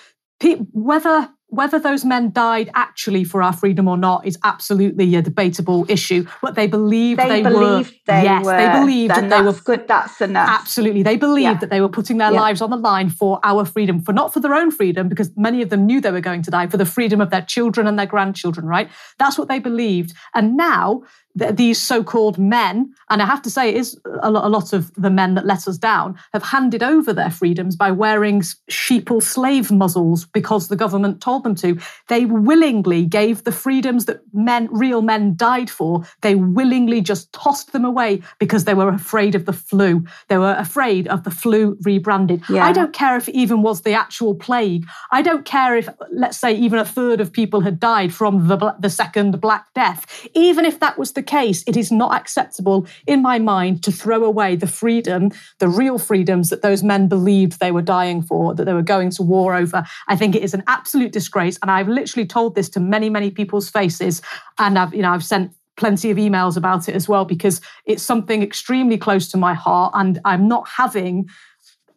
[0.73, 5.85] whether whether those men died actually for our freedom or not is absolutely a debatable
[5.89, 6.27] issue.
[6.41, 7.97] But they believed they, they believed were.
[8.07, 9.87] They yes, were, they believed that they were good.
[9.89, 10.49] That's enough.
[10.49, 11.59] Absolutely, they believed yeah.
[11.59, 12.41] that they were putting their yeah.
[12.41, 15.61] lives on the line for our freedom, for not for their own freedom, because many
[15.63, 17.99] of them knew they were going to die, for the freedom of their children and
[17.99, 18.67] their grandchildren.
[18.67, 18.89] Right?
[19.19, 20.15] That's what they believed.
[20.35, 21.03] And now
[21.35, 25.35] these so-called men, and I have to say, it is a lot of the men
[25.35, 28.41] that let us down have handed over their freedoms by wearing
[28.71, 31.79] sheeple slave muzzles because the government told them to.
[32.09, 36.05] They willingly gave the freedoms that men, real men, died for.
[36.23, 40.05] They willingly just tossed them away because they were afraid of the flu.
[40.29, 42.43] They were afraid of the flu rebranded.
[42.49, 42.65] Yeah.
[42.65, 44.87] I don't care if it even was the actual plague.
[45.13, 48.75] I don't care if, let's say, even a third of people had died from the
[48.79, 50.29] the second Black Death.
[50.35, 53.93] Even if that was the the case, it is not acceptable in my mind to
[53.93, 58.55] throw away the freedom, the real freedoms that those men believed they were dying for,
[58.55, 59.85] that they were going to war over.
[60.09, 61.59] I think it is an absolute disgrace.
[61.61, 64.23] And I've literally told this to many, many people's faces.
[64.59, 68.03] And I've, you know, I've sent plenty of emails about it as well because it's
[68.03, 71.27] something extremely close to my heart and i'm not having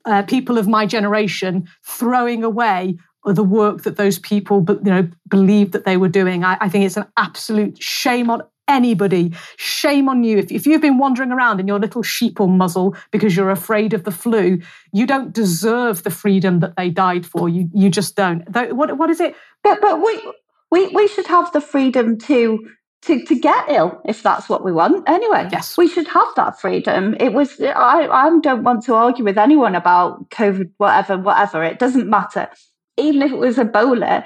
[0.06, 5.74] uh, people of my generation throwing away the work that those people you know believed
[5.74, 9.34] that they were doing I, I, think it's an absolute shame on anybody.
[9.58, 10.38] Shame on you.
[10.38, 14.04] If, if you've been wandering around in your little sheeple muzzle because you're afraid of
[14.04, 14.60] the flu,
[14.92, 17.50] you don't deserve the freedom that they died for.
[17.50, 18.44] You you just don't.
[18.74, 19.36] What what is it?
[19.64, 20.34] But but we
[20.72, 22.60] we we should have the freedom to
[23.04, 25.08] to, to get ill if that's what we want.
[25.10, 27.16] Anyway, yes, we should have that freedom.
[27.20, 31.64] It was I I don't want to argue with anyone about COVID, whatever, whatever.
[31.64, 32.50] It doesn't matter.
[32.98, 34.24] Even if it was Ebola,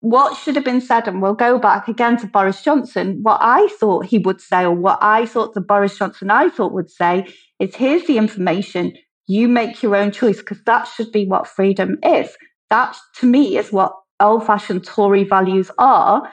[0.00, 3.68] what should have been said, and we'll go back again to Boris Johnson, what I
[3.80, 7.26] thought he would say, or what I thought the Boris Johnson I thought would say,
[7.58, 8.92] is here's the information,
[9.26, 12.36] you make your own choice, because that should be what freedom is.
[12.70, 16.30] That, to me, is what old fashioned Tory values are.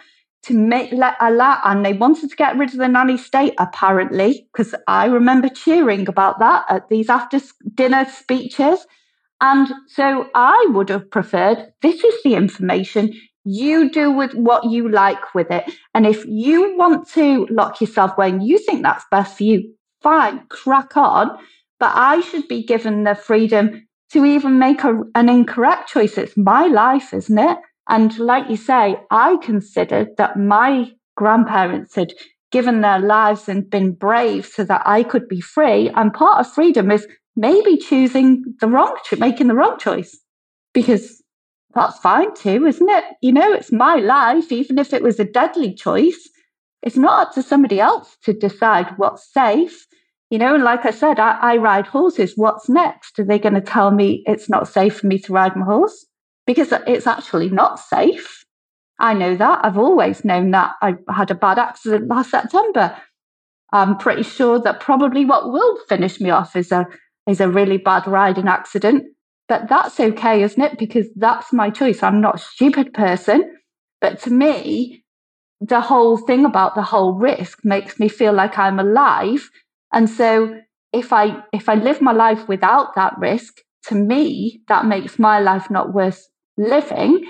[0.48, 4.46] To make let allow and they wanted to get rid of the nanny state apparently
[4.52, 7.40] because i remember cheering about that at these after
[7.76, 8.86] dinner speeches.
[9.40, 13.14] And so i would have preferred this is the information
[13.44, 15.66] you do with what you like with it.
[15.94, 19.74] And if you want to lock yourself away and you think that's best for you,
[20.02, 21.38] fine, crack on.
[21.80, 26.18] But I should be given the freedom to even make a, an incorrect choice.
[26.18, 27.58] It's my life, isn't it?
[27.90, 32.14] And like you say, I considered that my grandparents had
[32.52, 35.90] given their lives and been brave so that I could be free.
[35.90, 40.18] And part of freedom is maybe choosing the wrong, making the wrong choice
[40.74, 41.23] because
[41.76, 43.04] that's fine too, isn't it?
[43.22, 46.30] You know, it's my life, even if it was a deadly choice.
[46.82, 49.88] It's not up to somebody else to decide what's safe.
[50.30, 52.34] You know, and like I said, I, I ride horses.
[52.36, 53.20] What's next?
[53.20, 56.06] Are they going to tell me it's not safe for me to ride my horse?
[56.46, 58.44] Because it's actually not safe.
[59.00, 59.64] I know that.
[59.64, 60.74] I've always known that.
[60.82, 62.98] I had a bad accident last September.
[63.72, 66.86] I'm pretty sure that probably what will finish me off is a
[67.28, 69.06] is a really bad riding accident.
[69.48, 70.78] But that's okay, isn't it?
[70.78, 72.02] Because that's my choice.
[72.02, 73.58] I'm not a stupid person.
[74.02, 75.04] But to me,
[75.62, 79.50] the whole thing about the whole risk makes me feel like I'm alive.
[79.94, 80.60] And so
[80.92, 85.40] if I if I live my life without that risk, to me, that makes my
[85.40, 86.26] life not worth
[86.58, 87.24] living.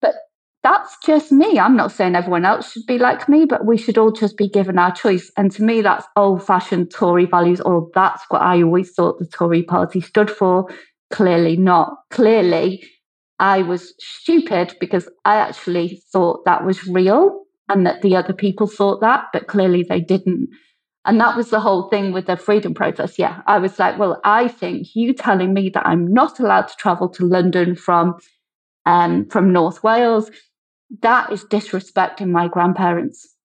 [0.00, 0.14] But
[0.62, 1.58] that's just me.
[1.58, 4.48] I'm not saying everyone else should be like me, but we should all just be
[4.48, 5.30] given our choice.
[5.36, 9.26] And to me, that's old fashioned Tory values, or that's what I always thought the
[9.26, 10.68] Tory party stood for.
[11.10, 11.94] Clearly not.
[12.10, 12.84] Clearly,
[13.38, 17.42] I was stupid because I actually thought that was real.
[17.68, 20.48] and that the other people thought that, but clearly they didn't.
[21.04, 23.18] And that was the whole thing with the freedom protest.
[23.18, 26.76] Yeah, I was like, well, I think you telling me that I'm not allowed to
[26.76, 28.18] travel to London from
[28.86, 30.30] um, from North Wales,
[31.02, 33.35] that is disrespecting my grandparents.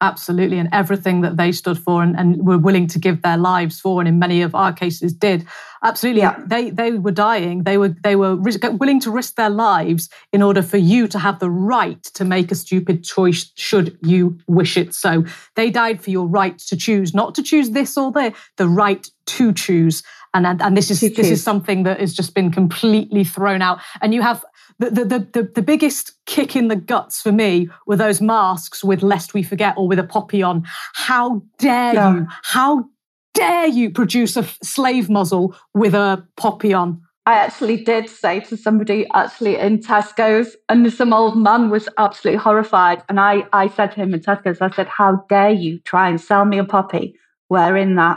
[0.00, 0.58] Absolutely.
[0.58, 4.00] And everything that they stood for and, and were willing to give their lives for,
[4.00, 5.44] and in many of our cases did.
[5.82, 6.22] Absolutely.
[6.22, 6.40] Yeah.
[6.46, 7.64] They, they were dying.
[7.64, 11.40] They were, they were willing to risk their lives in order for you to have
[11.40, 15.24] the right to make a stupid choice should you wish it so.
[15.56, 19.04] They died for your right to choose, not to choose this or that, the right
[19.26, 20.04] to choose.
[20.32, 23.80] And, and, and this is this is something that has just been completely thrown out.
[24.00, 24.44] And you have
[24.78, 29.02] the, the, the, the, biggest kick in the guts for me were those masks with
[29.02, 30.64] Lest We Forget or with a poppy on.
[30.94, 32.14] How dare yeah.
[32.14, 32.26] you?
[32.44, 32.88] How
[33.34, 37.02] dare you produce a slave muzzle with a poppy on?
[37.26, 42.38] I actually did say to somebody actually in Tesco's, and some old man was absolutely
[42.38, 43.02] horrified.
[43.08, 46.20] And I, I said to him in Tesco's, I said, How dare you try and
[46.20, 47.16] sell me a poppy
[47.50, 48.16] wearing that?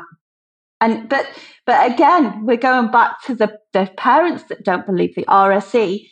[0.80, 1.28] And but
[1.66, 6.08] but again, we're going back to the, the parents that don't believe the RSE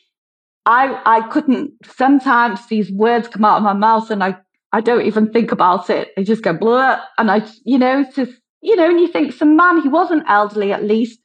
[0.70, 1.72] I I couldn't.
[1.84, 4.38] Sometimes these words come out of my mouth, and I
[4.72, 6.10] I don't even think about it.
[6.16, 9.34] They just go blah, and I you know it's just you know, and you think
[9.34, 11.20] some man he wasn't elderly at least,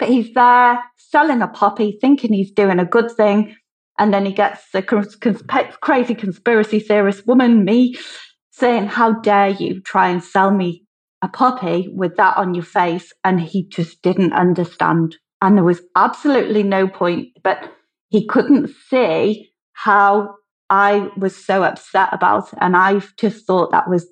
[0.00, 3.54] but he's there selling a poppy, thinking he's doing a good thing,
[4.00, 5.16] and then he gets the cons-
[5.80, 7.94] crazy conspiracy theorist woman me
[8.50, 10.82] saying, "How dare you try and sell me
[11.22, 15.82] a poppy with that on your face?" And he just didn't understand, and there was
[15.94, 17.77] absolutely no point, but
[18.08, 20.34] he couldn't see how
[20.70, 22.58] I was so upset about it.
[22.60, 24.06] And I just thought that was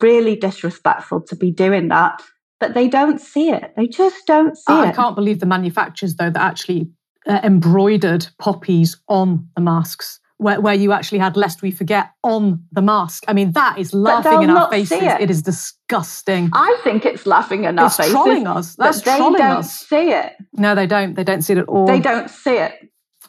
[0.00, 2.20] really disrespectful to be doing that.
[2.60, 3.72] But they don't see it.
[3.76, 4.88] They just don't see I it.
[4.90, 6.90] I can't believe the manufacturers, though, that actually
[7.26, 10.18] uh, embroidered poppies on the masks.
[10.38, 13.22] Where, where you actually had lest we forget on the mask.
[13.28, 15.00] I mean, that is laughing in our faces.
[15.00, 15.20] It.
[15.20, 16.50] it is disgusting.
[16.52, 18.12] I think it's laughing in our it's faces.
[18.12, 18.74] trolling us.
[18.74, 19.72] That's they trolling don't us.
[19.72, 20.32] see it.
[20.54, 21.14] No, they don't.
[21.14, 21.86] They don't see it at all.
[21.86, 22.74] They don't see it.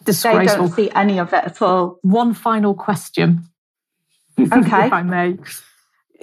[0.03, 0.67] Disgraceful.
[0.67, 1.99] They don't see any of it at all.
[2.01, 3.43] One final question.
[4.39, 4.87] Okay.
[4.87, 5.37] if I may.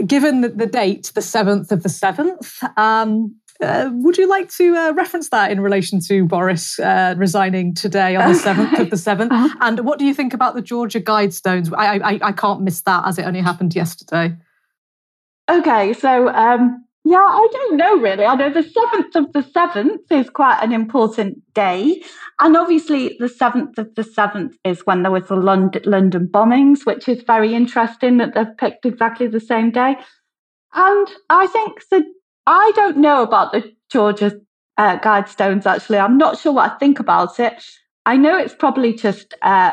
[0.05, 4.75] Given the, the date, the 7th of the 7th, um, uh, would you like to
[4.75, 8.97] uh, reference that in relation to Boris uh, resigning today on the 7th of the
[8.97, 9.31] 7th?
[9.31, 9.57] Uh-huh.
[9.61, 11.73] And what do you think about the Georgia Guidestones?
[11.77, 14.37] I, I, I can't miss that as it only happened yesterday.
[15.51, 18.25] Okay, so um, yeah, I don't know really.
[18.25, 22.05] I know the 7th of the 7th is quite an important day.
[22.41, 27.09] And obviously, the 7th of the 7th is when there was the London, bombings, which
[27.09, 29.97] is very interesting that they've picked exactly the same day.
[30.73, 32.05] And I think that
[32.47, 34.41] I don't know about the Georgia
[34.79, 35.99] uh, Guidestones, actually.
[35.99, 37.61] I'm not sure what I think about it.
[38.07, 39.73] I know it's probably just uh,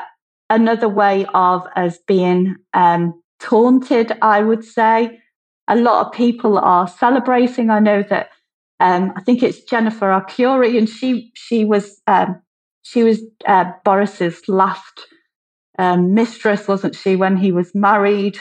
[0.49, 5.19] another way of us being um, taunted, I would say
[5.67, 7.69] a lot of people are celebrating.
[7.69, 8.29] I know that
[8.79, 12.41] um, I think it's Jennifer Arcuri, and she she was um,
[12.83, 15.07] she was uh, Boris's last
[15.79, 18.39] um, mistress, wasn't she, when he was married?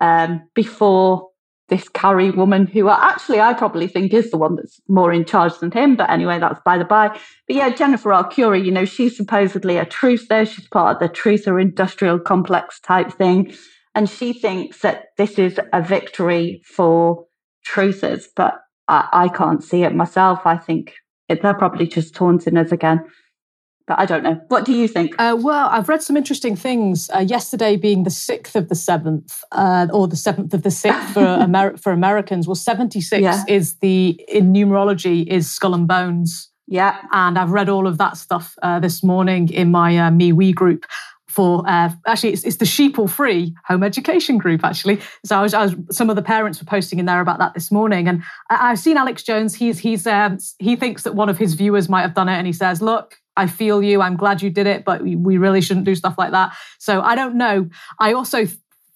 [0.00, 1.28] Um, before
[1.68, 5.58] this Carrie woman, who actually I probably think is the one that's more in charge
[5.58, 5.96] than him.
[5.96, 7.08] But anyway, that's by the by.
[7.08, 10.46] But yeah, Jennifer Arcuri, you know, she's supposedly a truther.
[10.46, 13.54] She's part of the truther industrial complex type thing.
[13.94, 17.26] And she thinks that this is a victory for
[17.66, 18.54] truthers, but
[18.88, 20.40] I, I can't see it myself.
[20.44, 20.94] I think
[21.28, 23.04] it, they're probably just taunting us again.
[23.86, 24.40] But I don't know.
[24.48, 25.14] What do you think?
[25.18, 27.10] Uh, well, I've read some interesting things.
[27.14, 31.12] Uh, yesterday being the 6th of the 7th, uh, or the 7th of the 6th
[31.12, 32.46] for, Amer- for Americans.
[32.46, 33.42] Well, 76 yeah.
[33.48, 36.50] is the, in numerology, is skull and bones.
[36.68, 36.96] Yeah.
[37.12, 40.86] And I've read all of that stuff uh, this morning in my uh, MeWe group
[41.32, 45.00] for uh, actually it's, it's, the sheeple free home education group actually.
[45.24, 47.54] So I was, I was, some of the parents were posting in there about that
[47.54, 48.06] this morning.
[48.06, 49.54] And I, have seen alex jones.
[49.54, 52.34] He's he's um, he thinks that one of his viewers might have done it.
[52.34, 54.02] And he says look i feel you.
[54.02, 56.54] I'm glad you did it but we, we really shouldn't do stuff like that.
[56.78, 57.68] So i don't know.
[57.98, 58.46] I also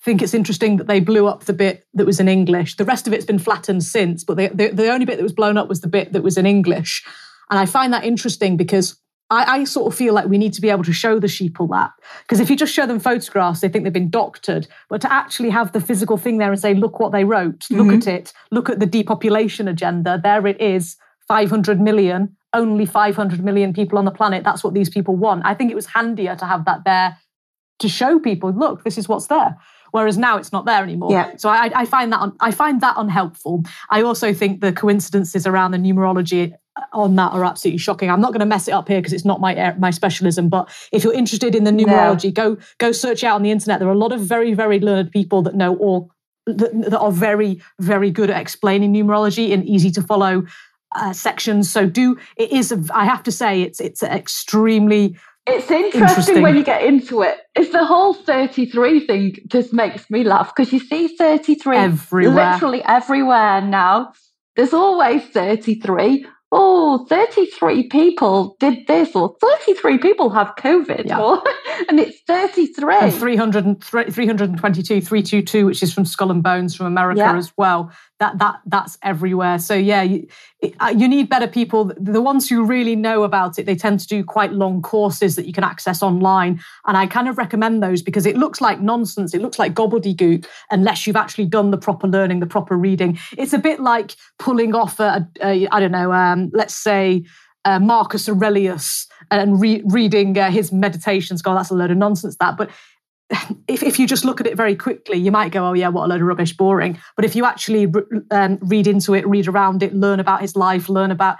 [0.04, 2.76] think it's interesting that they blew up the bit that was in english.
[2.76, 5.32] The rest of it's been flattened since but the, the, the only bit that was
[5.32, 7.02] blown up was the bit that was in english.
[7.50, 9.00] And i find that interesting because
[9.30, 11.68] I, I, sort of feel like we need to be able to show the sheeple
[11.70, 11.90] that.
[12.22, 14.68] Because if you just show them photographs, they think they've been doctored.
[14.88, 17.80] But to actually have the physical thing there and say, look what they wrote, mm-hmm.
[17.80, 20.96] look at it, look at the depopulation agenda, there it is
[21.26, 24.44] 500 million, only 500 million people on the planet.
[24.44, 25.42] That's what these people want.
[25.44, 27.18] I think it was handier to have that there
[27.80, 29.56] to show people, look, this is what's there.
[29.90, 31.10] Whereas now it's not there anymore.
[31.10, 31.36] Yeah.
[31.36, 33.64] So I, I find that un, I find that unhelpful.
[33.90, 36.52] I also think the coincidences around the numerology
[36.92, 38.10] on that are absolutely shocking.
[38.10, 40.48] I'm not going to mess it up here because it's not my my specialism.
[40.48, 42.54] But if you're interested in the numerology, no.
[42.54, 43.78] go go search out on the internet.
[43.78, 46.10] There are a lot of very very learned people that know all
[46.46, 50.44] that, that are very very good at explaining numerology in easy to follow
[50.94, 51.70] uh, sections.
[51.70, 52.72] So do it is.
[52.72, 55.16] A, I have to say it's it's extremely.
[55.48, 57.38] It's interesting, interesting, when you get into it.
[57.54, 62.52] It's the whole 33 thing just makes me laugh because you see 33 everywhere.
[62.52, 64.12] literally everywhere now.
[64.56, 71.20] There's always 33 oh, 33 people did this, or 33 people have COVID, yeah.
[71.20, 71.42] or,
[71.88, 72.94] and it's 33.
[72.94, 77.36] And 300, 322, 322, which is from Skull and Bones from America yeah.
[77.36, 77.92] as well.
[78.18, 79.58] That that That's everywhere.
[79.58, 80.26] So, yeah, you,
[80.80, 81.92] uh, you need better people.
[81.98, 85.46] The ones who really know about it, they tend to do quite long courses that
[85.46, 86.60] you can access online.
[86.86, 89.34] And I kind of recommend those because it looks like nonsense.
[89.34, 93.18] It looks like gobbledygook unless you've actually done the proper learning, the proper reading.
[93.36, 97.24] It's a bit like pulling off a, a I don't know, um, let's say,
[97.66, 101.42] uh, Marcus Aurelius and re- reading uh, his meditations.
[101.42, 102.56] God, that's a load of nonsense, that.
[102.56, 102.70] But
[103.68, 106.04] if, if you just look at it very quickly, you might go, oh, yeah, what
[106.04, 106.98] a load of rubbish, boring.
[107.16, 107.92] But if you actually
[108.30, 111.38] um, read into it, read around it, learn about his life, learn about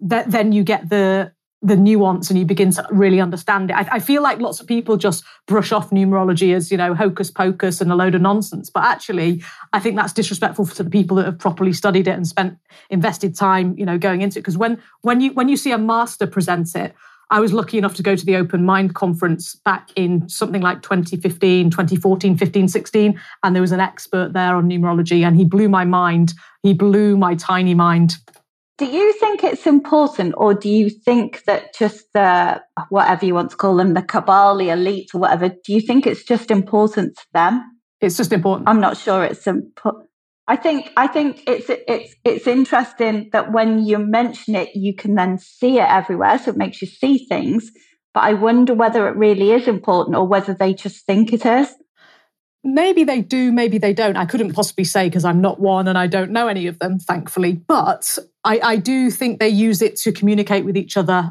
[0.00, 3.76] that, then you get the the nuance and you begin to really understand it.
[3.76, 7.32] I, I, feel like lots of people just brush off numerology as, you know, hocus
[7.32, 8.70] pocus and a load of nonsense.
[8.70, 9.42] But actually,
[9.72, 12.58] I think that's disrespectful to the people that have properly studied it and spent
[12.90, 14.42] invested time, you know, going into it.
[14.42, 16.94] Because when when you when you see a master present it,
[17.30, 20.82] I was lucky enough to go to the Open Mind conference back in something like
[20.82, 23.20] 2015, 2014, 15, 16.
[23.42, 26.32] And there was an expert there on numerology and he blew my mind.
[26.62, 28.14] He blew my tiny mind
[28.78, 33.50] do you think it's important, or do you think that just the whatever you want
[33.50, 37.16] to call them, the cabal, the elite, or whatever, do you think it's just important
[37.16, 37.80] to them?
[38.00, 38.68] It's just important.
[38.68, 40.07] I'm not sure it's important.
[40.48, 45.14] I think I think it's it's it's interesting that when you mention it, you can
[45.14, 47.70] then see it everywhere, so it makes you see things.
[48.14, 51.68] But I wonder whether it really is important, or whether they just think it is.
[52.64, 54.16] Maybe they do, maybe they don't.
[54.16, 56.98] I couldn't possibly say because I'm not one and I don't know any of them,
[56.98, 57.52] thankfully.
[57.52, 61.30] But I, I do think they use it to communicate with each other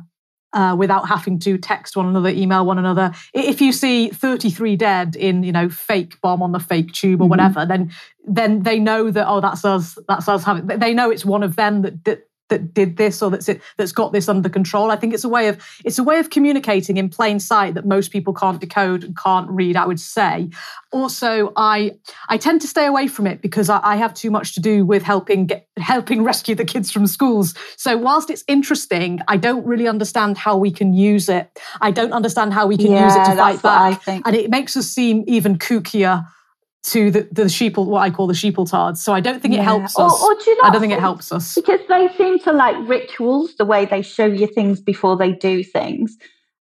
[0.54, 3.12] uh, without having to text one another, email one another.
[3.34, 7.26] If you see 33 dead in, you know, fake bomb on the fake tube or
[7.26, 7.30] mm-hmm.
[7.30, 7.92] whatever, then
[8.30, 9.98] then they know that oh, that's us.
[10.08, 10.68] That's us having.
[10.68, 13.92] They know it's one of them that, that that did this or that's it that's
[13.92, 14.92] got this under control.
[14.92, 17.86] I think it's a way of it's a way of communicating in plain sight that
[17.86, 19.76] most people can't decode and can't read.
[19.76, 20.50] I would say.
[20.92, 21.96] Also, I
[22.30, 24.86] I tend to stay away from it because I, I have too much to do
[24.86, 27.54] with helping get, helping rescue the kids from schools.
[27.76, 31.50] So whilst it's interesting, I don't really understand how we can use it.
[31.82, 34.78] I don't understand how we can yeah, use it to fight back, and it makes
[34.78, 36.26] us seem even kookier
[36.92, 38.98] to the, the sheeple, what I call the sheepletards.
[38.98, 39.62] So I don't think yeah.
[39.62, 40.24] it helps us.
[40.24, 41.56] Or, or do you I don't think it helps us.
[41.56, 45.64] Because they seem to like rituals, the way they show you things before they do
[45.64, 46.18] things.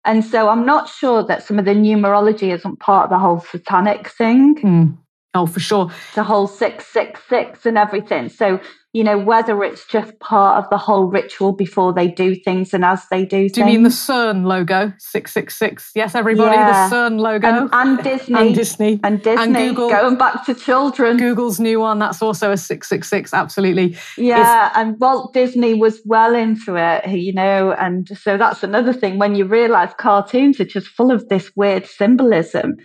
[0.05, 3.39] And so I'm not sure that some of the numerology isn't part of the whole
[3.39, 4.55] satanic thing.
[4.55, 4.97] Mm.
[5.33, 5.91] Oh, for sure.
[6.15, 8.29] The whole 666 and everything.
[8.29, 8.59] So
[8.93, 12.85] you know, whether it's just part of the whole ritual before they do things and
[12.85, 13.53] as they do, things.
[13.53, 14.93] do you mean the CERN logo?
[14.99, 15.93] 666.
[15.95, 16.87] Yes, everybody, yeah.
[16.87, 17.47] the CERN logo.
[17.47, 18.39] And, and, Disney.
[18.39, 18.99] And Disney.
[19.03, 19.43] And Disney.
[19.43, 19.89] And Google.
[19.89, 21.17] Going back to children.
[21.17, 23.97] Google's new one, that's also a 666, absolutely.
[24.15, 28.93] Yeah, it's, and Walt Disney was well into it, you know, and so that's another
[28.93, 32.77] thing when you realize cartoons are just full of this weird symbolism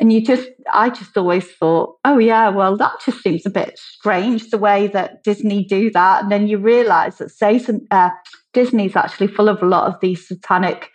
[0.00, 3.78] and you just, I just always thought, oh, yeah, well, that just seems a bit
[3.78, 6.22] strange the way that Disney do that.
[6.22, 8.10] And then you realize that Satan, uh,
[8.52, 10.90] Disney's actually full of a lot of these satanic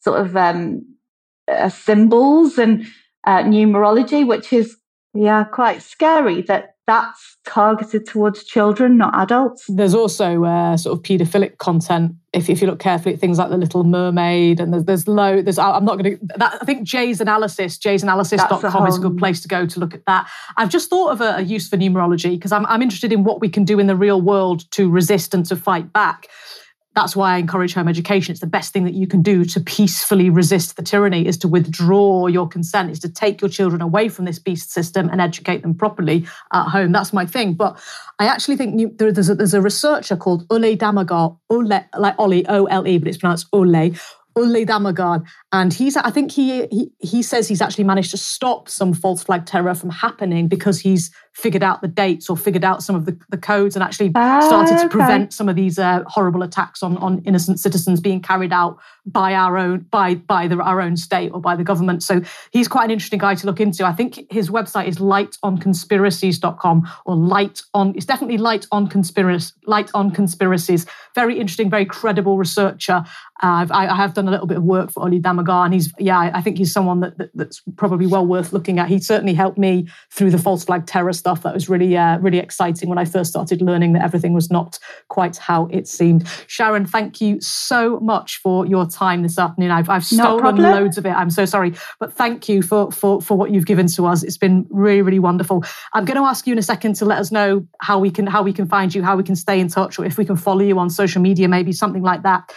[0.00, 0.82] sort of um,
[1.46, 2.84] uh, symbols and
[3.24, 4.76] uh, numerology, which is,
[5.14, 9.64] yeah, quite scary that that's targeted towards children, not adults.
[9.68, 12.12] There's also uh, sort of paedophilic content.
[12.32, 15.40] If, if you look carefully at things like the Little Mermaid, and there's there's low.
[15.40, 16.44] There's I'm not going to.
[16.44, 20.28] I think Jay's analysis, jaysanalysis.com is a good place to go to look at that.
[20.56, 23.40] I've just thought of a, a use for numerology because I'm I'm interested in what
[23.40, 26.26] we can do in the real world to resist and to fight back
[27.00, 28.32] that's why I encourage home education.
[28.32, 31.48] It's the best thing that you can do to peacefully resist the tyranny is to
[31.48, 35.62] withdraw your consent, is to take your children away from this beast system and educate
[35.62, 36.92] them properly at home.
[36.92, 37.54] That's my thing.
[37.54, 37.80] But
[38.18, 42.98] I actually think there's, a, there's a researcher called Ole Dammegard, Ole, like Ollie, O-L-E,
[42.98, 43.94] but it's pronounced Ole,
[44.36, 48.68] Ole Dammegard, And he's, I think he, he he says he's actually managed to stop
[48.68, 52.82] some false flag terror from happening because he's figured out the dates or figured out
[52.82, 56.42] some of the, the codes and actually started to prevent some of these uh, horrible
[56.42, 60.80] attacks on, on innocent citizens being carried out by our own by by the, our
[60.80, 62.02] own state or by the government.
[62.04, 62.20] So
[62.52, 63.84] he's quite an interesting guy to look into.
[63.84, 69.90] I think his website is lightonconspiracies.com or light on it's definitely light on conspiracy light
[69.94, 70.86] on conspiracies.
[71.16, 73.04] Very interesting, very credible researcher.
[73.42, 75.18] Uh, I, I, have done a little bit of work for Oli
[75.48, 78.88] And he's yeah, I think he's someone that, that, that's probably well worth looking at.
[78.88, 81.42] He certainly helped me through the false flag terror stuff.
[81.42, 84.78] That was really uh, really exciting when I first started learning that everything was not
[85.08, 86.26] quite how it seemed.
[86.46, 89.70] Sharon, thank you so much for your time this afternoon.
[89.70, 91.10] I've, I've stolen loads of it.
[91.10, 94.22] I'm so sorry, but thank you for, for, for what you've given to us.
[94.22, 95.64] It's been really, really wonderful.
[95.94, 98.26] I'm going to ask you in a second to let us know how we can
[98.26, 100.36] how we can find you, how we can stay in touch, or if we can
[100.36, 102.52] follow you on social media, maybe something like that.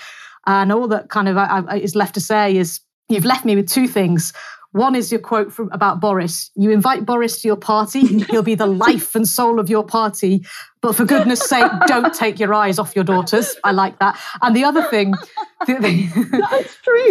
[0.46, 2.80] And all that kind of uh, uh, is left to say is
[3.10, 4.34] you've left me with two things.
[4.74, 6.50] One is your quote from about Boris.
[6.56, 10.44] You invite Boris to your party, he'll be the life and soul of your party.
[10.82, 13.56] But for goodness sake, don't take your eyes off your daughters.
[13.64, 14.20] I like that.
[14.42, 15.12] And the other thing,
[15.68, 17.08] the, the, that's true.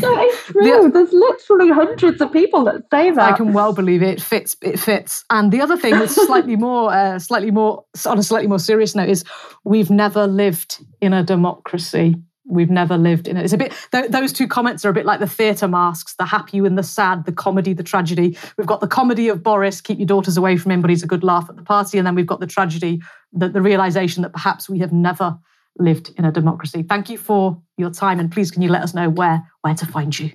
[0.00, 0.62] That is true.
[0.62, 3.34] The, There's literally hundreds of people that say that.
[3.34, 4.18] I can well believe it.
[4.18, 4.56] it fits.
[4.62, 5.22] It fits.
[5.28, 8.94] And the other thing that's slightly more, uh, slightly more on a slightly more serious
[8.94, 9.22] note is
[9.64, 12.16] we've never lived in a democracy
[12.52, 13.44] we've never lived in it.
[13.44, 16.26] It's a bit, th- those two comments are a bit like the theatre masks the
[16.26, 18.36] happy and the sad, the comedy, the tragedy.
[18.56, 21.06] We've got the comedy of Boris, keep your daughters away from him, but he's a
[21.06, 21.98] good laugh at the party.
[21.98, 23.00] And then we've got the tragedy,
[23.32, 25.38] the, the realization that perhaps we have never
[25.78, 26.82] lived in a democracy.
[26.82, 28.20] Thank you for your time.
[28.20, 30.32] And please, can you let us know where, where to find you?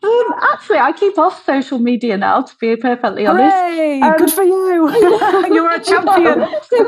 [0.00, 3.52] Um, actually, I keep off social media now, to be perfectly honest.
[3.52, 4.00] Hooray!
[4.00, 4.88] Um, Good for you.
[5.54, 6.46] You're a champion.
[6.70, 6.86] so,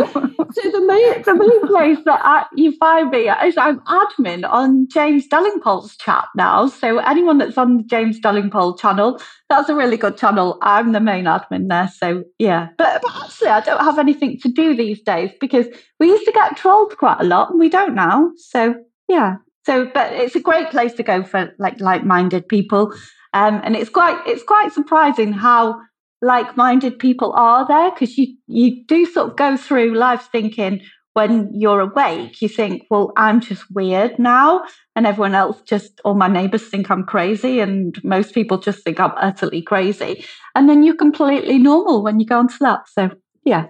[0.52, 4.86] so, the main, the main place that I, you find me is I'm admin on
[4.88, 6.68] James Delingpole's chat now.
[6.68, 10.58] So anyone that's on the James Delingpole channel, that's a really good channel.
[10.62, 11.88] I'm the main admin there.
[11.88, 15.66] So yeah, but, but actually, I don't have anything to do these days because
[15.98, 18.30] we used to get trolled quite a lot and we don't now.
[18.36, 18.76] So
[19.08, 22.92] yeah, so, but it's a great place to go for like like-minded people,
[23.34, 25.80] um, and it's quite it's quite surprising how
[26.22, 30.80] like-minded people are there because you you do sort of go through life thinking
[31.14, 34.62] when you're awake, you think, well, I'm just weird now,
[34.94, 39.00] and everyone else just, all my neighbors think I'm crazy, and most people just think
[39.00, 40.24] I'm utterly crazy,
[40.54, 42.88] and then you're completely normal when you go onto that.
[42.88, 43.10] So,
[43.44, 43.66] yeah.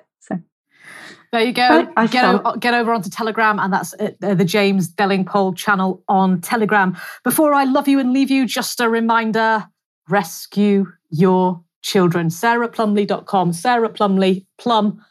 [1.33, 1.87] There you go.
[2.09, 6.97] get, o- get over onto Telegram, and that's uh, the James Delingpole channel on Telegram.
[7.23, 9.67] Before I love you and leave you, just a reminder
[10.09, 12.29] rescue your children.
[12.29, 13.53] SarahPlumley.com.
[13.53, 15.05] Sarah Plumley, plum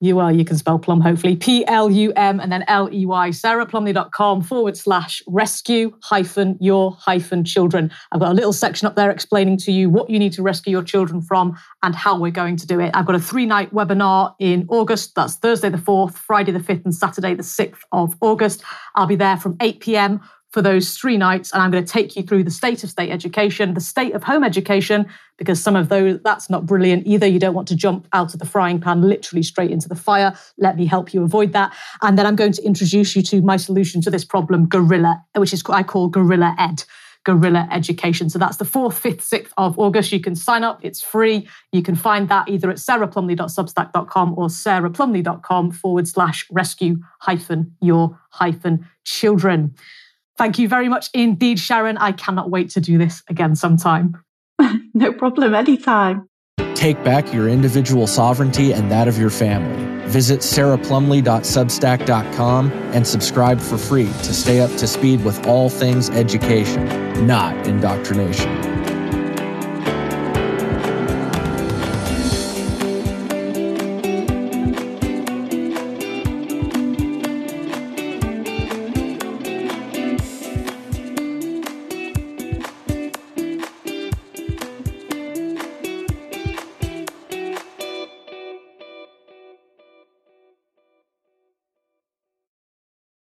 [0.00, 1.36] you are, you can spell plum, hopefully.
[1.36, 3.30] P L U M and then L E Y.
[3.30, 7.90] SarahPlumley.com forward slash rescue hyphen your hyphen children.
[8.12, 10.70] I've got a little section up there explaining to you what you need to rescue
[10.70, 12.90] your children from and how we're going to do it.
[12.92, 15.14] I've got a three night webinar in August.
[15.14, 18.62] That's Thursday the 4th, Friday the 5th, and Saturday the 6th of August.
[18.96, 20.20] I'll be there from 8 p.m
[20.56, 21.52] for those three nights.
[21.52, 24.22] And I'm going to take you through the state of state education, the state of
[24.22, 25.04] home education,
[25.36, 27.26] because some of those, that's not brilliant either.
[27.26, 30.34] You don't want to jump out of the frying pan literally straight into the fire.
[30.56, 31.76] Let me help you avoid that.
[32.00, 35.52] And then I'm going to introduce you to my solution to this problem, guerrilla which
[35.52, 36.84] is I call guerrilla Ed.
[37.26, 38.30] Guerrilla Education.
[38.30, 40.12] So that's the 4th, 5th, 6th of August.
[40.12, 41.48] You can sign up, it's free.
[41.72, 48.88] You can find that either at sarahplumley.substack.com or sarahplumley.com forward slash rescue hyphen your hyphen
[49.04, 49.74] children.
[50.36, 51.96] Thank you very much indeed, Sharon.
[51.98, 54.22] I cannot wait to do this again sometime.
[54.94, 56.28] no problem, anytime.
[56.74, 59.82] Take back your individual sovereignty and that of your family.
[60.08, 67.26] Visit sarahplumley.substack.com and subscribe for free to stay up to speed with all things education,
[67.26, 68.75] not indoctrination.